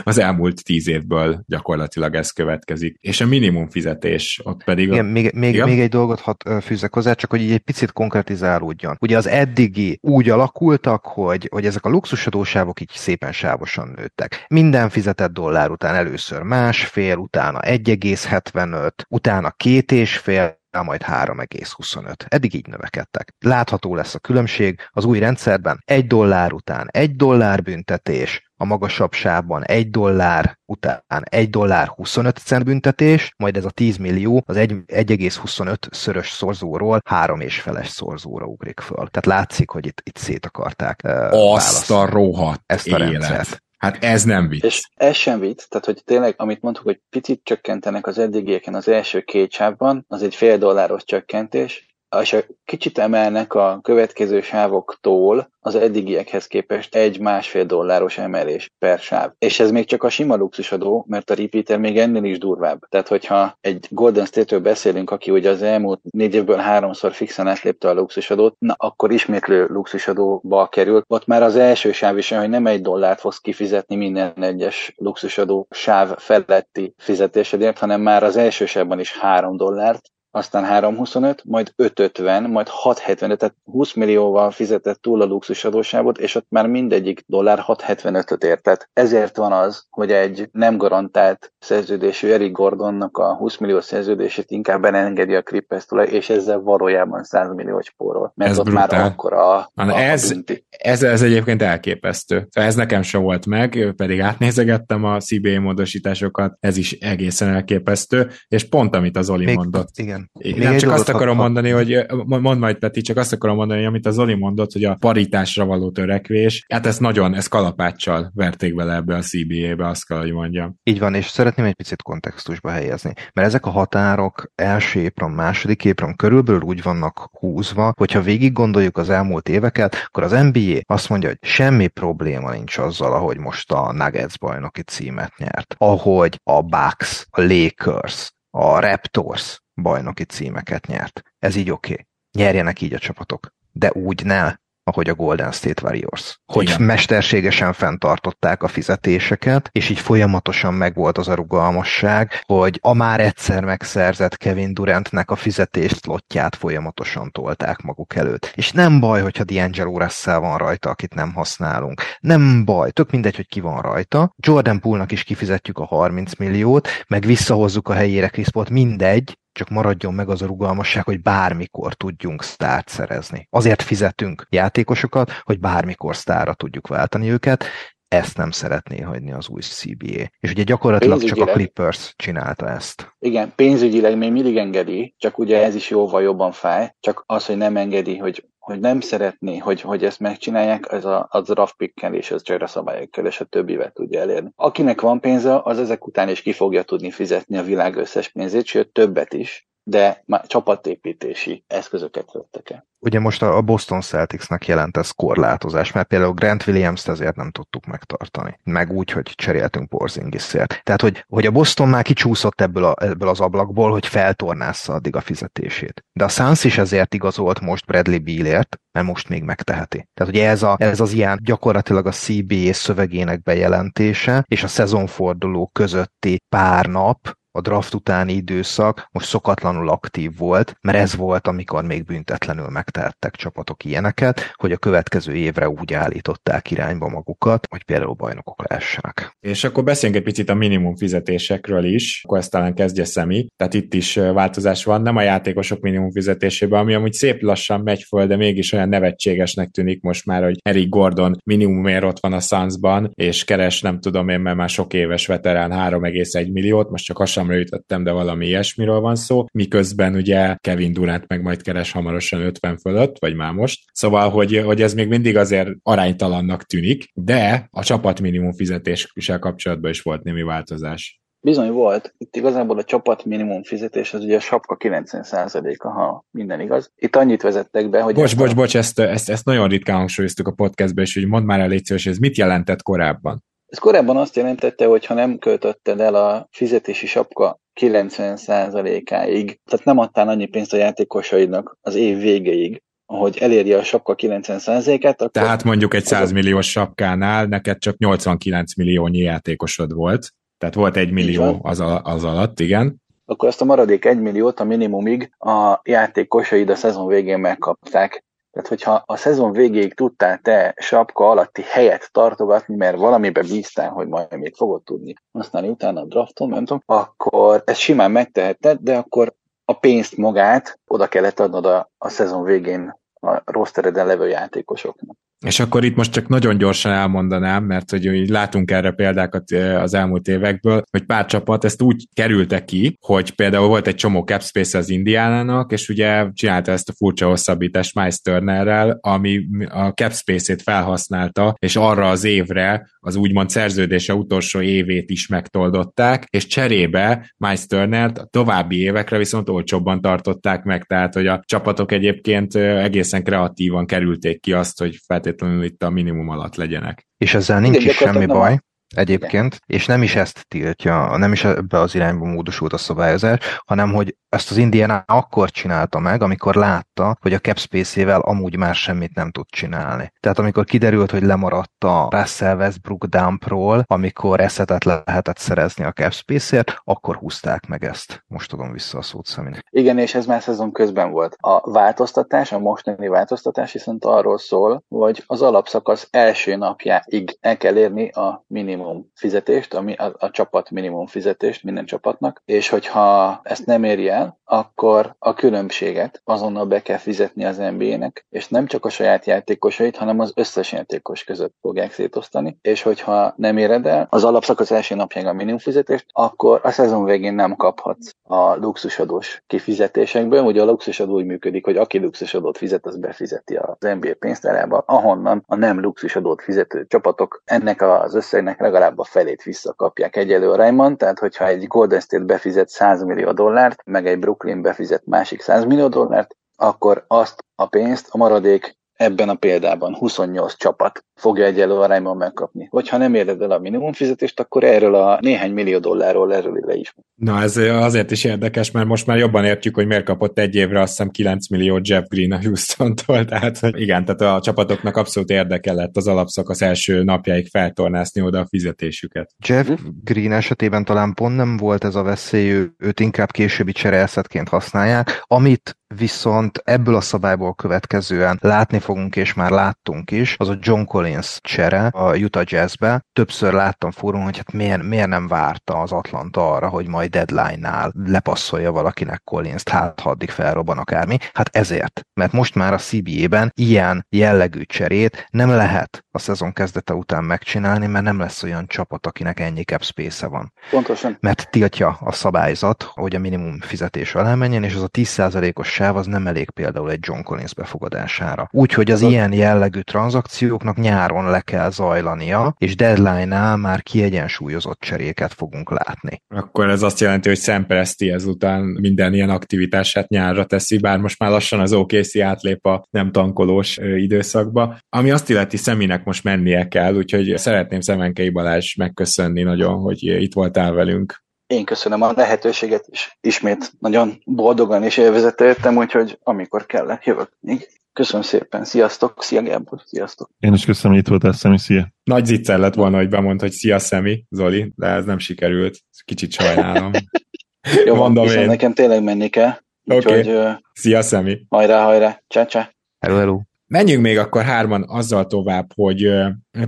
az 0.02 0.18
elmúlt 0.18 0.64
tíz 0.64 0.88
évből 0.88 1.42
gyakorlatilag 1.46 2.14
ez 2.14 2.30
következik. 2.30 2.96
És 3.00 3.20
a 3.20 3.26
minimum 3.26 3.68
fizetés 3.68 4.40
ott 4.44 4.64
pedig... 4.64 4.88
Igen, 4.88 5.06
a... 5.06 5.10
még, 5.10 5.32
még, 5.34 5.62
még 5.62 5.80
egy 5.80 5.88
dolgot 5.88 6.20
hat 6.20 6.44
fűzek 6.62 6.94
hozzá, 6.94 7.12
csak 7.12 7.30
hogy 7.30 7.40
így 7.42 7.52
egy 7.52 7.58
picit 7.58 7.92
konkretizálódjon. 7.92 8.96
Ugye 9.00 9.16
az 9.16 9.26
eddigi 9.26 9.98
úgy 10.00 10.28
alakultak, 10.28 11.04
hogy, 11.04 11.48
hogy 11.50 11.66
ezek 11.66 11.84
a 11.84 11.88
luxusadósávok 11.88 12.80
így 12.80 12.90
szépen 12.94 13.32
sávosan 13.32 13.92
nőttek. 13.96 14.44
Minden 14.48 14.88
fizetett 14.88 15.32
dollár 15.32 15.70
után 15.70 15.94
először 15.94 16.42
másfél, 16.50 17.16
utána 17.16 17.60
1,75, 17.60 18.90
utána 19.08 19.50
két 19.50 19.92
és 19.92 20.16
fél, 20.16 20.58
majd 20.82 21.02
3,25. 21.02 22.14
Eddig 22.28 22.54
így 22.54 22.66
növekedtek. 22.66 23.34
Látható 23.38 23.94
lesz 23.94 24.14
a 24.14 24.18
különbség 24.18 24.80
az 24.90 25.04
új 25.04 25.18
rendszerben. 25.18 25.82
Egy 25.84 26.06
dollár 26.06 26.52
után 26.52 26.88
egy 26.90 27.16
dollár 27.16 27.62
büntetés, 27.62 28.50
a 28.56 28.64
magasabb 28.64 29.12
sávban 29.12 29.64
1 29.64 29.90
dollár 29.90 30.58
után 30.66 31.22
1 31.24 31.50
dollár 31.50 31.86
25 31.88 32.36
cent 32.36 32.64
büntetés, 32.64 33.34
majd 33.36 33.56
ez 33.56 33.64
a 33.64 33.70
10 33.70 33.96
millió 33.96 34.42
az 34.46 34.56
1,25 34.56 35.76
szörös 35.90 36.30
szorzóról 36.30 37.00
3 37.04 37.40
és 37.40 37.60
feles 37.60 37.88
szorzóra 37.88 38.44
ugrik 38.44 38.80
föl. 38.80 38.96
Tehát 38.96 39.26
látszik, 39.26 39.70
hogy 39.70 39.86
itt, 39.86 40.00
itt 40.04 40.16
szét 40.16 40.46
akarták 40.46 41.00
uh, 41.04 41.52
Azt 41.52 41.90
a 41.90 42.06
rohadt 42.06 42.62
ezt 42.66 42.92
a 42.92 42.96
élet. 42.96 43.10
rendszert. 43.10 43.62
Hát 43.80 44.04
ez 44.04 44.24
nem 44.24 44.48
vicc. 44.48 44.64
És 44.64 44.88
ez 44.94 45.16
sem 45.16 45.40
vicc, 45.40 45.68
tehát 45.68 45.86
hogy 45.86 46.02
tényleg, 46.04 46.34
amit 46.36 46.62
mondtuk, 46.62 46.84
hogy 46.84 47.00
picit 47.10 47.40
csökkentenek 47.44 48.06
az 48.06 48.18
eddigieken 48.18 48.74
az 48.74 48.88
első 48.88 49.20
két 49.20 49.52
sávban, 49.52 50.04
az 50.08 50.22
egy 50.22 50.34
fél 50.34 50.58
dolláros 50.58 51.04
csökkentés, 51.04 51.89
és 52.20 52.44
kicsit 52.64 52.98
emelnek 52.98 53.54
a 53.54 53.78
következő 53.82 54.40
sávoktól 54.40 55.50
az 55.60 55.74
eddigiekhez 55.74 56.46
képest 56.46 56.94
egy 56.94 57.20
másfél 57.20 57.64
dolláros 57.64 58.18
emelés 58.18 58.70
per 58.78 58.98
sáv. 58.98 59.30
És 59.38 59.60
ez 59.60 59.70
még 59.70 59.86
csak 59.86 60.02
a 60.02 60.08
sima 60.08 60.36
luxusadó, 60.36 61.04
mert 61.08 61.30
a 61.30 61.34
repeater 61.34 61.78
még 61.78 61.98
ennél 61.98 62.24
is 62.24 62.38
durvább. 62.38 62.80
Tehát, 62.88 63.08
hogyha 63.08 63.56
egy 63.60 63.86
Golden 63.90 64.24
State-ről 64.24 64.60
beszélünk, 64.60 65.10
aki 65.10 65.30
ugye 65.30 65.50
az 65.50 65.62
elmúlt 65.62 66.00
négy 66.10 66.34
évből 66.34 66.56
háromszor 66.56 67.12
fixen 67.12 67.48
átlépte 67.48 67.88
a 67.88 67.94
luxusadót, 67.94 68.56
na 68.58 68.74
akkor 68.76 69.12
ismétlő 69.12 69.66
luxusadóba 69.66 70.66
kerül. 70.66 71.02
Ott 71.06 71.26
már 71.26 71.42
az 71.42 71.56
első 71.56 71.92
sáv 71.92 72.18
is 72.18 72.28
hogy 72.30 72.48
nem 72.48 72.66
egy 72.66 72.80
dollárt 72.80 73.20
fogsz 73.20 73.38
kifizetni 73.38 73.96
minden 73.96 74.42
egyes 74.42 74.92
luxusadó 74.96 75.66
sáv 75.70 76.18
feletti 76.18 76.94
fizetésedért, 76.96 77.78
hanem 77.78 78.00
már 78.00 78.22
az 78.22 78.36
első 78.36 78.66
sávban 78.66 79.00
is 79.00 79.18
három 79.18 79.56
dollárt, 79.56 80.10
aztán 80.30 80.64
325, 80.64 81.42
majd 81.44 81.72
550, 81.76 82.50
majd 82.50 82.68
675, 82.68 83.38
tehát 83.38 83.54
20 83.64 83.94
millióval 83.94 84.50
fizetett 84.50 85.00
túl 85.00 85.22
a 85.22 85.24
luxusadóságot, 85.24 86.18
és 86.18 86.34
ott 86.34 86.46
már 86.48 86.66
mindegyik 86.66 87.24
dollár 87.26 87.64
675-öt 87.66 88.44
ért. 88.44 88.62
Tehát 88.62 88.88
ezért 88.92 89.36
van 89.36 89.52
az, 89.52 89.86
hogy 89.90 90.12
egy 90.12 90.48
nem 90.52 90.76
garantált 90.76 91.52
szerződésű 91.58 92.28
Eric 92.28 92.52
Gordonnak 92.52 93.18
a 93.18 93.34
20 93.34 93.56
millió 93.56 93.80
szerződését 93.80 94.50
inkább 94.50 94.84
elengedi 94.84 95.34
a 95.34 95.42
Clippers 95.42 95.84
tulaj, 95.84 96.06
és 96.06 96.30
ezzel 96.30 96.60
valójában 96.60 97.24
100 97.24 97.54
millió 97.54 97.80
spórol. 97.80 98.32
Mert 98.34 98.50
ez 98.50 98.58
ott 98.58 98.64
brutál. 98.64 98.86
már 98.88 99.10
akkor 99.10 99.32
a, 99.32 99.56
a, 99.74 99.98
ez, 99.98 100.30
a 100.30 100.52
ez, 100.68 101.02
ez 101.02 101.22
egyébként 101.22 101.62
elképesztő. 101.62 102.48
Ez 102.50 102.74
nekem 102.74 103.02
sem 103.02 103.22
volt 103.22 103.46
meg, 103.46 103.92
pedig 103.96 104.20
átnézegettem 104.20 105.04
a 105.04 105.20
CBA 105.20 105.60
módosításokat, 105.60 106.56
ez 106.60 106.76
is 106.76 106.92
egészen 106.92 107.48
elképesztő, 107.48 108.30
és 108.48 108.68
pont 108.68 108.94
amit 108.94 109.16
az 109.16 109.30
Oli 109.30 109.44
Még, 109.44 109.56
mondott. 109.56 109.88
Igen, 109.94 110.19
igen. 110.38 110.58
Még 110.58 110.68
nem, 110.68 110.76
csak 110.76 110.90
azt 110.90 111.08
akarom 111.08 111.36
ha... 111.36 111.42
mondani, 111.42 111.70
hogy 111.70 112.06
mondd 112.26 112.58
majd 112.58 112.78
Peti, 112.78 113.00
csak 113.00 113.16
azt 113.16 113.32
akarom 113.32 113.56
mondani, 113.56 113.84
amit 113.84 114.06
az 114.06 114.14
Zoli 114.14 114.34
mondott, 114.34 114.72
hogy 114.72 114.84
a 114.84 114.96
paritásra 115.00 115.64
való 115.64 115.90
törekvés, 115.90 116.64
hát 116.68 116.86
ez 116.86 116.98
nagyon, 116.98 117.34
ez 117.34 117.46
kalapáccsal 117.46 118.30
verték 118.34 118.74
bele 118.74 118.94
ebbe 118.94 119.16
a 119.16 119.20
CBA-be, 119.20 119.86
azt 119.86 120.06
kell, 120.06 120.18
hogy 120.18 120.32
mondjam. 120.32 120.74
Így 120.82 120.98
van, 120.98 121.14
és 121.14 121.26
szeretném 121.26 121.66
egy 121.66 121.74
picit 121.74 122.02
kontextusba 122.02 122.70
helyezni, 122.70 123.12
mert 123.34 123.48
ezek 123.48 123.66
a 123.66 123.70
határok 123.70 124.50
első 124.54 125.00
épron, 125.00 125.30
második 125.30 125.84
épron 125.84 126.16
körülbelül 126.16 126.60
úgy 126.60 126.82
vannak 126.82 127.28
húzva, 127.32 127.92
hogyha 127.96 128.20
végig 128.20 128.52
gondoljuk 128.52 128.96
az 128.96 129.10
elmúlt 129.10 129.48
éveket, 129.48 129.96
akkor 130.06 130.22
az 130.22 130.30
NBA 130.30 130.80
azt 130.86 131.08
mondja, 131.08 131.28
hogy 131.28 131.38
semmi 131.40 131.86
probléma 131.86 132.50
nincs 132.50 132.78
azzal, 132.78 133.12
ahogy 133.12 133.38
most 133.38 133.72
a 133.72 133.92
Nuggets 133.92 134.38
bajnoki 134.38 134.82
címet 134.82 135.32
nyert, 135.36 135.74
ahogy 135.78 136.40
a 136.44 136.62
Bucks, 136.62 137.26
a 137.30 137.40
Lakers, 137.40 138.30
a 138.50 138.80
Raptors 138.80 139.60
bajnoki 139.82 140.24
címeket 140.24 140.86
nyert. 140.86 141.22
Ez 141.38 141.56
így 141.56 141.70
oké. 141.70 141.92
Okay. 141.92 142.06
Nyerjenek 142.32 142.80
így 142.80 142.94
a 142.94 142.98
csapatok. 142.98 143.54
De 143.72 143.90
úgy 143.92 144.24
ne, 144.24 144.54
ahogy 144.90 145.08
a 145.08 145.14
Golden 145.14 145.52
State 145.52 145.82
Warriors. 145.84 146.40
Hogy 146.46 146.62
Igen. 146.62 146.82
mesterségesen 146.82 147.72
fenntartották 147.72 148.62
a 148.62 148.68
fizetéseket, 148.68 149.68
és 149.72 149.88
így 149.88 149.98
folyamatosan 149.98 150.74
megvolt 150.74 151.18
az 151.18 151.28
a 151.28 151.34
rugalmasság, 151.34 152.42
hogy 152.46 152.78
a 152.82 152.94
már 152.94 153.20
egyszer 153.20 153.64
megszerzett 153.64 154.36
Kevin 154.36 154.74
Durantnek 154.74 155.30
a 155.30 155.36
fizetés 155.36 155.92
slotját 155.92 156.56
folyamatosan 156.56 157.30
tolták 157.30 157.82
maguk 157.82 158.14
előtt. 158.14 158.52
És 158.54 158.72
nem 158.72 159.00
baj, 159.00 159.20
hogyha 159.20 159.44
D'Angelo 159.46 159.98
Russell 159.98 160.38
van 160.38 160.58
rajta, 160.58 160.90
akit 160.90 161.14
nem 161.14 161.32
használunk. 161.32 162.02
Nem 162.20 162.64
baj, 162.64 162.90
tök 162.90 163.10
mindegy, 163.10 163.36
hogy 163.36 163.48
ki 163.48 163.60
van 163.60 163.80
rajta. 163.80 164.34
Jordan 164.36 164.80
Poolnak 164.80 165.12
is 165.12 165.24
kifizetjük 165.24 165.78
a 165.78 165.84
30 165.84 166.36
milliót, 166.36 166.88
meg 167.08 167.24
visszahozzuk 167.24 167.88
a 167.88 167.92
helyére 167.92 168.28
Chris 168.28 168.50
Paul, 168.50 168.66
mindegy, 168.70 169.38
csak 169.52 169.68
maradjon 169.68 170.14
meg 170.14 170.28
az 170.28 170.42
a 170.42 170.46
rugalmasság, 170.46 171.04
hogy 171.04 171.22
bármikor 171.22 171.94
tudjunk 171.94 172.42
sztárt 172.42 172.88
szerezni. 172.88 173.46
Azért 173.50 173.82
fizetünk 173.82 174.46
játékosokat, 174.50 175.30
hogy 175.42 175.60
bármikor 175.60 176.16
sztárra 176.16 176.54
tudjuk 176.54 176.86
váltani 176.86 177.30
őket, 177.30 177.64
ezt 178.08 178.36
nem 178.36 178.50
szeretné 178.50 179.00
hagyni 179.00 179.32
az 179.32 179.48
új 179.48 179.60
CBA. 179.60 180.30
És 180.40 180.50
ugye 180.50 180.62
gyakorlatilag 180.62 181.22
csak 181.22 181.38
a 181.38 181.44
Clippers 181.44 182.14
csinálta 182.16 182.68
ezt. 182.68 183.14
Igen, 183.18 183.52
pénzügyileg 183.56 184.16
még 184.16 184.32
mindig 184.32 184.56
engedi, 184.56 185.14
csak 185.18 185.38
ugye 185.38 185.64
ez 185.64 185.74
is 185.74 185.90
jóval 185.90 186.22
jobban 186.22 186.52
fáj, 186.52 186.94
csak 187.00 187.22
az, 187.26 187.46
hogy 187.46 187.56
nem 187.56 187.76
engedi, 187.76 188.16
hogy 188.16 188.44
hogy 188.70 188.80
nem 188.80 189.00
szeretné, 189.00 189.56
hogy, 189.56 189.80
hogy 189.80 190.04
ezt 190.04 190.20
megcsinálják, 190.20 190.86
ez 190.90 191.04
a, 191.04 191.26
a 191.30 191.40
draft 191.40 191.76
pickkel 191.76 192.14
és 192.14 192.30
az 192.30 192.42
szabályokkal 192.64 193.26
és 193.26 193.40
a 193.40 193.44
többivel 193.44 193.90
tudja 193.90 194.20
elérni. 194.20 194.52
Akinek 194.56 195.00
van 195.00 195.20
pénze, 195.20 195.60
az 195.62 195.78
ezek 195.78 196.06
után 196.06 196.28
is 196.28 196.42
ki 196.42 196.52
fogja 196.52 196.82
tudni 196.82 197.10
fizetni 197.10 197.58
a 197.58 197.62
világ 197.62 197.96
összes 197.96 198.28
pénzét, 198.28 198.64
sőt 198.64 198.92
többet 198.92 199.32
is, 199.32 199.69
de 199.90 200.22
már 200.26 200.46
csapatépítési 200.46 201.64
eszközöket 201.66 202.32
vettek 202.32 202.70
el. 202.70 202.88
Ugye 203.02 203.20
most 203.20 203.42
a 203.42 203.62
Boston 203.62 204.00
Celticsnek 204.00 204.66
jelent 204.66 204.96
ez 204.96 205.10
korlátozás, 205.10 205.92
mert 205.92 206.06
például 206.06 206.32
Grant 206.32 206.66
Williams-t 206.66 207.08
ezért 207.08 207.36
nem 207.36 207.50
tudtuk 207.50 207.86
megtartani. 207.86 208.58
Meg 208.64 208.92
úgy, 208.92 209.10
hogy 209.10 209.32
cseréltünk 209.34 209.88
Porzingisért. 209.88 210.80
Tehát, 210.82 211.00
hogy, 211.00 211.24
hogy 211.28 211.46
a 211.46 211.50
Boston 211.50 211.88
már 211.88 212.02
kicsúszott 212.02 212.60
ebből, 212.60 212.84
a, 212.84 212.94
ebből 213.02 213.28
az 213.28 213.40
ablakból, 213.40 213.90
hogy 213.90 214.06
feltornásza 214.06 214.92
addig 214.92 215.16
a 215.16 215.20
fizetését. 215.20 216.04
De 216.12 216.24
a 216.24 216.28
Suns 216.28 216.64
is 216.64 216.78
ezért 216.78 217.14
igazolt 217.14 217.60
most 217.60 217.86
Bradley 217.86 218.20
Bealért, 218.20 218.76
mert 218.92 219.06
most 219.06 219.28
még 219.28 219.42
megteheti. 219.42 220.08
Tehát 220.14 220.32
ugye 220.32 220.48
ez, 220.48 220.62
a, 220.62 220.76
ez 220.78 221.00
az 221.00 221.12
ilyen 221.12 221.38
gyakorlatilag 221.42 222.06
a 222.06 222.12
CBA 222.12 222.72
szövegének 222.72 223.42
bejelentése, 223.42 224.44
és 224.48 224.62
a 224.62 224.68
szezonforduló 224.68 225.70
közötti 225.72 226.42
pár 226.48 226.86
nap, 226.86 227.38
a 227.52 227.60
draft 227.60 227.94
utáni 227.94 228.32
időszak 228.32 229.08
most 229.12 229.26
szokatlanul 229.26 229.88
aktív 229.88 230.36
volt, 230.36 230.76
mert 230.80 230.98
ez 230.98 231.16
volt, 231.16 231.46
amikor 231.46 231.84
még 231.84 232.04
büntetlenül 232.04 232.68
megtehettek 232.68 233.36
csapatok 233.36 233.84
ilyeneket, 233.84 234.52
hogy 234.54 234.72
a 234.72 234.76
következő 234.76 235.34
évre 235.34 235.68
úgy 235.68 235.92
állították 235.92 236.70
irányba 236.70 237.08
magukat, 237.08 237.66
hogy 237.70 237.84
például 237.84 238.14
bajnokok 238.14 238.68
lehessenek. 238.68 239.36
És 239.40 239.64
akkor 239.64 239.84
beszéljünk 239.84 240.20
egy 240.20 240.26
picit 240.32 240.48
a 240.50 240.54
minimum 240.54 240.96
fizetésekről 240.96 241.84
is, 241.84 242.20
akkor 242.24 242.38
ezt 242.38 242.50
talán 242.50 242.74
kezdje 242.74 243.04
Szemi. 243.04 243.46
Tehát 243.56 243.74
itt 243.74 243.94
is 243.94 244.14
változás 244.14 244.84
van, 244.84 245.02
nem 245.02 245.16
a 245.16 245.22
játékosok 245.22 245.80
minimum 245.80 246.10
fizetésében, 246.10 246.80
ami 246.80 246.94
amúgy 246.94 247.12
szép 247.12 247.42
lassan 247.42 247.80
megy 247.80 248.02
föl, 248.02 248.26
de 248.26 248.36
mégis 248.36 248.72
olyan 248.72 248.88
nevetségesnek 248.88 249.70
tűnik 249.70 250.02
most 250.02 250.26
már, 250.26 250.42
hogy 250.42 250.58
Eric 250.62 250.88
Gordon 250.88 251.36
minimumért 251.44 252.04
ott 252.04 252.20
van 252.20 252.32
a 252.32 252.40
Sunsban, 252.40 253.10
és 253.14 253.44
keres, 253.44 253.80
nem 253.80 254.00
tudom 254.00 254.28
én, 254.28 254.40
mert 254.40 254.56
már 254.56 254.68
sok 254.68 254.92
éves 254.92 255.26
veterán 255.26 255.70
3,1 255.70 256.52
milliót, 256.52 256.90
most 256.90 257.04
csak 257.04 257.18
azt 257.18 257.39
sem 257.46 257.58
ütöttem, 257.58 258.04
de 258.04 258.12
valami 258.12 258.46
ilyesmiről 258.46 259.00
van 259.00 259.16
szó, 259.16 259.44
miközben 259.52 260.14
ugye 260.14 260.56
Kevin 260.60 260.92
Durant 260.92 261.28
meg 261.28 261.42
majd 261.42 261.62
keres 261.62 261.92
hamarosan 261.92 262.40
50 262.40 262.76
fölött, 262.76 263.16
vagy 263.18 263.34
már 263.34 263.52
most. 263.52 263.80
Szóval, 263.92 264.30
hogy, 264.30 264.62
hogy 264.64 264.82
ez 264.82 264.94
még 264.94 265.08
mindig 265.08 265.36
azért 265.36 265.70
aránytalannak 265.82 266.64
tűnik, 266.64 267.04
de 267.14 267.68
a 267.70 267.82
csapat 267.82 268.20
minimum 268.20 268.52
fizetéssel 268.52 269.38
kapcsolatban 269.38 269.90
is 269.90 270.02
volt 270.02 270.22
némi 270.22 270.42
változás. 270.42 271.20
Bizony 271.42 271.70
volt. 271.70 272.14
Itt 272.18 272.36
igazából 272.36 272.78
a 272.78 272.84
csapat 272.84 273.24
minimum 273.24 273.62
fizetés 273.62 274.14
az 274.14 274.24
ugye 274.24 274.36
a 274.36 274.40
sapka 274.40 274.76
90%-a, 274.78 275.88
ha 275.88 276.24
minden 276.30 276.60
igaz. 276.60 276.92
Itt 276.96 277.16
annyit 277.16 277.42
vezettek 277.42 277.90
be, 277.90 278.00
hogy... 278.00 278.14
Bocs, 278.14 278.36
bocs, 278.36 278.50
a... 278.50 278.54
bocs, 278.54 278.76
ezt, 278.76 278.98
ezt, 278.98 279.30
ezt 279.30 279.44
nagyon 279.44 279.68
ritkán 279.68 279.96
hangsúlyoztuk 279.96 280.48
a 280.48 280.52
podcastben, 280.52 281.04
és 281.04 281.14
hogy 281.14 281.26
mondd 281.26 281.44
már 281.44 281.60
el 281.60 281.68
légy 281.68 281.88
hogy 281.88 282.02
ez 282.04 282.18
mit 282.18 282.36
jelentett 282.36 282.82
korábban? 282.82 283.44
Ez 283.70 283.78
korábban 283.78 284.16
azt 284.16 284.36
jelentette, 284.36 284.86
hogy 284.86 285.06
ha 285.06 285.14
nem 285.14 285.38
költötted 285.38 286.00
el 286.00 286.14
a 286.14 286.48
fizetési 286.50 287.06
sapka 287.06 287.60
90%-áig, 287.80 289.60
tehát 289.64 289.84
nem 289.84 289.98
adtál 289.98 290.28
annyi 290.28 290.46
pénzt 290.46 290.72
a 290.72 290.76
játékosaidnak 290.76 291.76
az 291.80 291.94
év 291.94 292.18
végéig, 292.18 292.82
hogy 293.06 293.38
elérje 293.40 293.78
a 293.78 293.82
sapka 293.82 294.14
90%-át. 294.14 295.14
Akkor 295.14 295.30
Tehát 295.30 295.64
mondjuk 295.64 295.94
egy 295.94 296.04
100 296.04 296.32
milliós 296.32 296.70
sapkánál 296.70 297.46
neked 297.46 297.78
csak 297.78 297.96
89 297.96 298.76
milliónyi 298.76 299.18
játékosod 299.18 299.92
volt, 299.92 300.30
tehát 300.58 300.74
volt 300.74 300.96
egy 300.96 301.10
millió 301.10 301.58
az, 301.62 301.82
az 302.02 302.24
alatt, 302.24 302.60
igen. 302.60 302.96
Akkor 303.24 303.48
ezt 303.48 303.60
a 303.60 303.64
maradék 303.64 304.04
egy 304.04 304.20
milliót 304.20 304.60
a 304.60 304.64
minimumig 304.64 305.30
a 305.38 305.80
játékosaid 305.84 306.68
a 306.68 306.74
szezon 306.74 307.06
végén 307.06 307.38
megkapták. 307.38 308.24
Tehát, 308.50 308.68
hogyha 308.68 309.02
a 309.06 309.16
szezon 309.16 309.52
végéig 309.52 309.94
tudtál 309.94 310.38
te 310.38 310.74
sapka 310.76 311.30
alatti 311.30 311.62
helyet 311.62 312.12
tartogatni, 312.12 312.76
mert 312.76 312.96
valamibe 312.96 313.42
bíztál, 313.42 313.90
hogy 313.90 314.08
majd 314.08 314.38
még 314.38 314.54
fogod 314.54 314.82
tudni 314.82 315.14
használni 315.32 315.68
utána 315.68 316.00
a 316.00 316.04
drafton, 316.04 316.48
nem 316.48 316.64
tudom, 316.64 316.82
akkor 316.86 317.62
ezt 317.66 317.80
simán 317.80 318.10
megteheted, 318.10 318.78
de 318.80 318.96
akkor 318.96 319.34
a 319.64 319.72
pénzt 319.72 320.16
magát 320.16 320.78
oda 320.86 321.06
kellett 321.06 321.40
adnod 321.40 321.66
a, 321.66 321.90
a 321.98 322.08
szezon 322.08 322.42
végén 322.42 322.98
a 323.20 323.42
rostereden 323.44 324.06
levő 324.06 324.28
játékosoknak. 324.28 325.16
És 325.46 325.60
akkor 325.60 325.84
itt 325.84 325.96
most 325.96 326.12
csak 326.12 326.28
nagyon 326.28 326.58
gyorsan 326.58 326.92
elmondanám, 326.92 327.64
mert 327.64 327.90
hogy 327.90 328.04
így 328.04 328.28
látunk 328.28 328.70
erre 328.70 328.90
példákat 328.90 329.50
az 329.80 329.94
elmúlt 329.94 330.28
évekből, 330.28 330.82
hogy 330.90 331.04
pár 331.04 331.26
csapat 331.26 331.64
ezt 331.64 331.82
úgy 331.82 332.06
kerülte 332.14 332.64
ki, 332.64 332.96
hogy 333.00 333.34
például 333.34 333.66
volt 333.66 333.86
egy 333.86 333.94
csomó 333.94 334.22
cap 334.22 334.42
space 334.42 334.78
az 334.78 334.88
Indiánának, 334.88 335.72
és 335.72 335.88
ugye 335.88 336.26
csinálta 336.32 336.72
ezt 336.72 336.88
a 336.88 336.92
furcsa 336.96 337.26
hosszabbítást 337.26 337.94
Miles 337.94 338.20
Turnerrel, 338.20 338.98
ami 339.00 339.46
a 339.68 339.88
cap 339.88 340.12
space-ét 340.12 340.62
felhasználta, 340.62 341.54
és 341.58 341.76
arra 341.76 342.08
az 342.08 342.24
évre 342.24 342.88
az 343.00 343.16
úgymond 343.16 343.50
szerződése 343.50 344.14
utolsó 344.14 344.60
évét 344.60 345.10
is 345.10 345.26
megtoldották, 345.26 346.26
és 346.30 346.46
cserébe 346.46 347.34
Miles 347.36 347.66
Turnert 347.66 348.18
a 348.18 348.24
további 348.24 348.80
évekre 348.80 349.18
viszont 349.18 349.48
olcsóbban 349.48 350.00
tartották 350.00 350.62
meg, 350.62 350.84
tehát 350.84 351.14
hogy 351.14 351.26
a 351.26 351.42
csapatok 351.44 351.92
egyébként 351.92 352.54
egészen 352.54 353.22
kreatívan 353.22 353.86
kerülték 353.86 354.40
ki 354.40 354.52
azt, 354.52 354.78
hogy 354.78 354.98
feltétlenül 355.06 355.28
feltétlenül 355.30 355.64
itt 355.64 355.82
a 355.82 355.90
minimum 355.90 356.28
alatt 356.28 356.54
legyenek. 356.54 357.06
És 357.16 357.34
ezzel 357.34 357.60
nincs 357.60 357.84
is 357.84 357.96
semmi 357.96 358.26
baj 358.26 358.58
egyébként, 358.96 359.60
és 359.66 359.86
nem 359.86 360.02
is 360.02 360.14
ezt 360.14 360.44
tiltja, 360.48 361.16
nem 361.16 361.32
is 361.32 361.44
ebbe 361.44 361.78
az 361.78 361.94
irányba 361.94 362.24
módosult 362.24 362.72
a 362.72 362.76
szabályozás, 362.76 363.38
hanem 363.64 363.92
hogy 363.92 364.16
ezt 364.28 364.50
az 364.50 364.56
Indiana 364.56 365.04
akkor 365.06 365.50
csinálta 365.50 365.98
meg, 365.98 366.22
amikor 366.22 366.54
látta, 366.54 367.16
hogy 367.20 367.32
a 367.32 367.38
capspace-ével 367.38 368.20
amúgy 368.20 368.56
már 368.56 368.74
semmit 368.74 369.14
nem 369.14 369.30
tud 369.30 369.46
csinálni. 369.48 370.12
Tehát 370.20 370.38
amikor 370.38 370.64
kiderült, 370.64 371.10
hogy 371.10 371.22
lemaradt 371.22 371.84
a 371.84 372.08
Russell 372.10 372.56
Westbrook 372.56 373.04
dumpról, 373.04 373.82
amikor 373.86 374.40
eszetet 374.40 374.84
lehetett 374.84 375.38
szerezni 375.38 375.84
a 375.84 375.92
capspace-ért, 375.92 376.80
akkor 376.84 377.16
húzták 377.16 377.66
meg 377.66 377.84
ezt. 377.84 378.24
Most 378.26 378.52
adom 378.52 378.72
vissza 378.72 378.98
a 378.98 379.02
szót 379.02 379.26
személynek. 379.26 379.66
Igen, 379.70 379.98
és 379.98 380.14
ez 380.14 380.26
már 380.26 380.42
szezon 380.42 380.72
közben 380.72 381.10
volt. 381.10 381.36
A 381.40 381.70
változtatás, 381.70 382.52
a 382.52 382.58
mostani 382.58 383.08
változtatás 383.08 383.72
viszont 383.72 384.04
arról 384.04 384.38
szól, 384.38 384.82
hogy 384.88 385.22
az 385.26 385.42
alapszakasz 385.42 386.08
első 386.10 386.56
napjáig 386.56 387.36
el 387.40 387.56
kell 387.56 387.76
érni 387.76 388.08
a 388.10 388.44
minimum 388.46 388.79
fizetést, 389.14 389.74
ami 389.74 389.94
a, 389.94 390.14
a 390.18 390.30
csapat 390.30 390.70
minimum 390.70 391.06
fizetést 391.06 391.64
minden 391.64 391.84
csapatnak, 391.84 392.42
és 392.44 392.68
hogyha 392.68 393.40
ezt 393.42 393.66
nem 393.66 393.84
éri 393.84 394.08
el, 394.08 394.38
akkor 394.44 395.14
a 395.18 395.34
különbséget 395.34 396.20
azonnal 396.24 396.66
be 396.66 396.82
kell 396.82 396.96
fizetni 396.96 397.44
az 397.44 397.56
NBA-nek, 397.56 398.26
és 398.30 398.48
nem 398.48 398.66
csak 398.66 398.84
a 398.84 398.88
saját 398.88 399.24
játékosait, 399.24 399.96
hanem 399.96 400.20
az 400.20 400.32
összes 400.34 400.72
játékos 400.72 401.24
között 401.24 401.54
fogják 401.60 401.92
szétosztani, 401.92 402.58
és 402.62 402.82
hogyha 402.82 403.34
nem 403.36 403.56
éred 403.56 403.86
el 403.86 404.06
az 404.10 404.24
alapszakasz 404.24 404.70
első 404.70 404.94
napján 404.94 405.26
a 405.26 405.32
minimumfizetést, 405.32 406.06
akkor 406.12 406.60
a 406.62 406.70
szezon 406.70 407.04
végén 407.04 407.34
nem 407.34 407.56
kaphatsz 407.56 408.14
a 408.22 408.54
luxusadós 408.54 409.42
kifizetésekből. 409.46 410.42
Ugye 410.42 410.62
a 410.62 410.64
luxusadó 410.64 411.14
úgy 411.14 411.24
működik, 411.24 411.64
hogy 411.64 411.76
aki 411.76 411.98
luxusadót 411.98 412.58
fizet, 412.58 412.86
az 412.86 412.96
befizeti 412.96 413.56
az 413.56 413.76
NBA 414.00 414.14
pénztárába, 414.18 414.82
ahonnan 414.86 415.44
a 415.46 415.54
nem 415.54 415.80
luxusadót 415.80 416.42
fizető 416.42 416.86
csapatok 416.86 417.42
ennek 417.44 417.82
az 417.82 418.14
összegnek 418.14 418.60
legalább 418.70 418.98
a 418.98 419.04
felét 419.04 419.42
visszakapják 419.42 420.16
egyelő 420.16 420.50
arányban, 420.50 420.96
tehát 420.96 421.18
hogyha 421.18 421.46
egy 421.46 421.66
Golden 421.66 422.00
State 422.00 422.24
befizet 422.24 422.68
100 422.68 423.02
millió 423.02 423.32
dollárt, 423.32 423.82
meg 423.84 424.06
egy 424.06 424.18
Brooklyn 424.18 424.62
befizet 424.62 425.06
másik 425.06 425.40
100 425.40 425.64
millió 425.64 425.88
dollárt, 425.88 426.36
akkor 426.56 427.04
azt 427.06 427.44
a 427.54 427.66
pénzt 427.66 428.08
a 428.10 428.16
maradék 428.16 428.76
ebben 428.92 429.28
a 429.28 429.34
példában 429.34 429.94
28 429.94 430.56
csapat 430.56 431.04
fogja 431.20 431.44
egyelő 431.44 431.74
arányban 431.74 432.16
megkapni. 432.16 432.66
Hogyha 432.70 432.96
nem 432.96 433.14
éred 433.14 433.42
el 433.42 433.50
a 433.50 433.58
minimum 433.58 433.92
fizetést, 433.92 434.40
akkor 434.40 434.64
erről 434.64 434.94
a 434.94 435.18
néhány 435.20 435.52
millió 435.52 435.78
dollárról 435.78 436.34
erről 436.34 436.60
le 436.66 436.74
is. 436.74 436.94
Na 437.14 437.42
ez 437.42 437.56
azért 437.56 438.10
is 438.10 438.24
érdekes, 438.24 438.70
mert 438.70 438.86
most 438.86 439.06
már 439.06 439.18
jobban 439.18 439.44
értjük, 439.44 439.74
hogy 439.74 439.86
miért 439.86 440.04
kapott 440.04 440.38
egy 440.38 440.54
évre 440.54 440.80
azt 440.80 440.90
hiszem 440.90 441.10
9 441.10 441.48
millió 441.48 441.80
Jeff 441.82 442.04
Green 442.08 442.32
a 442.32 442.40
Houston-tól, 442.42 443.24
tehát 443.30 443.58
igen, 443.62 444.04
tehát 444.04 444.36
a 444.36 444.40
csapatoknak 444.40 444.96
abszolút 444.96 445.30
érdeke 445.30 445.72
lett 445.72 445.96
az 445.96 446.06
alapszakasz 446.06 446.62
első 446.62 447.02
napjáig 447.02 447.48
feltornászni 447.48 448.22
oda 448.22 448.38
a 448.38 448.46
fizetésüket. 448.46 449.30
Jeff 449.46 449.66
hm? 449.66 449.74
Green 450.04 450.32
esetében 450.32 450.84
talán 450.84 451.14
pont 451.14 451.36
nem 451.36 451.56
volt 451.56 451.84
ez 451.84 451.94
a 451.94 452.02
veszély, 452.02 452.66
őt 452.78 453.00
inkább 453.00 453.30
későbbi 453.30 453.72
cserélszetként 453.72 454.48
használják, 454.48 455.22
amit 455.26 455.78
viszont 455.96 456.62
ebből 456.64 456.94
a 456.94 457.00
szabályból 457.00 457.54
következően 457.54 458.38
látni 458.40 458.78
fogunk, 458.78 459.16
és 459.16 459.34
már 459.34 459.50
láttunk 459.50 460.10
is, 460.10 460.34
az 460.38 460.48
a 460.48 460.58
John 460.60 460.84
Collins 460.84 461.09
Collins 461.10 461.38
csere 461.42 461.86
a 461.86 462.16
Utah 462.16 462.42
Jazzbe. 462.46 463.04
Többször 463.12 463.52
láttam 463.52 463.90
fórumon, 463.90 464.24
hogy 464.24 464.36
hát 464.36 464.52
miért, 464.52 464.82
miért 464.82 465.08
nem 465.08 465.28
várta 465.28 465.74
az 465.74 465.92
Atlanta 465.92 466.52
arra, 466.52 466.68
hogy 466.68 466.86
majd 466.86 467.10
deadline-nál 467.10 467.92
lepasszolja 468.06 468.72
valakinek 468.72 469.22
Collins-t, 469.24 469.68
hát 469.68 470.00
ha 470.00 470.10
addig 470.10 470.30
felrobban 470.30 470.78
akármi. 470.78 471.16
Hát 471.32 471.56
ezért, 471.56 472.00
mert 472.14 472.32
most 472.32 472.54
már 472.54 472.72
a 472.72 472.78
CBA-ben 472.78 473.52
ilyen 473.54 474.06
jellegű 474.08 474.62
cserét 474.62 475.26
nem 475.30 475.48
lehet 475.48 476.04
a 476.12 476.18
szezon 476.18 476.52
kezdete 476.52 476.94
után 476.94 477.24
megcsinálni, 477.24 477.86
mert 477.86 478.04
nem 478.04 478.18
lesz 478.18 478.42
olyan 478.42 478.66
csapat, 478.66 479.06
akinek 479.06 479.40
ennyi 479.40 479.62
cap 479.62 479.82
space 479.82 480.26
van. 480.26 480.52
Pontosan. 480.70 481.16
Mert 481.20 481.50
tiltja 481.50 481.98
a 482.00 482.12
szabályzat, 482.12 482.82
hogy 482.82 483.14
a 483.14 483.18
minimum 483.18 483.60
fizetés 483.60 484.14
alá 484.14 484.34
menjen, 484.34 484.64
és 484.64 484.74
az 484.74 484.82
a 484.82 484.88
10%-os 484.88 485.68
sáv 485.68 485.96
az 485.96 486.06
nem 486.06 486.26
elég 486.26 486.50
például 486.50 486.90
egy 486.90 486.98
John 487.02 487.22
Collins 487.22 487.54
befogadására. 487.54 488.48
Úgyhogy 488.50 488.90
az 488.90 489.00
ilyen 489.00 489.32
jellegű 489.32 489.80
tranzakcióknak 489.80 490.76
nyáron 491.00 491.30
le 491.30 491.40
kell 491.40 491.70
zajlania, 491.70 492.54
és 492.58 492.76
deadline-nál 492.76 493.56
már 493.56 493.82
kiegyensúlyozott 493.82 494.80
cseréket 494.80 495.34
fogunk 495.34 495.70
látni. 495.70 496.22
Akkor 496.28 496.68
ez 496.68 496.82
azt 496.82 497.00
jelenti, 497.00 497.28
hogy 497.28 497.38
Sam 497.38 497.66
Presti 497.66 498.10
ezután 498.10 498.62
minden 498.62 499.14
ilyen 499.14 499.30
aktivitását 499.30 500.08
nyárra 500.08 500.44
teszi, 500.44 500.78
bár 500.78 500.98
most 500.98 501.18
már 501.18 501.30
lassan 501.30 501.60
az 501.60 501.72
OKC 501.72 502.16
átlép 502.16 502.66
a 502.66 502.84
nem 502.90 503.12
tankolós 503.12 503.76
időszakba. 503.96 504.78
Ami 504.88 505.10
azt 505.10 505.30
illeti 505.30 505.56
Szeminek 505.56 506.04
most 506.04 506.24
mennie 506.24 506.68
kell, 506.68 506.94
úgyhogy 506.94 507.32
szeretném 507.36 507.80
Szemenkei 507.80 508.30
Balázs 508.30 508.74
megköszönni 508.74 509.42
nagyon, 509.42 509.78
hogy 509.78 510.02
itt 510.02 510.34
voltál 510.34 510.72
velünk. 510.72 511.22
Én 511.46 511.64
köszönöm 511.64 512.02
a 512.02 512.12
lehetőséget, 512.16 512.86
és 512.90 513.16
ismét 513.20 513.72
nagyon 513.78 514.20
boldogan 514.24 514.82
és 514.82 514.96
élvezettel 514.96 515.46
jöttem, 515.46 515.76
úgyhogy 515.76 516.18
amikor 516.22 516.66
kell, 516.66 516.98
jövök 517.04 517.30
még. 517.40 517.68
Köszönöm 517.92 518.22
szépen, 518.22 518.64
sziasztok, 518.64 519.22
szia 519.22 519.42
Gábor, 519.42 519.80
sziasztok. 519.84 520.30
Én 520.38 520.52
is 520.52 520.64
köszönöm, 520.64 520.92
hogy 520.92 521.00
itt 521.02 521.08
voltál, 521.08 521.32
Szemi, 521.32 521.58
szia. 521.58 521.92
Nagy 522.02 522.24
zicser 522.24 522.58
lett 522.58 522.74
volna, 522.74 522.96
hogy 522.96 523.08
bemond, 523.08 523.40
hogy 523.40 523.50
szia 523.50 523.78
Szemi, 523.78 524.24
Zoli, 524.30 524.72
de 524.76 524.86
ez 524.86 525.04
nem 525.04 525.18
sikerült. 525.18 525.78
Kicsit 526.04 526.32
sajnálom. 526.32 526.90
Jó, 527.86 527.94
Mondom 527.94 528.26
én. 528.26 528.46
nekem 528.46 528.72
tényleg 528.72 529.02
menni 529.02 529.28
kell. 529.28 529.52
Oké, 529.84 530.18
okay. 530.18 530.34
uh, 530.36 530.50
szia 530.72 531.02
Szemi. 531.02 531.46
Hajrá, 531.48 531.84
hajrá, 531.84 532.22
csá, 532.26 532.44
csá. 532.44 532.74
Hello, 532.98 533.16
hello. 533.16 533.40
Menjünk 533.66 534.02
még 534.02 534.18
akkor 534.18 534.42
hárman 534.42 534.84
azzal 534.88 535.26
tovább, 535.26 535.70
hogy 535.74 536.10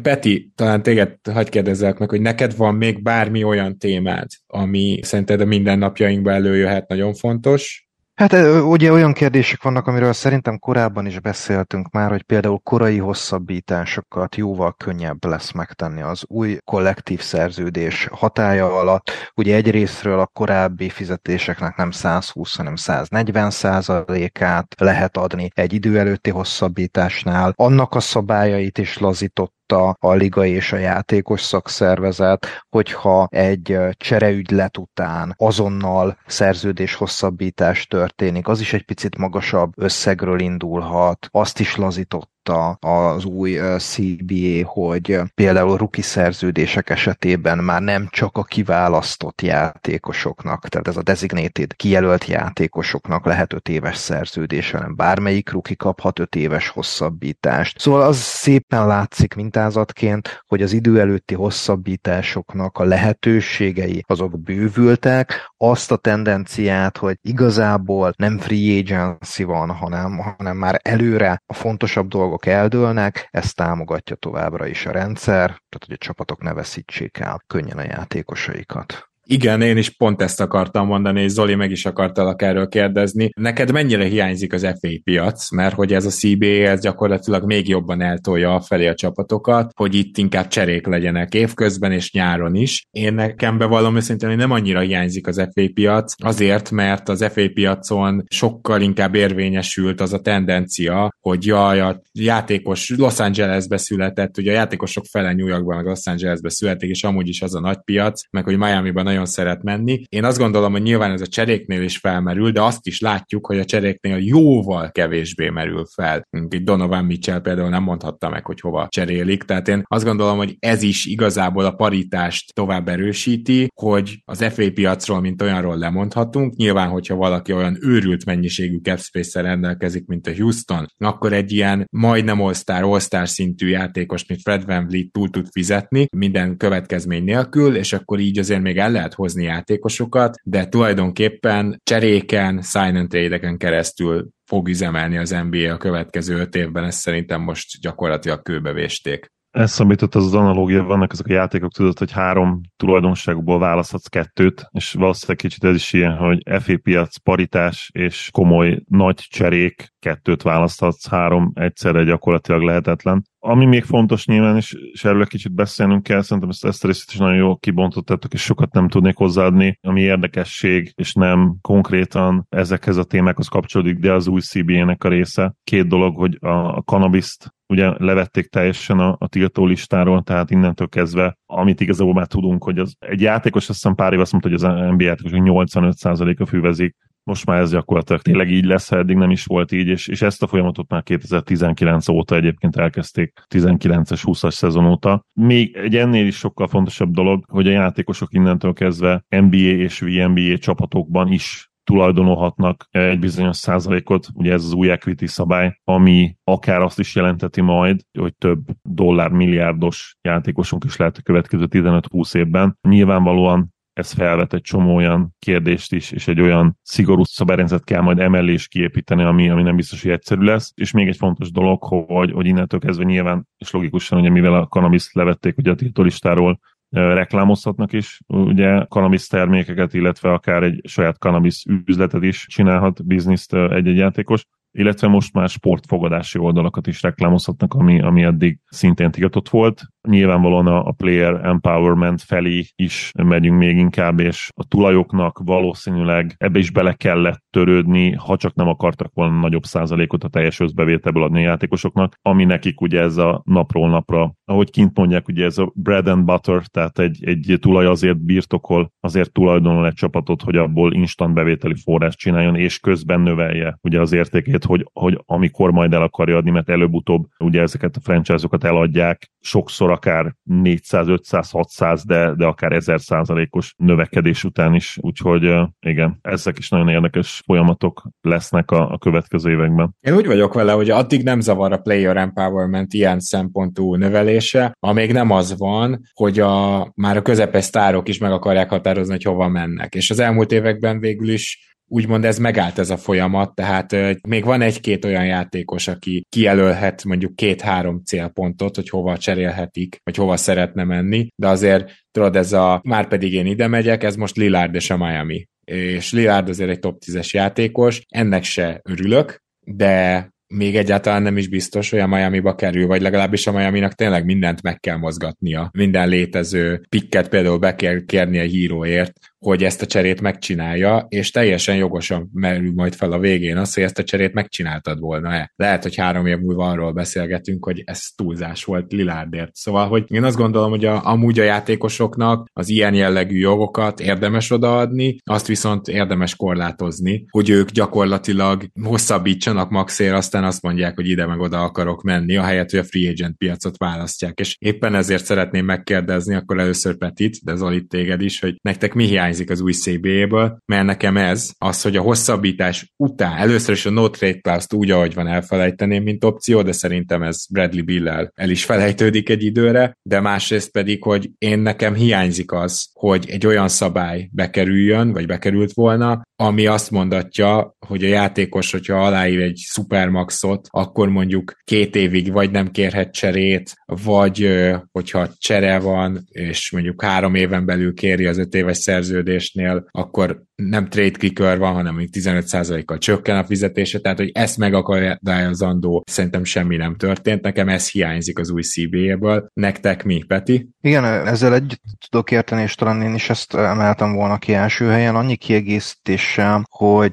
Peti, 0.02 0.52
talán 0.54 0.82
téged 0.82 1.16
hagyd 1.32 1.48
kérdezzek 1.48 1.98
meg, 1.98 2.10
hogy 2.10 2.20
neked 2.20 2.56
van 2.56 2.74
még 2.74 3.02
bármi 3.02 3.44
olyan 3.44 3.78
témád, 3.78 4.26
ami 4.46 4.98
szerinted 5.02 5.40
a 5.40 5.44
mindennapjainkban 5.44 6.34
előjöhet 6.34 6.88
nagyon 6.88 7.14
fontos, 7.14 7.90
Hát 8.14 8.32
ugye 8.62 8.92
olyan 8.92 9.12
kérdések 9.12 9.62
vannak, 9.62 9.86
amiről 9.86 10.12
szerintem 10.12 10.58
korábban 10.58 11.06
is 11.06 11.20
beszéltünk 11.20 11.90
már, 11.90 12.10
hogy 12.10 12.22
például 12.22 12.60
korai 12.62 12.98
hosszabbításokat 12.98 14.36
jóval 14.36 14.74
könnyebb 14.76 15.24
lesz 15.24 15.52
megtenni 15.52 16.02
az 16.02 16.24
új 16.26 16.58
kollektív 16.64 17.20
szerződés 17.20 18.08
hatája 18.12 18.78
alatt. 18.78 19.10
Ugye 19.34 19.54
egyrésztről 19.54 20.20
a 20.20 20.26
korábbi 20.26 20.88
fizetéseknek 20.88 21.76
nem 21.76 21.90
120, 21.90 22.56
hanem 22.56 22.76
140 22.76 23.50
százalékát 23.50 24.74
lehet 24.78 25.16
adni 25.16 25.50
egy 25.54 25.72
idő 25.72 25.98
előtti 25.98 26.30
hosszabbításnál. 26.30 27.52
Annak 27.56 27.94
a 27.94 28.00
szabályait 28.00 28.78
is 28.78 28.98
lazított 28.98 29.54
a, 29.72 29.96
a 30.00 30.12
liga 30.12 30.44
és 30.44 30.72
a 30.72 30.76
játékos 30.76 31.42
szakszervezet, 31.42 32.46
hogyha 32.68 33.26
egy 33.30 33.78
csereügylet 33.96 34.78
után 34.78 35.34
azonnal 35.36 36.18
szerződés 36.26 36.94
hosszabbítás 36.94 37.86
történik, 37.86 38.48
az 38.48 38.60
is 38.60 38.72
egy 38.72 38.84
picit 38.84 39.18
magasabb 39.18 39.72
összegről 39.76 40.40
indulhat, 40.40 41.28
azt 41.30 41.60
is 41.60 41.76
lazított 41.76 42.31
az 42.80 43.24
új 43.24 43.58
CBA, 43.78 44.64
hogy 44.64 45.20
például 45.34 45.76
ruki 45.76 46.02
szerződések 46.02 46.90
esetében 46.90 47.58
már 47.58 47.82
nem 47.82 48.08
csak 48.10 48.36
a 48.36 48.42
kiválasztott 48.42 49.40
játékosoknak, 49.42 50.68
tehát 50.68 50.88
ez 50.88 50.96
a 50.96 51.02
designated 51.02 51.74
kijelölt 51.76 52.26
játékosoknak 52.26 53.24
lehet 53.24 53.52
öt 53.52 53.68
éves 53.68 53.96
szerződés, 53.96 54.70
hanem 54.70 54.96
bármelyik 54.96 55.50
ruki 55.50 55.76
kaphat 55.76 56.18
öt 56.18 56.34
éves 56.34 56.68
hosszabbítást. 56.68 57.78
Szóval 57.78 58.02
az 58.02 58.16
szépen 58.16 58.86
látszik 58.86 59.34
mintázatként, 59.34 60.42
hogy 60.46 60.62
az 60.62 60.72
idő 60.72 61.00
előtti 61.00 61.34
hosszabbításoknak 61.34 62.78
a 62.78 62.84
lehetőségei 62.84 64.04
azok 64.06 64.40
bővültek, 64.40 65.52
azt 65.56 65.92
a 65.92 65.96
tendenciát, 65.96 66.96
hogy 66.96 67.16
igazából 67.22 68.12
nem 68.16 68.38
free 68.38 68.78
agency 68.78 69.42
van, 69.44 69.70
hanem, 69.70 70.18
hanem 70.18 70.56
már 70.56 70.80
előre 70.82 71.42
a 71.46 71.54
fontosabb 71.54 72.08
dolgok 72.08 72.31
dolgok 72.32 72.60
eldőlnek, 72.60 73.28
ezt 73.30 73.56
támogatja 73.56 74.16
továbbra 74.16 74.66
is 74.66 74.86
a 74.86 74.90
rendszer, 74.90 75.46
tehát 75.46 75.84
hogy 75.86 75.92
a 75.92 75.96
csapatok 75.96 76.42
ne 76.42 76.52
veszítsék 76.52 77.18
el 77.18 77.42
könnyen 77.46 77.78
a 77.78 77.82
játékosaikat. 77.82 79.11
Igen, 79.26 79.62
én 79.62 79.76
is 79.76 79.90
pont 79.90 80.22
ezt 80.22 80.40
akartam 80.40 80.86
mondani, 80.86 81.22
és 81.22 81.30
Zoli 81.30 81.54
meg 81.54 81.70
is 81.70 81.86
akartalak 81.86 82.42
erről 82.42 82.68
kérdezni. 82.68 83.30
Neked 83.36 83.72
mennyire 83.72 84.04
hiányzik 84.04 84.52
az 84.52 84.62
FA 84.80 84.88
piac, 85.04 85.50
mert 85.50 85.74
hogy 85.74 85.92
ez 85.92 86.04
a 86.04 86.10
CBA 86.10 86.46
ez 86.46 86.80
gyakorlatilag 86.80 87.44
még 87.44 87.68
jobban 87.68 88.00
eltolja 88.00 88.60
felé 88.60 88.86
a 88.86 88.94
csapatokat, 88.94 89.72
hogy 89.76 89.94
itt 89.94 90.18
inkább 90.18 90.48
cserék 90.48 90.86
legyenek 90.86 91.34
évközben 91.34 91.92
és 91.92 92.12
nyáron 92.12 92.54
is. 92.54 92.86
Én 92.90 93.14
nekem 93.14 93.58
bevallom 93.58 93.96
őszintén, 93.96 94.36
nem 94.36 94.50
annyira 94.50 94.80
hiányzik 94.80 95.26
az 95.26 95.48
FA 95.52 95.62
piac, 95.74 96.14
azért, 96.24 96.70
mert 96.70 97.08
az 97.08 97.24
FA 97.32 97.48
piacon 97.54 98.24
sokkal 98.28 98.80
inkább 98.80 99.14
érvényesült 99.14 100.00
az 100.00 100.12
a 100.12 100.20
tendencia, 100.20 101.12
hogy 101.20 101.46
jaj, 101.46 101.80
a 101.80 102.00
játékos 102.12 102.92
Los 102.96 103.18
Angelesbe 103.18 103.76
született, 103.76 104.38
ugye 104.38 104.50
a 104.50 104.54
játékosok 104.54 105.04
fele 105.10 105.32
New 105.32 105.46
Yorkban, 105.46 105.76
meg 105.76 105.84
Los 105.84 106.06
Angelesbe 106.06 106.50
születik, 106.50 106.90
és 106.90 107.04
amúgy 107.04 107.28
is 107.28 107.42
az 107.42 107.54
a 107.54 107.60
nagy 107.60 107.78
piac, 107.84 108.22
meg 108.30 108.44
hogy 108.44 108.56
Miami-ban 108.56 109.04
nagyon 109.12 109.21
szeret 109.24 109.62
menni. 109.62 110.02
Én 110.08 110.24
azt 110.24 110.38
gondolom, 110.38 110.72
hogy 110.72 110.82
nyilván 110.82 111.12
ez 111.12 111.20
a 111.20 111.26
cseréknél 111.26 111.82
is 111.82 111.96
felmerül, 111.96 112.50
de 112.50 112.62
azt 112.62 112.86
is 112.86 113.00
látjuk, 113.00 113.46
hogy 113.46 113.58
a 113.58 113.64
cseréknél 113.64 114.16
jóval 114.16 114.90
kevésbé 114.90 115.48
merül 115.48 115.86
fel. 115.94 116.28
Itt 116.48 116.64
Donovan 116.64 117.04
Mitchell 117.04 117.40
például 117.40 117.68
nem 117.68 117.82
mondhatta 117.82 118.28
meg, 118.28 118.46
hogy 118.46 118.60
hova 118.60 118.86
cserélik, 118.90 119.42
tehát 119.42 119.68
én 119.68 119.82
azt 119.84 120.04
gondolom, 120.04 120.36
hogy 120.36 120.56
ez 120.58 120.82
is 120.82 121.06
igazából 121.06 121.64
a 121.64 121.74
paritást 121.74 122.52
tovább 122.52 122.88
erősíti, 122.88 123.68
hogy 123.74 124.22
az 124.24 124.44
FA 124.44 124.72
piacról, 124.74 125.20
mint 125.20 125.42
olyanról 125.42 125.76
lemondhatunk. 125.78 126.54
Nyilván, 126.54 126.88
hogyha 126.88 127.14
valaki 127.14 127.52
olyan 127.52 127.78
őrült 127.80 128.24
mennyiségű 128.24 128.78
capspace 128.82 129.40
rendelkezik, 129.40 130.06
mint 130.06 130.26
a 130.26 130.34
Houston, 130.36 130.86
akkor 130.98 131.32
egy 131.32 131.52
ilyen 131.52 131.86
majdnem 131.90 132.40
all-star 132.40 133.28
szintű 133.28 133.68
játékos, 133.68 134.26
mint 134.26 134.40
Fred 134.40 134.64
Van 134.64 134.86
Vliet 134.86 135.12
túl 135.12 135.30
tud 135.30 135.46
fizetni 135.50 136.06
minden 136.16 136.56
következmény 136.56 137.24
nélkül, 137.24 137.76
és 137.76 137.92
akkor 137.92 138.18
így 138.18 138.38
azért 138.38 138.62
még 138.62 138.78
el 138.78 138.90
lehet 139.02 139.16
hozni 139.16 139.44
játékosokat, 139.44 140.36
de 140.44 140.66
tulajdonképpen 140.66 141.80
cseréken, 141.84 142.62
sign 142.62 142.96
and 142.96 143.08
trade 143.08 143.56
keresztül 143.56 144.28
fog 144.44 144.68
üzemelni 144.68 145.18
az 145.18 145.36
NBA 145.50 145.72
a 145.72 145.76
következő 145.76 146.36
öt 146.38 146.54
évben, 146.54 146.84
ezt 146.84 146.98
szerintem 146.98 147.40
most 147.40 147.80
gyakorlatilag 147.80 148.42
kőbevésték. 148.42 149.30
Eszembe 149.50 149.92
jutott 149.92 150.14
az 150.14 150.26
az 150.26 150.34
analógia, 150.34 150.82
vannak 150.82 151.12
ezek 151.12 151.26
a 151.26 151.32
játékok, 151.32 151.72
tudod, 151.72 151.98
hogy 151.98 152.12
három 152.12 152.60
tulajdonságból 152.76 153.58
választhatsz 153.58 154.06
kettőt, 154.06 154.68
és 154.70 154.92
valószínűleg 154.92 155.36
kicsit 155.36 155.64
ez 155.64 155.74
is 155.74 155.92
ilyen, 155.92 156.16
hogy 156.16 156.42
FA 156.60 156.78
piac, 156.82 157.16
paritás 157.16 157.90
és 157.94 158.28
komoly 158.32 158.82
nagy 158.88 159.16
cserék, 159.16 159.92
kettőt 159.98 160.42
választhatsz, 160.42 161.08
három 161.08 161.52
egyszerre 161.54 162.04
gyakorlatilag 162.04 162.62
lehetetlen. 162.62 163.22
Ami 163.44 163.64
még 163.64 163.84
fontos 163.84 164.26
nyilván, 164.26 164.56
és, 164.56 164.76
és 164.92 165.04
erről 165.04 165.26
kicsit 165.26 165.52
beszélnünk 165.52 166.02
kell, 166.02 166.22
szerintem 166.22 166.48
ezt, 166.48 166.64
ezt 166.64 166.84
a 166.84 166.86
részét 166.86 167.10
is 167.12 167.16
nagyon 167.16 167.36
jól 167.36 167.58
kibontottátok, 167.58 168.32
és 168.32 168.42
sokat 168.42 168.72
nem 168.72 168.88
tudnék 168.88 169.16
hozzáadni, 169.16 169.78
ami 169.80 170.00
érdekesség, 170.00 170.92
és 170.94 171.12
nem 171.12 171.56
konkrétan 171.60 172.46
ezekhez 172.48 172.96
a 172.96 173.04
témákhoz 173.04 173.48
kapcsolódik, 173.48 173.98
de 173.98 174.12
az 174.12 174.26
új 174.26 174.40
CBA-nek 174.40 175.04
a 175.04 175.08
része. 175.08 175.54
Két 175.64 175.86
dolog, 175.86 176.16
hogy 176.16 176.38
a, 176.40 176.76
a 176.76 176.82
cannabiszt 176.84 177.54
ugye 177.66 177.92
levették 177.98 178.46
teljesen 178.46 178.98
a, 178.98 179.16
a 179.18 179.28
tiltó 179.28 179.66
listáról, 179.66 180.22
tehát 180.22 180.50
innentől 180.50 180.88
kezdve, 180.88 181.38
amit 181.46 181.80
igazából 181.80 182.14
már 182.14 182.26
tudunk, 182.26 182.64
hogy 182.64 182.78
az, 182.78 182.94
egy 182.98 183.20
játékos, 183.20 183.68
azt 183.68 183.78
hiszem 183.82 183.94
pár 183.94 184.12
év 184.12 184.20
azt 184.20 184.32
mondta, 184.32 184.50
hogy 184.50 184.58
az 184.62 184.92
NBA 184.92 185.04
játékos 185.04 185.32
85%-a 185.34 186.46
fűvezik, 186.46 186.96
most 187.24 187.46
már 187.46 187.60
ez 187.60 187.70
gyakorlatilag 187.70 188.22
tényleg 188.22 188.50
így 188.50 188.64
lesz, 188.64 188.88
ha 188.88 188.96
eddig 188.96 189.16
nem 189.16 189.30
is 189.30 189.44
volt 189.44 189.72
így, 189.72 189.86
és, 189.86 190.08
és 190.08 190.22
ezt 190.22 190.42
a 190.42 190.46
folyamatot 190.46 190.88
már 190.88 191.02
2019 191.02 192.08
óta 192.08 192.36
egyébként 192.36 192.76
elkezdték, 192.76 193.32
19-es, 193.54 194.20
20-as 194.22 194.52
szezon 194.52 194.86
óta. 194.86 195.24
Még 195.34 195.76
egy 195.76 195.96
ennél 195.96 196.26
is 196.26 196.36
sokkal 196.36 196.68
fontosabb 196.68 197.10
dolog, 197.10 197.44
hogy 197.48 197.66
a 197.66 197.70
játékosok 197.70 198.32
innentől 198.32 198.72
kezdve 198.72 199.24
NBA 199.28 199.56
és 199.56 200.00
VNBA 200.00 200.58
csapatokban 200.58 201.32
is 201.32 201.72
tulajdonolhatnak 201.84 202.86
egy 202.90 203.18
bizonyos 203.18 203.56
százalékot, 203.56 204.26
ugye 204.34 204.52
ez 204.52 204.64
az 204.64 204.72
új 204.72 204.90
equity 204.90 205.26
szabály, 205.26 205.80
ami 205.84 206.36
akár 206.44 206.80
azt 206.80 206.98
is 206.98 207.14
jelenteti 207.14 207.60
majd, 207.60 208.00
hogy 208.18 208.34
több 208.34 208.60
dollár 208.82 209.30
milliárdos 209.30 210.16
játékosunk 210.20 210.84
is 210.84 210.96
lehet 210.96 211.16
a 211.16 211.22
következő 211.22 211.66
15-20 211.70 212.34
évben. 212.36 212.78
Nyilvánvalóan 212.88 213.74
ez 213.92 214.12
felvet 214.12 214.54
egy 214.54 214.60
csomó 214.60 214.94
olyan 214.94 215.34
kérdést 215.38 215.92
is, 215.92 216.10
és 216.10 216.28
egy 216.28 216.40
olyan 216.40 216.78
szigorú 216.82 217.24
szabályrendszert 217.24 217.84
kell 217.84 218.00
majd 218.00 218.18
emellé 218.18 218.52
is 218.52 218.68
kiépíteni, 218.68 219.22
ami, 219.22 219.50
ami 219.50 219.62
nem 219.62 219.76
biztos, 219.76 220.02
hogy 220.02 220.10
egyszerű 220.10 220.42
lesz. 220.42 220.72
És 220.74 220.90
még 220.90 221.08
egy 221.08 221.16
fontos 221.16 221.50
dolog, 221.50 221.82
hogy, 221.82 222.32
hogy 222.32 222.46
innentől 222.46 222.80
kezdve 222.80 223.04
nyilván, 223.04 223.48
és 223.58 223.70
logikusan, 223.70 224.18
ugye 224.18 224.30
mivel 224.30 224.54
a 224.54 224.66
cannabis 224.66 225.12
levették 225.12 225.58
ugye 225.58 225.70
a 225.70 225.74
tiltólistáról, 225.74 226.60
reklámozhatnak 226.90 227.92
is 227.92 228.20
ugye 228.26 228.84
cannabis 228.84 229.26
termékeket, 229.26 229.94
illetve 229.94 230.32
akár 230.32 230.62
egy 230.62 230.80
saját 230.84 231.16
cannabis 231.16 231.64
üzletet 231.86 232.22
is 232.22 232.46
csinálhat 232.46 233.06
bizniszt 233.06 233.54
egy-egy 233.54 233.96
játékos 233.96 234.44
illetve 234.72 235.08
most 235.08 235.32
már 235.32 235.48
sportfogadási 235.48 236.38
oldalakat 236.38 236.86
is 236.86 237.02
reklámozhatnak, 237.02 237.74
ami, 237.74 238.00
ami 238.00 238.22
eddig 238.22 238.58
szintén 238.66 239.10
tiltott 239.10 239.48
volt. 239.48 239.82
Nyilvánvalóan 240.08 240.66
a, 240.66 240.86
a 240.86 240.92
player 240.92 241.44
empowerment 241.44 242.22
felé 242.22 242.64
is 242.76 243.10
megyünk 243.22 243.58
még 243.58 243.76
inkább, 243.76 244.20
és 244.20 244.48
a 244.54 244.64
tulajoknak 244.64 245.40
valószínűleg 245.44 246.34
ebbe 246.38 246.58
is 246.58 246.70
bele 246.70 246.92
kellett 246.92 247.42
törődni, 247.50 248.12
ha 248.12 248.36
csak 248.36 248.54
nem 248.54 248.68
akartak 248.68 249.10
volna 249.14 249.40
nagyobb 249.40 249.64
százalékot 249.64 250.24
a 250.24 250.28
teljes 250.28 250.60
összbevételből 250.60 251.22
adni 251.22 251.38
a 251.38 251.48
játékosoknak, 251.48 252.14
ami 252.22 252.44
nekik 252.44 252.80
ugye 252.80 253.00
ez 253.00 253.16
a 253.16 253.42
napról 253.44 253.88
napra, 253.88 254.34
ahogy 254.44 254.70
kint 254.70 254.96
mondják, 254.96 255.28
ugye 255.28 255.44
ez 255.44 255.58
a 255.58 255.72
bread 255.74 256.06
and 256.06 256.24
butter, 256.24 256.66
tehát 256.66 256.98
egy, 256.98 257.24
egy 257.24 257.56
tulaj 257.60 257.86
azért 257.86 258.24
birtokol, 258.24 258.92
azért 259.00 259.32
tulajdonol 259.32 259.86
egy 259.86 259.94
csapatot, 259.94 260.42
hogy 260.42 260.56
abból 260.56 260.92
instant 260.92 261.34
bevételi 261.34 261.74
forrás 261.82 262.16
csináljon, 262.16 262.56
és 262.56 262.78
közben 262.78 263.20
növelje 263.20 263.78
ugye 263.82 264.00
az 264.00 264.12
értékét 264.12 264.64
hogy, 264.64 264.90
hogy 264.92 265.22
amikor 265.26 265.70
majd 265.70 265.92
el 265.92 266.02
akarja 266.02 266.36
adni, 266.36 266.50
mert 266.50 266.68
előbb-utóbb 266.68 267.26
ugye 267.38 267.60
ezeket 267.60 267.96
a 267.96 268.00
franchise-okat 268.00 268.64
eladják, 268.64 269.30
sokszor 269.40 269.90
akár 269.92 270.34
400, 270.42 271.08
500, 271.08 271.50
600, 271.50 272.04
de, 272.04 272.34
de 272.34 272.46
akár 272.46 272.72
1000 272.72 273.00
százalékos 273.00 273.74
növekedés 273.76 274.44
után 274.44 274.74
is, 274.74 274.98
úgyhogy 275.00 275.42
igen, 275.80 276.18
ezek 276.22 276.58
is 276.58 276.68
nagyon 276.68 276.88
érdekes 276.88 277.42
folyamatok 277.44 278.02
lesznek 278.20 278.70
a, 278.70 278.90
a 278.90 278.98
következő 278.98 279.50
években. 279.50 279.94
Én 280.00 280.14
úgy 280.14 280.26
vagyok 280.26 280.54
vele, 280.54 280.72
hogy 280.72 280.90
addig 280.90 281.22
nem 281.22 281.40
zavar 281.40 281.72
a 281.72 281.78
player 281.78 282.16
empowerment 282.16 282.92
ilyen 282.92 283.20
szempontú 283.20 283.94
növelése, 283.94 284.76
amíg 284.78 285.12
nem 285.12 285.30
az 285.30 285.58
van, 285.58 286.00
hogy 286.14 286.40
a, 286.40 286.86
már 286.94 287.16
a 287.16 287.22
közepes 287.22 287.64
sztárok 287.64 288.08
is 288.08 288.18
meg 288.18 288.32
akarják 288.32 288.68
határozni, 288.68 289.12
hogy 289.12 289.22
hova 289.22 289.48
mennek. 289.48 289.94
És 289.94 290.10
az 290.10 290.18
elmúlt 290.18 290.52
években 290.52 291.00
végül 291.00 291.28
is 291.28 291.71
úgymond 291.92 292.24
ez 292.24 292.38
megállt 292.38 292.78
ez 292.78 292.90
a 292.90 292.96
folyamat, 292.96 293.54
tehát 293.54 293.96
még 294.28 294.44
van 294.44 294.60
egy-két 294.60 295.04
olyan 295.04 295.26
játékos, 295.26 295.88
aki 295.88 296.26
kijelölhet 296.28 297.04
mondjuk 297.04 297.36
két-három 297.36 298.02
célpontot, 298.04 298.76
hogy 298.76 298.88
hova 298.88 299.18
cserélhetik, 299.18 299.96
vagy 300.04 300.16
hova 300.16 300.36
szeretne 300.36 300.84
menni, 300.84 301.28
de 301.36 301.48
azért 301.48 301.92
tudod, 302.10 302.36
ez 302.36 302.52
a 302.52 302.80
már 302.84 303.08
pedig 303.08 303.32
én 303.32 303.46
ide 303.46 303.66
megyek, 303.66 304.02
ez 304.02 304.16
most 304.16 304.36
Lillard 304.36 304.74
és 304.74 304.90
a 304.90 304.96
Miami. 304.96 305.46
És 305.64 306.12
Lillard 306.12 306.48
azért 306.48 306.70
egy 306.70 306.78
top 306.78 307.02
10-es 307.06 307.30
játékos, 307.30 308.02
ennek 308.08 308.44
se 308.44 308.80
örülök, 308.84 309.42
de 309.64 310.28
még 310.54 310.76
egyáltalán 310.76 311.22
nem 311.22 311.36
is 311.36 311.48
biztos, 311.48 311.90
hogy 311.90 311.98
a 311.98 312.06
Miami-ba 312.06 312.54
kerül, 312.54 312.86
vagy 312.86 313.02
legalábbis 313.02 313.46
a 313.46 313.52
Miami-nak 313.52 313.92
tényleg 313.92 314.24
mindent 314.24 314.62
meg 314.62 314.80
kell 314.80 314.96
mozgatnia. 314.96 315.70
Minden 315.72 316.08
létező 316.08 316.80
pikket 316.88 317.28
például 317.28 317.58
be 317.58 317.74
kell 317.74 318.04
kérni 318.04 318.38
a 318.38 318.42
híróért, 318.42 319.12
hogy 319.42 319.64
ezt 319.64 319.82
a 319.82 319.86
cserét 319.86 320.20
megcsinálja, 320.20 321.06
és 321.08 321.30
teljesen 321.30 321.76
jogosan 321.76 322.30
merül 322.32 322.72
majd 322.74 322.94
fel 322.94 323.12
a 323.12 323.18
végén 323.18 323.56
az, 323.56 323.74
hogy 323.74 323.82
ezt 323.82 323.98
a 323.98 324.04
cserét 324.04 324.32
megcsináltad 324.32 324.98
volna-e. 324.98 325.52
Lehet, 325.56 325.82
hogy 325.82 325.96
három 325.96 326.26
év 326.26 326.38
múlva 326.38 326.68
arról 326.68 326.92
beszélgetünk, 326.92 327.64
hogy 327.64 327.82
ez 327.84 328.00
túlzás 328.16 328.64
volt 328.64 328.92
Lilárdért. 328.92 329.54
Szóval, 329.54 329.88
hogy 329.88 330.04
én 330.06 330.24
azt 330.24 330.36
gondolom, 330.36 330.70
hogy 330.70 330.84
a, 330.84 331.00
amúgy 331.04 331.38
a 331.38 331.42
játékosoknak 331.42 332.48
az 332.52 332.68
ilyen 332.68 332.94
jellegű 332.94 333.38
jogokat 333.38 334.00
érdemes 334.00 334.50
odaadni, 334.50 335.16
azt 335.24 335.46
viszont 335.46 335.88
érdemes 335.88 336.36
korlátozni, 336.36 337.24
hogy 337.30 337.50
ők 337.50 337.70
gyakorlatilag 337.70 338.64
hosszabbítsanak 338.82 339.70
maxér, 339.70 340.12
aztán 340.12 340.44
azt 340.44 340.62
mondják, 340.62 340.94
hogy 340.94 341.08
ide 341.08 341.26
meg 341.26 341.40
oda 341.40 341.62
akarok 341.62 342.02
menni, 342.02 342.36
ahelyett, 342.36 342.70
hogy 342.70 342.80
a 342.80 342.84
free 342.84 343.10
agent 343.10 343.36
piacot 343.36 343.76
választják. 343.76 344.38
És 344.38 344.56
éppen 344.58 344.94
ezért 344.94 345.24
szeretném 345.24 345.64
megkérdezni 345.64 346.34
akkor 346.34 346.58
először 346.58 346.96
Petit, 346.96 347.44
de 347.44 347.54
Zoli 347.54 347.84
téged 347.84 348.20
is, 348.20 348.40
hogy 348.40 348.56
nektek 348.62 348.94
mi 348.94 349.04
hiány 349.06 349.31
hiányzik 349.32 349.50
az 349.50 349.60
új 349.60 349.72
CBA-ből, 349.72 350.58
mert 350.66 350.84
nekem 350.84 351.16
ez 351.16 351.50
az, 351.58 351.82
hogy 351.82 351.96
a 351.96 352.00
hosszabbítás 352.00 352.92
után, 352.96 353.36
először 353.36 353.74
is 353.74 353.86
a 353.86 353.90
no 353.90 354.10
trade 354.10 354.38
clause 354.38 354.66
úgy, 354.74 354.90
ahogy 354.90 355.14
van 355.14 355.26
elfelejteném, 355.26 356.02
mint 356.02 356.24
opció, 356.24 356.62
de 356.62 356.72
szerintem 356.72 357.22
ez 357.22 357.46
Bradley 357.50 357.84
bill 357.84 358.08
el 358.08 358.50
is 358.50 358.64
felejtődik 358.64 359.28
egy 359.28 359.44
időre, 359.44 359.96
de 360.02 360.20
másrészt 360.20 360.70
pedig, 360.70 361.02
hogy 361.02 361.30
én 361.38 361.58
nekem 361.58 361.94
hiányzik 361.94 362.52
az, 362.52 362.90
hogy 362.92 363.26
egy 363.28 363.46
olyan 363.46 363.68
szabály 363.68 364.28
bekerüljön, 364.32 365.12
vagy 365.12 365.26
bekerült 365.26 365.72
volna, 365.72 366.22
ami 366.36 366.66
azt 366.66 366.90
mondatja, 366.90 367.76
hogy 367.86 368.04
a 368.04 368.08
játékos, 368.08 368.72
hogyha 368.72 369.04
aláír 369.04 369.40
egy 369.40 369.56
supermaxot, 369.56 370.66
akkor 370.70 371.08
mondjuk 371.08 371.54
két 371.64 371.96
évig 371.96 372.32
vagy 372.32 372.50
nem 372.50 372.70
kérhet 372.70 373.12
cserét, 373.12 373.72
vagy 374.04 374.48
hogyha 374.92 375.28
csere 375.38 375.78
van, 375.78 376.24
és 376.30 376.70
mondjuk 376.70 377.02
három 377.02 377.34
éven 377.34 377.64
belül 377.64 377.94
kéri 377.94 378.26
az 378.26 378.38
öt 378.38 378.54
éves 378.54 378.78
szerződésnél, 379.22 379.84
akkor 379.90 380.42
nem 380.54 380.88
trade 380.88 381.10
kicker 381.10 381.58
van, 381.58 381.72
hanem 381.72 381.94
még 381.94 382.08
15%-kal 382.12 382.98
csökken 382.98 383.36
a 383.36 383.44
fizetése, 383.44 383.98
tehát 383.98 384.18
hogy 384.18 384.30
ezt 384.34 384.58
megakadályozandó 384.58 386.04
szerintem 386.06 386.44
semmi 386.44 386.76
nem 386.76 386.96
történt. 386.96 387.42
Nekem 387.42 387.68
ez 387.68 387.90
hiányzik 387.90 388.38
az 388.38 388.50
új 388.50 388.62
CBA-ből. 388.62 389.46
Nektek 389.54 390.04
mi, 390.04 390.22
Peti? 390.26 390.68
Igen, 390.80 391.04
ezzel 391.04 391.54
együtt 391.54 391.82
tudok 392.10 392.30
érteni, 392.30 392.62
és 392.62 392.74
talán 392.74 393.02
én 393.02 393.14
is 393.14 393.30
ezt 393.30 393.54
emeltem 393.54 394.12
volna 394.12 394.38
ki 394.38 394.54
első 394.54 394.86
helyen. 394.86 395.16
Annyi 395.16 395.36
kiegészítéssel, 395.36 396.64
hogy 396.70 397.12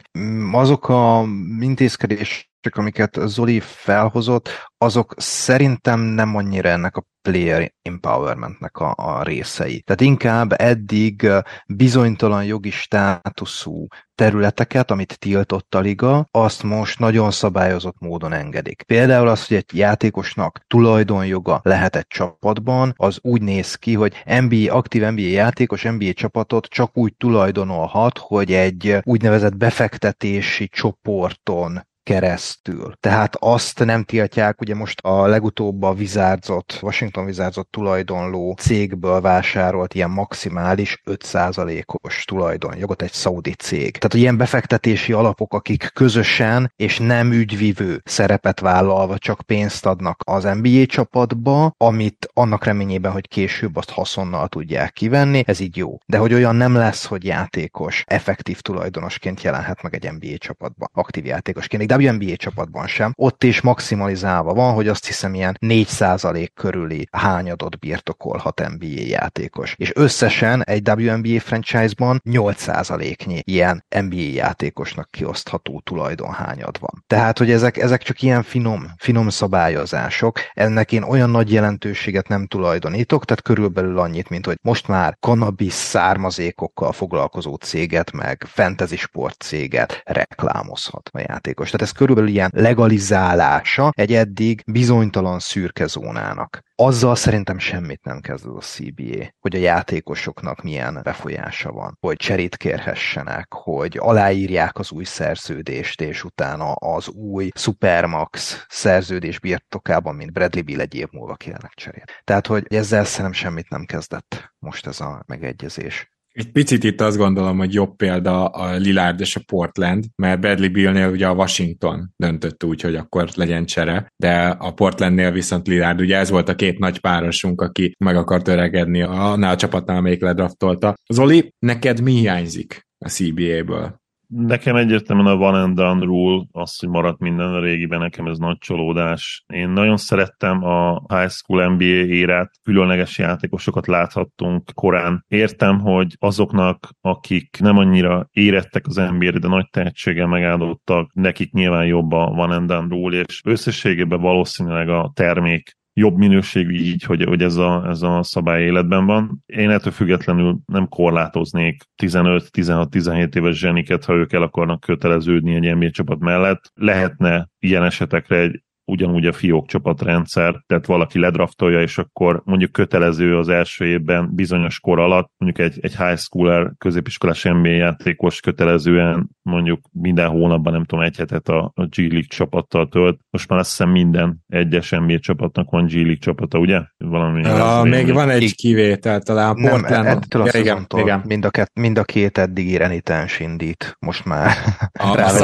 azok 0.52 0.90
a 0.90 1.26
intézkedések, 1.60 2.49
amiket 2.72 3.20
Zoli 3.26 3.60
felhozott, 3.60 4.50
azok 4.78 5.14
szerintem 5.18 6.00
nem 6.00 6.36
annyira 6.36 6.70
ennek 6.70 6.98
a 6.98 7.06
player 7.22 7.74
empowermentnek 7.82 8.78
a, 8.78 8.94
a 8.98 9.24
részei. 9.24 9.82
Tehát 9.82 10.02
inkább 10.02 10.62
eddig 10.62 11.28
bizonytalan 11.68 12.46
jogi 12.46 12.70
státuszú 12.70 13.88
területeket, 14.16 14.92
amit 14.92 15.20
tiltott 15.20 15.76
a 15.76 15.80
liga, 15.80 16.28
azt 16.32 16.64
most 16.64 17.00
nagyon 17.00 17.32
szabályozott 17.32 18.00
módon 18.00 18.34
engedik. 18.34 18.84
Például 18.84 19.28
az, 19.28 19.48
hogy 19.48 19.58
egy 19.58 19.78
játékosnak 19.78 20.60
tulajdonjoga 20.68 21.60
lehet 21.64 21.96
egy 21.96 22.08
csapatban, 22.08 22.94
az 22.96 23.20
úgy 23.22 23.42
néz 23.42 23.76
ki, 23.76 23.94
hogy 23.94 24.24
NBA, 24.26 24.76
aktív 24.76 25.02
NBA 25.02 25.22
játékos 25.22 25.84
NBA 25.84 26.14
csapatot 26.14 26.66
csak 26.66 26.98
úgy 26.98 27.14
tulajdonolhat, 27.18 28.18
hogy 28.18 28.54
egy 28.54 28.98
úgynevezett 29.04 29.58
befektetési 29.58 30.68
csoporton 30.68 31.88
keresztül. 32.10 32.94
Tehát 33.00 33.36
azt 33.40 33.86
nem 33.86 34.04
tiltják, 34.04 34.62
ugye 34.62 34.76
most 34.76 35.00
a 35.02 35.28
legutóbb 35.28 35.84
a 35.84 35.92
Wizardsot, 35.92 36.80
Washington 36.82 37.26
Wizardsot 37.26 37.68
tulajdonló 37.68 38.56
cégből 38.60 39.22
vásárolt 39.22 39.94
ilyen 39.94 40.10
maximális 40.10 41.02
5%-os 41.06 42.26
tulajdonjogot 42.26 43.02
egy 43.02 43.12
szaudi 43.12 43.54
cég. 43.54 43.98
Tehát 43.98 44.14
ilyen 44.14 44.38
befektetési 44.38 45.14
alapok, 45.14 45.54
akik 45.54 45.90
közösen 45.94 46.74
és 46.76 47.00
nem 47.00 47.32
ügyvivő 47.32 48.02
szerepet 48.06 48.60
vállalva 48.60 49.18
csak 49.18 49.42
pénzt 49.42 49.86
adnak 49.86 50.20
az 50.26 50.44
NBA 50.62 50.86
csapatba, 50.86 51.74
amit 51.78 52.30
annak 52.34 52.66
reményében, 52.66 53.12
hogy 53.12 53.28
később 53.28 53.76
azt 53.76 53.90
haszonnal 53.90 54.48
tudják 54.48 54.92
kivenni, 54.92 55.44
ez 55.46 55.60
így 55.60 55.78
jó. 55.78 55.98
De 56.06 56.18
hogy 56.18 56.34
olyan 56.34 56.56
nem 56.56 56.76
lesz, 56.76 57.06
hogy 57.06 57.26
játékos 57.26 58.04
effektív 58.08 58.62
tulajdonosként 58.62 59.42
jelenhet 59.42 59.82
meg 59.82 59.96
egy 59.96 60.12
NBA 60.12 60.38
csapatba, 60.38 60.90
aktív 60.94 61.26
játékosként. 61.26 61.88
De 61.88 61.98
WNBA 62.00 62.36
csapatban 62.36 62.88
sem. 62.88 63.14
Ott 63.16 63.44
is 63.44 63.62
maximalizálva 63.62 64.54
van, 64.54 64.74
hogy 64.74 64.88
azt 64.88 65.06
hiszem 65.06 65.34
ilyen 65.34 65.58
4% 65.62 66.48
körüli 66.54 67.08
hányadot 67.12 67.80
birtokolhat 67.80 68.68
NBA 68.78 69.02
játékos. 69.02 69.74
És 69.78 69.92
összesen 69.96 70.64
egy 70.64 70.90
WNBA 70.90 71.40
franchise-ban 71.40 72.22
8%-nyi 72.30 73.42
ilyen 73.44 73.86
NBA 74.00 74.16
játékosnak 74.16 75.12
kiosztható 75.12 75.82
tulajdonhányad 75.84 76.80
van. 76.80 77.04
Tehát, 77.08 77.38
hogy 77.38 77.52
ezek, 77.52 77.78
ezek 77.78 78.02
csak 78.02 78.22
ilyen 78.22 78.44
finom, 78.44 78.92
finom 78.98 79.30
szabályozások. 79.30 80.40
Ennek 80.54 80.92
én 80.92 81.04
olyan 81.04 81.30
nagy 81.30 81.52
jelentőséget 81.52 82.28
nem 82.28 82.48
tulajdonítok, 82.48 83.26
tehát 83.26 83.44
körülbelül 83.44 84.00
annyit, 84.00 84.30
mint 84.30 84.46
hogy 84.46 84.58
most 84.62 84.88
már 84.88 85.18
cannabis 85.20 85.74
származékokkal 85.74 86.92
foglalkozó 86.92 87.56
céget, 87.56 88.12
meg 88.12 88.46
fantasy 88.48 88.96
sport 88.96 89.42
céget 89.42 90.02
reklámozhat 90.06 91.10
a 91.14 91.20
játékos. 91.20 91.70
Tehát 91.70 91.88
ez 91.90 91.96
körülbelül 91.96 92.30
ilyen 92.30 92.52
legalizálása 92.54 93.92
egy 93.96 94.14
eddig 94.14 94.64
bizonytalan 94.66 95.40
szürke 95.40 95.88
zónának. 95.88 96.62
Azzal 96.76 97.16
szerintem 97.16 97.58
semmit 97.58 98.04
nem 98.04 98.20
kezd 98.20 98.46
a 98.46 98.60
CBA, 98.60 99.34
hogy 99.40 99.56
a 99.56 99.60
játékosoknak 99.60 100.62
milyen 100.62 101.00
befolyása 101.04 101.72
van, 101.72 101.98
hogy 102.00 102.16
cserét 102.16 102.58
kérhessenek, 102.58 103.54
hogy 103.54 103.98
aláírják 103.98 104.80
az 104.80 104.92
új 104.92 105.04
szerződést, 105.04 106.02
és 106.02 106.24
utána 106.24 106.72
az 106.72 107.08
új 107.08 107.50
Supermax 107.56 108.66
szerződés 108.70 109.40
birtokában, 109.40 110.16
mint 110.16 110.34
Bradley 110.34 110.64
Bill 110.64 110.80
egy 110.80 110.96
év 110.96 111.08
múlva 111.12 111.36
kérnek 111.36 111.74
cserét. 111.76 112.22
Tehát, 112.24 112.48
hogy 112.48 112.66
ezzel 112.70 113.04
szerintem 113.04 113.34
semmit 113.34 113.70
nem 113.70 113.86
kezdett 113.86 114.54
most 114.60 114.88
ez 114.88 115.00
a 115.00 115.24
megegyezés. 115.28 116.10
Egy 116.40 116.52
picit 116.52 116.84
itt 116.84 117.02
azt 117.02 117.18
gondolom, 117.18 117.58
hogy 117.58 117.74
jobb 117.74 117.96
példa 117.96 118.46
a 118.46 118.76
Lillard 118.76 119.20
és 119.20 119.36
a 119.36 119.42
Portland, 119.46 120.06
mert 120.16 120.40
Bradley 120.40 120.72
Billnél 120.72 121.10
ugye 121.10 121.28
a 121.28 121.34
Washington 121.34 122.14
döntött 122.16 122.64
úgy, 122.64 122.82
hogy 122.82 122.96
akkor 122.96 123.30
legyen 123.36 123.66
csere, 123.66 124.08
de 124.16 124.48
a 124.48 124.74
Portlandnél 124.74 125.32
viszont 125.32 125.68
Lillard, 125.68 126.02
ugye 126.02 126.18
ez 126.18 126.30
volt 126.30 126.50
a 126.50 126.56
két 126.56 126.80
nagy 126.80 127.00
párosunk, 127.00 127.62
aki 127.62 127.96
meg 128.00 128.16
akart 128.16 128.48
öregedni 128.48 129.02
annál 129.02 129.54
a 129.54 129.56
csapatnál, 129.56 129.98
amelyik 129.98 130.22
ledraftolta. 130.22 130.96
Zoli, 131.14 131.54
neked 131.60 132.02
mi 132.02 132.12
hiányzik 132.12 132.88
a 133.06 133.10
CBA-ből? 133.10 134.00
Nekem 134.30 134.76
egyértelműen 134.76 135.28
a 135.28 135.36
one 135.36 135.62
and 135.62 135.76
done 135.76 136.06
rule, 136.06 136.46
az, 136.52 136.80
hogy 136.80 136.90
maradt 136.90 137.20
minden 137.20 137.54
a 137.54 137.60
régiben, 137.60 138.00
nekem 138.00 138.28
ez 138.28 138.38
nagy 138.38 138.58
csalódás. 138.58 139.44
Én 139.48 139.70
nagyon 139.70 139.98
szerettem 139.98 140.64
a 140.64 141.04
high 141.08 141.30
school 141.30 141.70
NBA 141.70 141.84
érát, 141.84 142.52
különleges 142.64 143.18
játékosokat 143.18 143.88
láthattunk 143.88 144.72
korán. 144.74 145.26
Értem, 145.28 145.80
hogy 145.80 146.16
azoknak, 146.20 146.90
akik 147.02 147.58
nem 147.60 147.78
annyira 147.78 148.28
érettek 148.32 148.88
az 148.88 148.96
nba 148.96 149.32
de 149.40 149.48
nagy 149.48 149.70
tehetséggel 149.70 150.28
megáldottak, 150.28 151.14
nekik 151.14 151.52
nyilván 151.52 151.86
jobb 151.86 152.12
a 152.12 152.26
one 152.26 152.56
and 152.56 152.68
done 152.68 152.88
rule, 152.88 153.20
és 153.20 153.42
összességében 153.44 154.22
valószínűleg 154.22 154.90
a 154.90 155.12
termék 155.14 155.78
jobb 156.00 156.18
minőségű 156.18 156.76
így, 156.76 157.04
hogy, 157.04 157.24
hogy 157.24 157.42
ez, 157.42 157.56
a, 157.56 157.86
ez 157.88 158.02
a 158.02 158.24
szabály 158.24 158.64
életben 158.64 159.06
van. 159.06 159.44
Én 159.46 159.70
ettől 159.70 159.92
függetlenül 159.94 160.60
nem 160.66 160.88
korlátoznék 160.88 161.84
15-16-17 162.04 163.36
éves 163.36 163.58
zseniket, 163.58 164.06
ha 164.06 164.14
ők 164.14 164.34
el 164.34 164.42
akarnak 164.42 164.80
köteleződni 164.80 165.56
egy 165.56 165.76
NBA 165.76 165.90
csapat 165.90 166.20
mellett. 166.20 166.72
Lehetne 166.74 167.50
ilyen 167.60 167.84
esetekre 167.84 168.38
egy 168.38 168.62
ugyanúgy 168.90 169.26
a 169.26 169.34
fiók 169.34 169.68
csapatrendszer, 169.68 170.64
tehát 170.66 170.86
valaki 170.86 171.20
ledraftolja, 171.20 171.82
és 171.82 171.98
akkor 171.98 172.42
mondjuk 172.46 172.72
kötelező 172.72 173.38
az 173.38 173.50
első 173.50 173.86
évben 173.86 174.36
bizonyos 174.36 174.80
kor 174.80 175.00
alatt, 175.00 175.32
mondjuk 175.38 175.68
egy, 175.68 175.80
egy 175.82 175.96
high 175.98 176.18
schooler, 176.18 176.72
középiskolás 176.78 177.44
NBA 177.44 177.68
játékos 177.70 178.40
kötelezően 178.40 179.30
mondjuk 179.50 179.80
minden 179.92 180.28
hónapban, 180.28 180.74
nem 180.74 180.86
tudom, 180.86 181.04
egy 181.04 181.18
hetet 181.18 181.48
a, 181.48 181.72
a 181.76 181.86
G 181.86 181.98
League 181.98 182.28
csapattal 182.28 182.88
tölt. 182.88 183.20
Most 183.30 183.50
már 183.50 183.60
azt 183.60 183.70
hiszem 183.70 183.90
minden 183.90 184.44
egyes 184.48 184.90
NBA 184.90 185.20
csapatnak 185.20 185.70
van 185.70 185.86
G 185.86 185.94
League 185.94 186.16
csapata, 186.16 186.60
ugye? 186.60 186.82
Valami 186.98 187.44
a, 187.44 187.84
még 187.84 188.08
én 188.08 188.14
van 188.14 188.30
egy 188.30 188.56
kivétel, 188.56 189.22
talán 189.22 189.50
a 189.50 189.54
Portland. 189.54 190.06
Nem, 190.06 190.18
ettől 190.18 190.42
a 190.42 190.50
ja, 190.54 190.60
igen, 190.60 190.86
igen. 190.98 191.22
Mind, 191.26 191.46
a 191.46 191.50
kett, 191.50 191.72
mind 191.74 191.98
a 191.98 192.04
két 192.04 192.38
eddigi 192.38 192.78
renitens 192.78 193.40
indít, 193.40 193.98
most 194.00 194.26
már. 194.26 194.52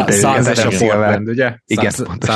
Suns 0.07 0.47
és 0.53 0.63
a 0.63 0.85
Portland, 0.85 1.27
ugye? 1.27 1.55
Igen, 1.65 1.91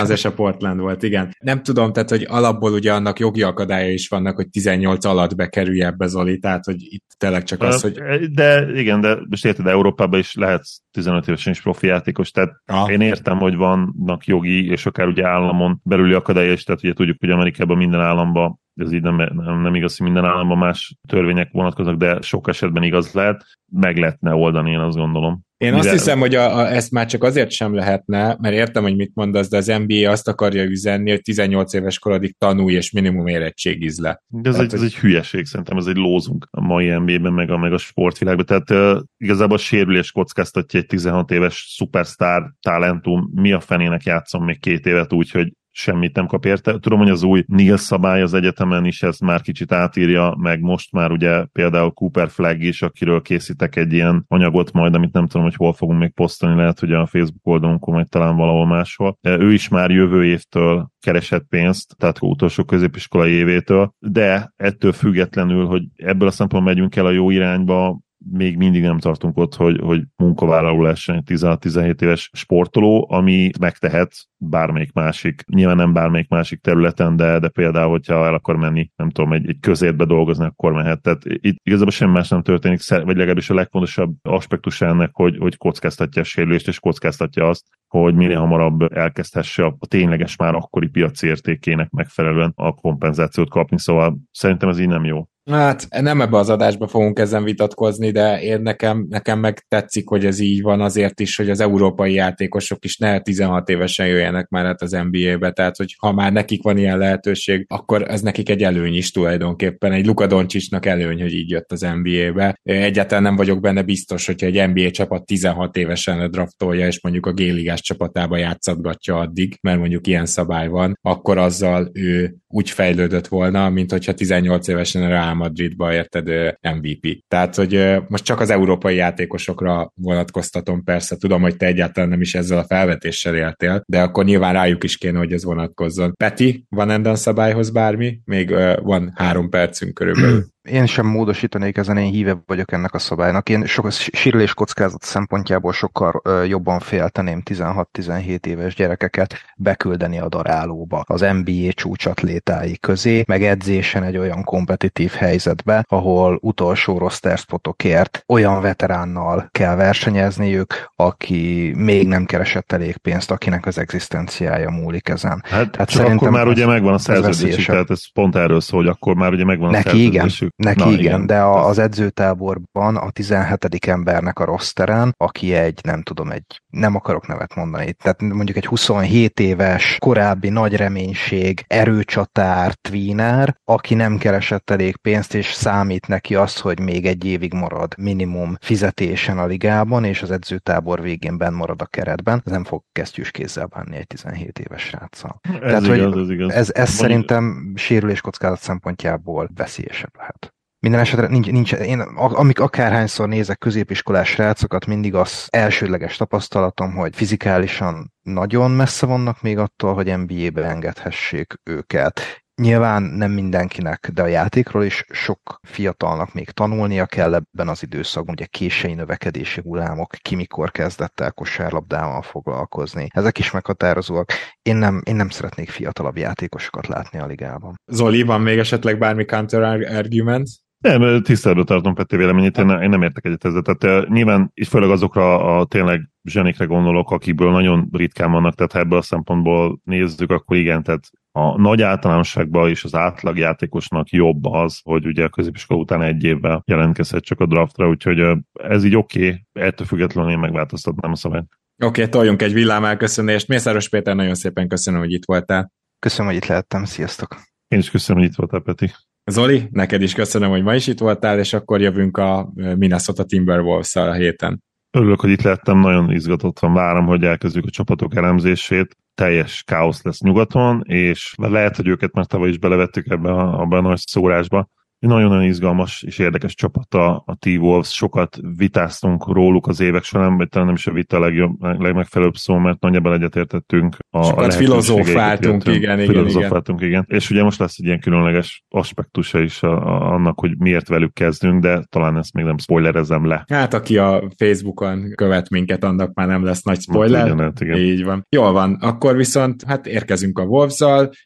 és 0.08 0.26
a 0.26 0.34
Portland 0.34 0.80
volt, 0.80 1.04
igen. 1.04 1.36
Nem 1.40 1.64
tudom, 1.64 1.94
tehát, 1.94 2.10
hogy 2.10 2.26
alapból 2.30 2.74
ugye 2.74 2.94
annak 2.94 3.20
jogi 3.20 3.42
akadálya 3.42 3.92
is 3.92 4.08
vannak, 4.08 4.36
hogy 4.36 4.50
18 4.50 5.06
alatt 5.06 5.36
bekerülj 5.36 5.84
ebbe 5.84 6.08
Zoli, 6.08 6.40
tehát, 6.40 6.66
hogy 6.66 6.78
itt 6.80 7.06
tényleg 7.18 7.44
csak 7.44 7.64
az, 7.64 7.82
hogy... 7.82 8.00
De 8.32 8.68
igen, 8.76 9.02
de 9.02 9.18
most 9.30 9.46
érted, 9.46 9.68
Európában 9.68 10.20
is 10.20 10.36
lehet 10.36 10.64
15 10.92 11.28
évesen 11.28 11.54
is 11.54 11.59
profi 11.62 11.88
játékos, 11.88 12.32
tehát 12.32 12.62
ah. 12.66 12.92
én 12.92 13.02
értem, 13.02 13.38
hogy 13.38 13.56
vannak 13.56 14.26
jogi, 14.26 14.70
és 14.70 14.86
akár 14.86 15.08
ugye 15.08 15.28
államon 15.28 15.80
belüli 15.84 16.14
akadálya 16.14 16.52
is, 16.52 16.64
tehát 16.64 16.84
ugye 16.84 16.94
tudjuk, 16.94 17.18
hogy 17.20 17.30
Amerikában 17.30 17.78
minden 17.78 18.02
államban 18.02 18.60
ez 18.76 18.92
így 18.92 19.02
nem, 19.02 19.16
nem, 19.16 19.62
nem 19.62 19.76
igaz, 19.76 19.98
hogy 19.98 20.06
minden 20.06 20.32
államban 20.32 20.58
más 20.58 20.96
törvények 21.08 21.52
vonatkoznak, 21.52 21.96
de 21.96 22.22
sok 22.22 22.48
esetben 22.48 22.84
igaz 22.84 23.14
lehet, 23.14 23.46
meg 23.72 23.98
lehetne 23.98 24.34
oldani, 24.34 24.72
én 24.72 24.80
azt 24.80 24.98
gondolom. 24.98 25.48
Én 25.60 25.74
azt 25.74 25.92
hiszem, 25.92 26.20
hogy 26.20 26.36
a, 26.36 26.58
a, 26.58 26.72
ezt 26.74 26.92
már 26.92 27.06
csak 27.06 27.24
azért 27.24 27.52
sem 27.52 27.74
lehetne, 27.74 28.38
mert 28.42 28.56
értem, 28.56 28.84
hogy 28.84 28.96
mit 28.96 29.12
mondasz, 29.14 29.50
de 29.50 29.58
az 29.58 29.66
NBA 29.88 30.12
azt 30.12 30.28
akarja 30.28 30.64
üzenni, 30.64 31.10
hogy 31.10 31.22
18 31.22 31.74
éves 31.74 32.00
korodig 32.00 32.36
tanulj, 32.38 32.74
és 32.74 32.92
minimum 32.92 33.28
érettségiz 33.28 34.00
le. 34.00 34.24
De 34.28 34.50
ez, 34.50 34.56
tehát, 34.56 34.72
egy, 34.74 34.80
hogy... 34.80 34.88
ez 34.88 34.94
egy 34.94 35.00
hülyeség, 35.00 35.46
szerintem 35.46 35.78
ez 35.78 35.86
egy 35.86 35.96
lózunk 35.96 36.48
a 36.52 36.62
mai 36.62 36.88
NBA-ben, 36.88 37.34
meg 37.34 37.50
a, 37.50 37.58
meg 37.58 37.74
a 37.74 37.78
sportvilágban. 37.78 38.46
Tehát 38.46 38.70
uh, 38.70 39.02
igazából 39.18 39.56
a 39.56 39.60
sérülés 39.60 40.12
kockáztatja 40.12 40.80
egy 40.80 40.86
16 40.86 41.32
éves 41.32 41.74
szupersztár 41.78 42.42
talentum, 42.62 43.32
mi 43.34 43.52
a 43.52 43.60
fenének 43.60 44.04
játszom 44.04 44.44
még 44.44 44.60
két 44.60 44.86
évet 44.86 45.14
úgy, 45.14 45.32
hogy 45.32 45.54
semmit 45.80 46.16
nem 46.16 46.26
kap 46.26 46.46
érte. 46.46 46.80
Tudom, 46.80 47.00
hogy 47.00 47.10
az 47.10 47.24
új 47.24 47.44
NIL 47.48 47.78
szabály 47.78 48.22
az 48.22 48.34
egyetemen 48.34 48.86
is 48.86 49.04
ezt 49.04 49.22
már 49.22 49.42
kicsit 49.42 49.72
átírja, 49.72 50.36
meg 50.38 50.62
most 50.62 50.92
már 50.92 51.12
ugye 51.12 51.46
például 51.46 51.92
Cooper 51.92 52.30
Flag 52.30 52.62
is, 52.62 52.82
akiről 52.82 53.22
készítek 53.22 53.76
egy 53.76 53.94
ilyen 53.94 54.26
anyagot 54.28 54.72
majd, 54.72 54.96
amit 54.96 55.14
nem 55.14 55.28
tudom, 55.28 55.44
hogy 55.44 55.56
hol 55.56 55.74
fogunk 55.74 56.00
még 56.00 56.14
posztolni, 56.14 56.56
lehet, 56.56 56.80
hogy 56.80 56.94
a 56.94 57.06
Facebook 57.06 57.48
oldalunkon, 57.48 57.94
vagy 57.94 58.08
talán 58.08 58.36
valahol 58.36 58.66
máshol. 58.66 59.18
Ő 59.22 59.54
is 59.54 59.68
már 59.68 59.92
jövő 59.92 60.26
évtől 60.26 60.90
keresett 61.00 61.46
pénzt, 61.50 61.96
tehát 61.98 62.18
utolsó 62.22 62.64
középiskolai 62.64 63.32
évétől, 63.32 63.94
de 64.00 64.54
ettől 64.56 64.92
függetlenül, 64.92 65.66
hogy 65.66 65.84
ebből 65.96 66.28
a 66.28 66.32
szempontból 66.32 66.74
megyünk 66.74 66.96
el 66.96 67.06
a 67.06 67.12
jó 67.12 67.30
irányba, 67.30 68.00
még 68.32 68.58
mindig 68.58 68.82
nem 68.82 69.00
tartunk 69.00 69.38
ott, 69.38 69.56
hogy, 69.56 69.80
hogy 69.80 70.04
munkavállaló 70.16 70.86
egy 70.86 71.22
16-17 71.26 72.02
éves 72.02 72.30
sportoló, 72.34 73.08
ami 73.12 73.50
megtehet 73.60 74.12
bármelyik 74.38 74.94
másik, 74.94 75.44
nyilván 75.48 75.76
nem 75.76 75.94
bármelyik 75.94 76.30
másik 76.30 76.62
területen, 76.62 77.16
de, 77.16 77.40
de 77.40 77.48
például, 77.48 77.90
hogyha 77.90 78.26
el 78.26 78.34
akar 78.34 78.56
menni, 78.56 78.92
nem 78.96 79.10
tudom, 79.10 79.34
egy, 79.34 79.50
egy 79.50 79.60
közértbe 79.60 80.06
dolgozni, 80.06 80.46
akkor 80.46 80.74
mehet. 80.74 81.02
Tehát 81.02 81.22
itt 81.26 81.58
igazából 81.64 81.92
semmi 81.92 82.12
más 82.12 82.30
nem 82.30 82.42
történik, 82.42 82.88
vagy 82.88 83.16
legalábbis 83.16 83.50
a 83.50 83.54
legfontosabb 83.54 84.16
aspektus 84.22 84.82
ennek, 84.82 85.10
hogy, 85.14 85.38
hogy 85.38 85.58
kockáztatja 85.58 86.22
a 86.22 86.26
sérülést, 86.26 86.68
és 86.68 86.80
kockáztatja 86.80 87.48
azt, 87.48 87.66
hogy 87.88 88.16
minél 88.16 88.40
hamarabb 88.40 88.94
elkezdhesse 88.94 89.66
a 89.66 89.88
tényleges 89.88 90.36
már 90.36 90.56
akkori 90.56 90.88
piaci 90.88 91.28
értékének 91.28 91.90
megfelelően 91.90 92.52
a 92.56 92.74
kompenzációt 92.74 93.50
kapni, 93.50 93.80
szóval 93.80 94.18
szerintem 94.32 94.70
ez 94.70 94.80
így 94.80 94.88
nem 94.88 95.06
jó. 95.06 95.28
Hát 95.50 95.88
nem 96.02 96.22
ebbe 96.22 96.38
az 96.38 96.50
adásba 96.50 96.88
fogunk 96.88 97.20
ezen 97.20 97.44
vitatkozni, 97.44 98.12
de 98.12 98.42
én 98.42 98.62
nekem, 98.62 99.06
nekem 99.10 99.40
meg 99.40 99.66
tetszik, 99.68 100.08
hogy 100.08 100.26
ez 100.26 100.40
így 100.40 100.62
van 100.62 100.82
azért 100.82 101.20
is, 101.20 101.36
hogy 101.36 101.50
az 101.50 101.60
európai 101.60 102.14
játékosok 102.14 102.86
is 102.86 102.98
ne 102.98 103.20
16 103.20 103.70
évesen 103.70 104.08
jöjjenek 104.08 104.50
már 104.50 104.66
át 104.66 104.82
az 104.82 104.92
NBA-be, 104.92 105.52
tehát 105.52 105.78
hogy 105.78 105.96
ha 106.00 106.12
már 106.12 106.32
nekik 106.32 106.64
van 106.64 106.78
ilyen 106.78 106.98
lehetőség, 106.98 107.66
akkor 107.70 108.12
ez 108.12 108.22
nekik 108.22 108.50
egy 108.50 108.64
előny 108.64 108.96
is 108.96 109.12
tulajdonképpen, 109.12 109.92
egy 109.92 110.06
Luka 110.06 110.28
Doncsicsnak 110.28 110.86
előny, 110.86 111.22
hogy 111.22 111.34
így 111.34 111.50
jött 111.50 111.72
az 111.72 111.88
NBA-be. 112.02 112.60
Egyáltalán 112.64 113.24
nem 113.24 113.36
vagyok 113.36 113.60
benne 113.60 113.82
biztos, 113.82 114.26
hogyha 114.26 114.48
egy 114.48 114.70
NBA 114.70 114.92
csapat 114.92 115.26
16 115.26 115.78
évesen 115.78 116.32
draftolja, 116.32 116.88
és 116.88 117.02
mondjuk 117.02 117.26
a 117.26 117.34
Géligás 117.34 117.82
csapatába 117.82 118.38
játszatgatja 118.38 119.18
addig, 119.18 119.58
mert 119.62 119.80
mondjuk 119.80 120.08
ilyen 120.08 120.26
szabály 120.26 120.68
van, 120.68 120.98
akkor 121.02 121.38
azzal 121.38 121.90
ő 121.94 122.36
úgy 122.54 122.70
fejlődött 122.70 123.28
volna, 123.28 123.70
mint 123.70 123.92
hogyha 123.92 124.14
18 124.14 124.68
évesen 124.68 125.10
Real 125.10 125.34
Madridba 125.34 125.94
érted 125.94 126.56
MVP. 126.62 127.24
Tehát, 127.28 127.56
hogy 127.56 127.96
most 128.08 128.24
csak 128.24 128.40
az 128.40 128.50
európai 128.50 128.96
játékosokra 128.96 129.92
vonatkoztatom, 129.96 130.84
persze 130.84 131.18
tudom, 131.18 131.42
hogy 131.42 131.58
te 131.58 131.66
egyáltalán 131.66 132.10
nem 132.10 132.22
is 132.22 132.36
ezzel 132.36 132.58
a 132.58 132.66
felvetéssel 132.66 133.36
éltél, 133.36 133.82
de 133.86 134.02
akkor 134.02 134.26
nyilván 134.26 134.54
rájuk 134.54 134.84
is 134.84 134.98
kéne, 134.98 135.18
hogy 135.18 135.34
ez 135.34 135.44
vonatkozzon. 135.44 136.14
Peti, 136.18 136.66
van 136.70 136.90
Endan 136.90 137.16
szabályhoz 137.16 137.70
bármi? 137.70 138.20
Még 138.26 138.56
van 138.82 139.12
három 139.16 139.50
percünk 139.50 139.94
körülbelül. 139.94 140.46
Én 140.72 140.86
sem 140.86 141.06
módosítanék 141.06 141.78
ezen, 141.78 141.98
én 141.98 142.12
híve 142.12 142.44
vagyok 142.46 142.72
ennek 142.72 142.94
a 142.94 143.00
szabálynak. 143.00 143.50
Én 143.50 143.66
sok 143.66 143.92
sírülés 143.92 144.54
kockázat 144.54 145.04
szempontjából 145.04 145.74
sokkal 145.74 146.22
ö, 146.24 146.44
jobban 146.44 146.80
félteném 146.80 147.42
16-17 147.46 148.46
éves 148.46 148.76
gyerekeket 148.76 149.36
beküldeni 149.56 150.20
a 150.20 150.28
darálóba 150.28 151.04
az 151.08 151.22
NBA 151.22 151.72
csúcsatlétái 151.72 152.78
közé, 152.78 153.24
meg 153.28 153.44
edzésen 153.44 154.04
egy 154.04 154.18
olyan 154.18 154.44
kompetitív 154.44 155.12
helyzetbe, 155.12 155.86
ahol 155.88 156.40
utolsó 156.42 156.98
roster 156.98 157.38
spotokért 157.38 158.24
olyan 158.28 158.62
veteránnal 158.62 159.48
kell 159.52 159.76
versenyezniük, 159.76 160.92
aki 160.96 161.74
még 161.76 162.08
nem 162.08 162.26
keresett 162.26 162.72
elég 162.72 162.98
pénzt, 162.98 163.32
akinek 163.32 163.66
az 163.66 163.78
egzisztenciája 163.78 164.70
múlik 164.70 165.10
ezen. 165.10 165.44
Hát 165.50 165.72
Tehát 165.72 165.90
csak 165.90 166.08
akkor 166.08 166.30
már 166.30 166.48
ugye 166.48 166.66
megvan 166.66 166.94
a 166.94 166.98
szerződésük, 166.98 167.66
tehát 167.66 167.90
ez 167.90 168.12
pont 168.14 168.36
erről 168.36 168.62
szól, 168.62 168.80
hogy 168.82 168.90
akkor 168.90 169.16
már 169.16 169.32
ugye 169.32 169.46
megvan 169.46 169.70
Neki 169.70 169.88
a 169.88 169.92
szerződésük. 169.92 170.54
Igen. 170.58 170.59
Neki 170.60 170.80
Na, 170.80 170.86
igen, 170.86 171.00
igen, 171.00 171.26
de 171.26 171.40
a, 171.40 171.68
az 171.68 171.78
edzőtáborban 171.78 172.96
a 172.96 173.10
17. 173.10 173.86
embernek 173.88 174.40
a 174.40 174.46
rosteren, 174.46 175.14
aki 175.18 175.54
egy, 175.54 175.80
nem 175.84 176.02
tudom, 176.02 176.32
egy, 176.32 176.62
nem 176.70 176.96
akarok 176.96 177.28
nevet 177.28 177.56
mondani, 177.56 177.94
tehát 177.94 178.22
mondjuk 178.22 178.58
egy 178.58 178.66
27 178.66 179.40
éves, 179.40 179.98
korábbi 180.00 180.50
nagy 180.50 180.76
reménység, 180.76 181.64
erőcsatár, 181.68 182.74
tweener, 182.74 183.56
aki 183.64 183.94
nem 183.94 184.18
keresett 184.18 184.70
elég 184.70 184.98
pénzt, 184.98 185.34
és 185.34 185.54
számít 185.54 186.08
neki 186.08 186.36
az, 186.36 186.60
hogy 186.60 186.80
még 186.80 187.06
egy 187.06 187.26
évig 187.26 187.54
marad 187.54 187.94
minimum 187.98 188.58
fizetésen 188.62 189.38
a 189.38 189.46
ligában, 189.46 190.04
és 190.04 190.22
az 190.22 190.32
edzőtábor 190.32 191.02
végén 191.02 191.38
benn 191.38 191.54
marad 191.54 191.82
a 191.82 191.86
keretben, 191.86 192.42
ez 192.46 192.52
nem 192.52 192.64
fog 192.64 192.84
kesztyűs 192.92 193.32
kézzel 193.32 193.66
bánni 193.66 193.96
egy 193.96 194.08
17 194.08 194.60
éves 194.60 194.82
sráccal. 194.82 195.40
Ez 195.42 195.60
Tehát, 195.60 195.84
igaz, 195.84 196.14
hogy 196.14 196.22
ez 196.22 196.30
igaz. 196.30 196.52
Ez, 196.52 196.70
ez 196.74 196.90
szerintem 196.90 197.74
sérüléskockázat 197.76 198.60
szempontjából 198.60 199.50
veszélyesebb 199.56 200.12
lehet. 200.18 200.49
Minden 200.80 201.00
esetre 201.00 201.28
nincs, 201.28 201.52
nincs 201.52 201.74
én 201.74 202.00
amik 202.16 202.60
akárhányszor 202.60 203.28
nézek 203.28 203.58
középiskolás 203.58 204.30
srácokat, 204.30 204.86
mindig 204.86 205.16
az 205.16 205.48
elsődleges 205.50 206.18
tapasztalatom, 206.18 206.94
hogy 206.94 207.16
fizikálisan 207.16 208.14
nagyon 208.22 208.72
messze 208.72 209.06
vannak 209.06 209.42
még 209.42 209.58
attól, 209.58 209.94
hogy 209.94 210.18
NBA-be 210.18 210.66
engedhessék 210.66 211.54
őket 211.64 212.22
Nyilván 212.62 213.04
nem 213.04 213.32
mindenkinek, 213.32 214.10
de 214.14 214.22
a 214.22 214.28
játékról 214.28 214.84
is 214.84 215.06
sok 215.10 215.60
fiatalnak 215.64 216.34
még 216.34 216.50
tanulnia 216.50 217.06
kell 217.06 217.34
ebben 217.34 217.68
az 217.68 217.84
időszakban, 217.84 218.34
ugye 218.34 218.46
kései 218.46 218.94
növekedési 218.94 219.62
hullámok, 219.62 220.12
ki 220.22 220.36
mikor 220.36 220.72
kezdett 220.72 221.20
el 221.20 221.32
kosárlabdával 221.32 222.22
foglalkozni. 222.22 223.08
Ezek 223.14 223.38
is 223.38 223.52
meghatározóak. 223.52 224.32
Én 224.62 224.76
nem, 224.76 225.02
én 225.06 225.16
nem 225.16 225.30
szeretnék 225.30 225.70
fiatalabb 225.70 226.18
játékosokat 226.18 226.88
látni 226.88 227.20
a 227.20 227.26
ligában. 227.26 227.76
Zoli, 227.86 228.22
van 228.22 228.42
még 228.42 228.58
esetleg 228.58 228.98
bármi 228.98 229.26
counter 229.26 229.64
argument? 229.96 230.50
Nem, 230.80 231.22
tiszteletben 231.22 231.66
tartom 231.66 231.94
Peti 231.94 232.16
véleményét, 232.16 232.58
én, 232.58 232.70
én 232.70 232.90
nem 232.90 233.02
értek 233.02 233.26
egyet 233.26 233.46
ezzel. 233.46 233.62
Tehát 233.62 234.08
nyilván 234.08 234.52
is 234.54 234.68
főleg 234.68 234.90
azokra 234.90 235.58
a 235.58 235.66
tényleg 235.66 236.10
zsenikre 236.24 236.66
gondolok, 236.66 237.12
akikből 237.12 237.52
nagyon 237.52 237.90
ritkán 237.92 238.32
vannak, 238.32 238.56
tehát 238.56 238.72
ha 238.72 238.80
ebből 238.80 238.98
a 238.98 239.02
szempontból 239.02 239.80
nézzük, 239.84 240.32
akkor 240.32 240.58
igen, 240.58 240.84
tehát 240.84 241.04
a 241.32 241.62
nagy 241.62 241.82
általánosságban 241.82 242.70
is 242.70 242.84
az 242.84 242.96
átlagjátékosnak 242.96 244.10
jobb 244.10 244.46
az, 244.46 244.80
hogy 244.84 245.06
ugye 245.06 245.24
a 245.24 245.30
középiskola 245.30 245.80
után 245.80 246.02
egy 246.02 246.24
évvel 246.24 246.64
jelentkezhet 246.66 247.24
csak 247.24 247.40
a 247.40 247.46
draftra, 247.46 247.90
úgyhogy 247.90 248.20
ez 248.54 248.84
így 248.84 248.96
oké, 248.96 249.20
okay, 249.20 249.46
ettől 249.54 249.88
függetlenül 249.88 250.32
én 250.32 250.40
megváltoztatnám 250.40 251.12
a 251.12 251.16
szabályt. 251.16 251.48
Oké, 251.84 252.02
okay, 252.02 252.10
toljunk 252.10 252.42
egy 252.42 252.54
villám 252.54 252.86
elköszönést. 252.86 253.48
Mészáros 253.48 253.90
Péter, 253.90 254.16
nagyon 254.16 254.36
szépen 254.36 254.68
köszönöm, 254.68 255.00
hogy 255.00 255.12
itt 255.12 255.26
voltál. 255.26 255.72
Köszönöm, 256.00 256.32
hogy 256.32 256.42
itt 256.42 256.48
lehettem. 256.48 256.86
Sziasztok! 256.86 257.36
Én 257.68 257.80
is 257.80 257.90
köszönöm, 257.90 258.22
hogy 258.22 258.32
itt 258.32 258.38
voltál, 258.38 258.60
Peti. 258.60 258.92
Zoli, 259.30 259.68
neked 259.72 260.02
is 260.02 260.14
köszönöm, 260.14 260.50
hogy 260.50 260.64
ma 260.64 260.76
is 260.76 260.88
itt 260.88 261.00
voltál, 261.00 261.40
és 261.40 261.54
akkor 261.54 261.82
jövünk 261.82 262.18
a 262.18 262.52
Minnesota 262.54 263.24
timberwolves 263.24 263.96
a 263.96 264.14
héten. 264.14 264.64
Örülök, 264.92 265.20
hogy 265.20 265.30
itt 265.30 265.42
lettem, 265.42 265.80
nagyon 265.80 266.12
izgatott 266.12 266.60
van, 266.60 266.74
várom, 266.74 267.06
hogy 267.06 267.24
elkezdjük 267.24 267.66
a 267.66 267.70
csapatok 267.70 268.16
elemzését. 268.16 268.98
Teljes 269.16 269.64
káosz 269.64 270.04
lesz 270.04 270.22
nyugaton, 270.22 270.84
és 270.86 271.34
lehet, 271.38 271.76
hogy 271.76 271.88
őket 271.88 272.14
már 272.14 272.26
tavaly 272.26 272.50
is 272.50 272.58
belevettük 272.58 273.10
ebbe 273.10 273.30
a, 273.30 273.60
abban 273.62 273.86
a 273.86 273.88
nagy 273.88 273.98
szórásba, 273.98 274.70
nagyon-nagyon 275.08 275.44
izgalmas 275.44 276.04
és 276.04 276.18
érdekes 276.18 276.56
csapat 276.56 276.94
a, 276.94 277.24
a 277.26 277.36
T-Wolves, 277.40 277.94
sokat 277.94 278.38
vitáztunk 278.58 279.28
róluk 279.28 279.68
az 279.68 279.80
évek 279.80 280.04
során, 280.04 280.38
vagy 280.38 280.50
talán 280.50 280.68
nem 280.68 280.76
is 280.76 280.88
a 280.88 280.92
vita 280.92 281.18
a 281.18 281.20
legjobb, 281.20 281.62
legmegfelelőbb 281.62 282.36
szó, 282.36 282.58
mert 282.58 282.80
nagyjából 282.80 283.14
egyetértettünk. 283.14 283.96
A 284.10 284.24
sokat 284.24 284.54
filozófáltunk, 284.54 285.66
igen, 285.66 286.00
igen, 286.00 286.14
filozófáltunk, 286.14 286.80
igen. 286.82 286.90
igen. 286.90 287.06
És 287.08 287.30
ugye 287.30 287.44
most 287.44 287.60
lesz 287.60 287.76
egy 287.80 287.86
ilyen 287.86 288.00
különleges 288.00 288.64
aspektusa 288.70 289.40
is 289.40 289.64
a, 289.64 289.88
a, 289.88 290.14
annak, 290.14 290.40
hogy 290.40 290.58
miért 290.58 290.88
velük 290.88 291.14
kezdünk, 291.14 291.62
de 291.62 291.84
talán 291.90 292.18
ezt 292.18 292.34
még 292.34 292.46
nem 292.46 292.58
spoilerezem 292.58 293.26
le. 293.26 293.44
Hát 293.48 293.74
aki 293.74 293.98
a 293.98 294.30
Facebookon 294.38 295.14
követ 295.16 295.50
minket, 295.50 295.84
annak 295.84 296.14
már 296.14 296.28
nem 296.28 296.44
lesz 296.44 296.64
nagy 296.64 296.82
spoiler. 296.82 297.38
Hát, 297.38 297.62
igen, 297.62 297.78
igen. 297.78 297.90
Így 297.90 298.04
van. 298.04 298.26
Jól 298.30 298.52
van, 298.52 298.74
akkor 298.74 299.16
viszont 299.16 299.64
hát 299.64 299.88
érkezünk 299.88 300.40
a 300.40 300.44
wolves 300.44 300.78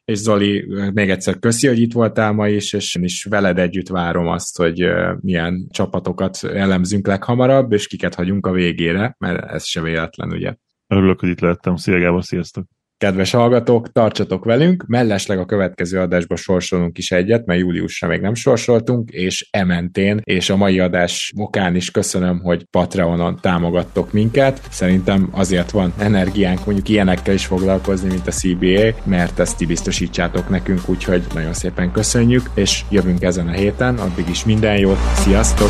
és 0.05 0.17
Zoli, 0.17 0.65
még 0.93 1.09
egyszer 1.09 1.39
köszi, 1.39 1.67
hogy 1.67 1.79
itt 1.79 1.93
voltál 1.93 2.31
ma 2.31 2.47
is, 2.47 2.73
és 2.73 2.95
én 2.95 3.03
is 3.03 3.23
veled 3.23 3.59
együtt 3.63 3.87
várom 3.87 4.27
azt, 4.27 4.57
hogy 4.57 4.85
milyen 5.19 5.67
csapatokat 5.69 6.43
elemzünk 6.43 7.07
leghamarabb, 7.07 7.71
és 7.71 7.87
kiket 7.87 8.15
hagyunk 8.15 8.45
a 8.45 8.51
végére, 8.51 9.15
mert 9.19 9.51
ez 9.51 9.65
se 9.65 9.81
véletlen, 9.81 10.31
ugye. 10.31 10.55
Örülök, 10.87 11.19
hogy 11.19 11.29
itt 11.29 11.39
lehettem. 11.39 11.75
Szia 11.75 11.99
Gábor, 11.99 12.23
sziasztok! 12.23 12.72
Kedves 13.03 13.31
hallgatók, 13.31 13.91
tartsatok 13.91 14.45
velünk, 14.45 14.85
mellesleg 14.87 15.39
a 15.39 15.45
következő 15.45 15.99
adásba 15.99 16.35
sorsolunk 16.35 16.97
is 16.97 17.11
egyet, 17.11 17.45
mert 17.45 17.59
júliusra 17.59 18.07
még 18.07 18.21
nem 18.21 18.33
sorsoltunk, 18.33 19.09
és 19.09 19.47
ementén, 19.51 20.19
és 20.23 20.49
a 20.49 20.55
mai 20.55 20.79
adás 20.79 21.33
okán 21.37 21.75
is 21.75 21.91
köszönöm, 21.91 22.39
hogy 22.39 22.63
Patreonon 22.63 23.39
támogattok 23.41 24.11
minket. 24.11 24.61
Szerintem 24.69 25.29
azért 25.31 25.71
van 25.71 25.93
energiánk 25.97 26.65
mondjuk 26.65 26.89
ilyenekkel 26.89 27.33
is 27.33 27.45
foglalkozni, 27.45 28.09
mint 28.09 28.27
a 28.27 28.31
CBA, 28.31 29.09
mert 29.09 29.39
ezt 29.39 29.57
ti 29.57 29.65
biztosítsátok 29.65 30.49
nekünk, 30.49 30.89
úgyhogy 30.89 31.23
nagyon 31.33 31.53
szépen 31.53 31.91
köszönjük, 31.91 32.49
és 32.53 32.83
jövünk 32.89 33.23
ezen 33.23 33.47
a 33.47 33.51
héten, 33.51 33.97
addig 33.97 34.29
is 34.29 34.45
minden 34.45 34.77
jót, 34.77 34.99
sziasztok! 35.15 35.69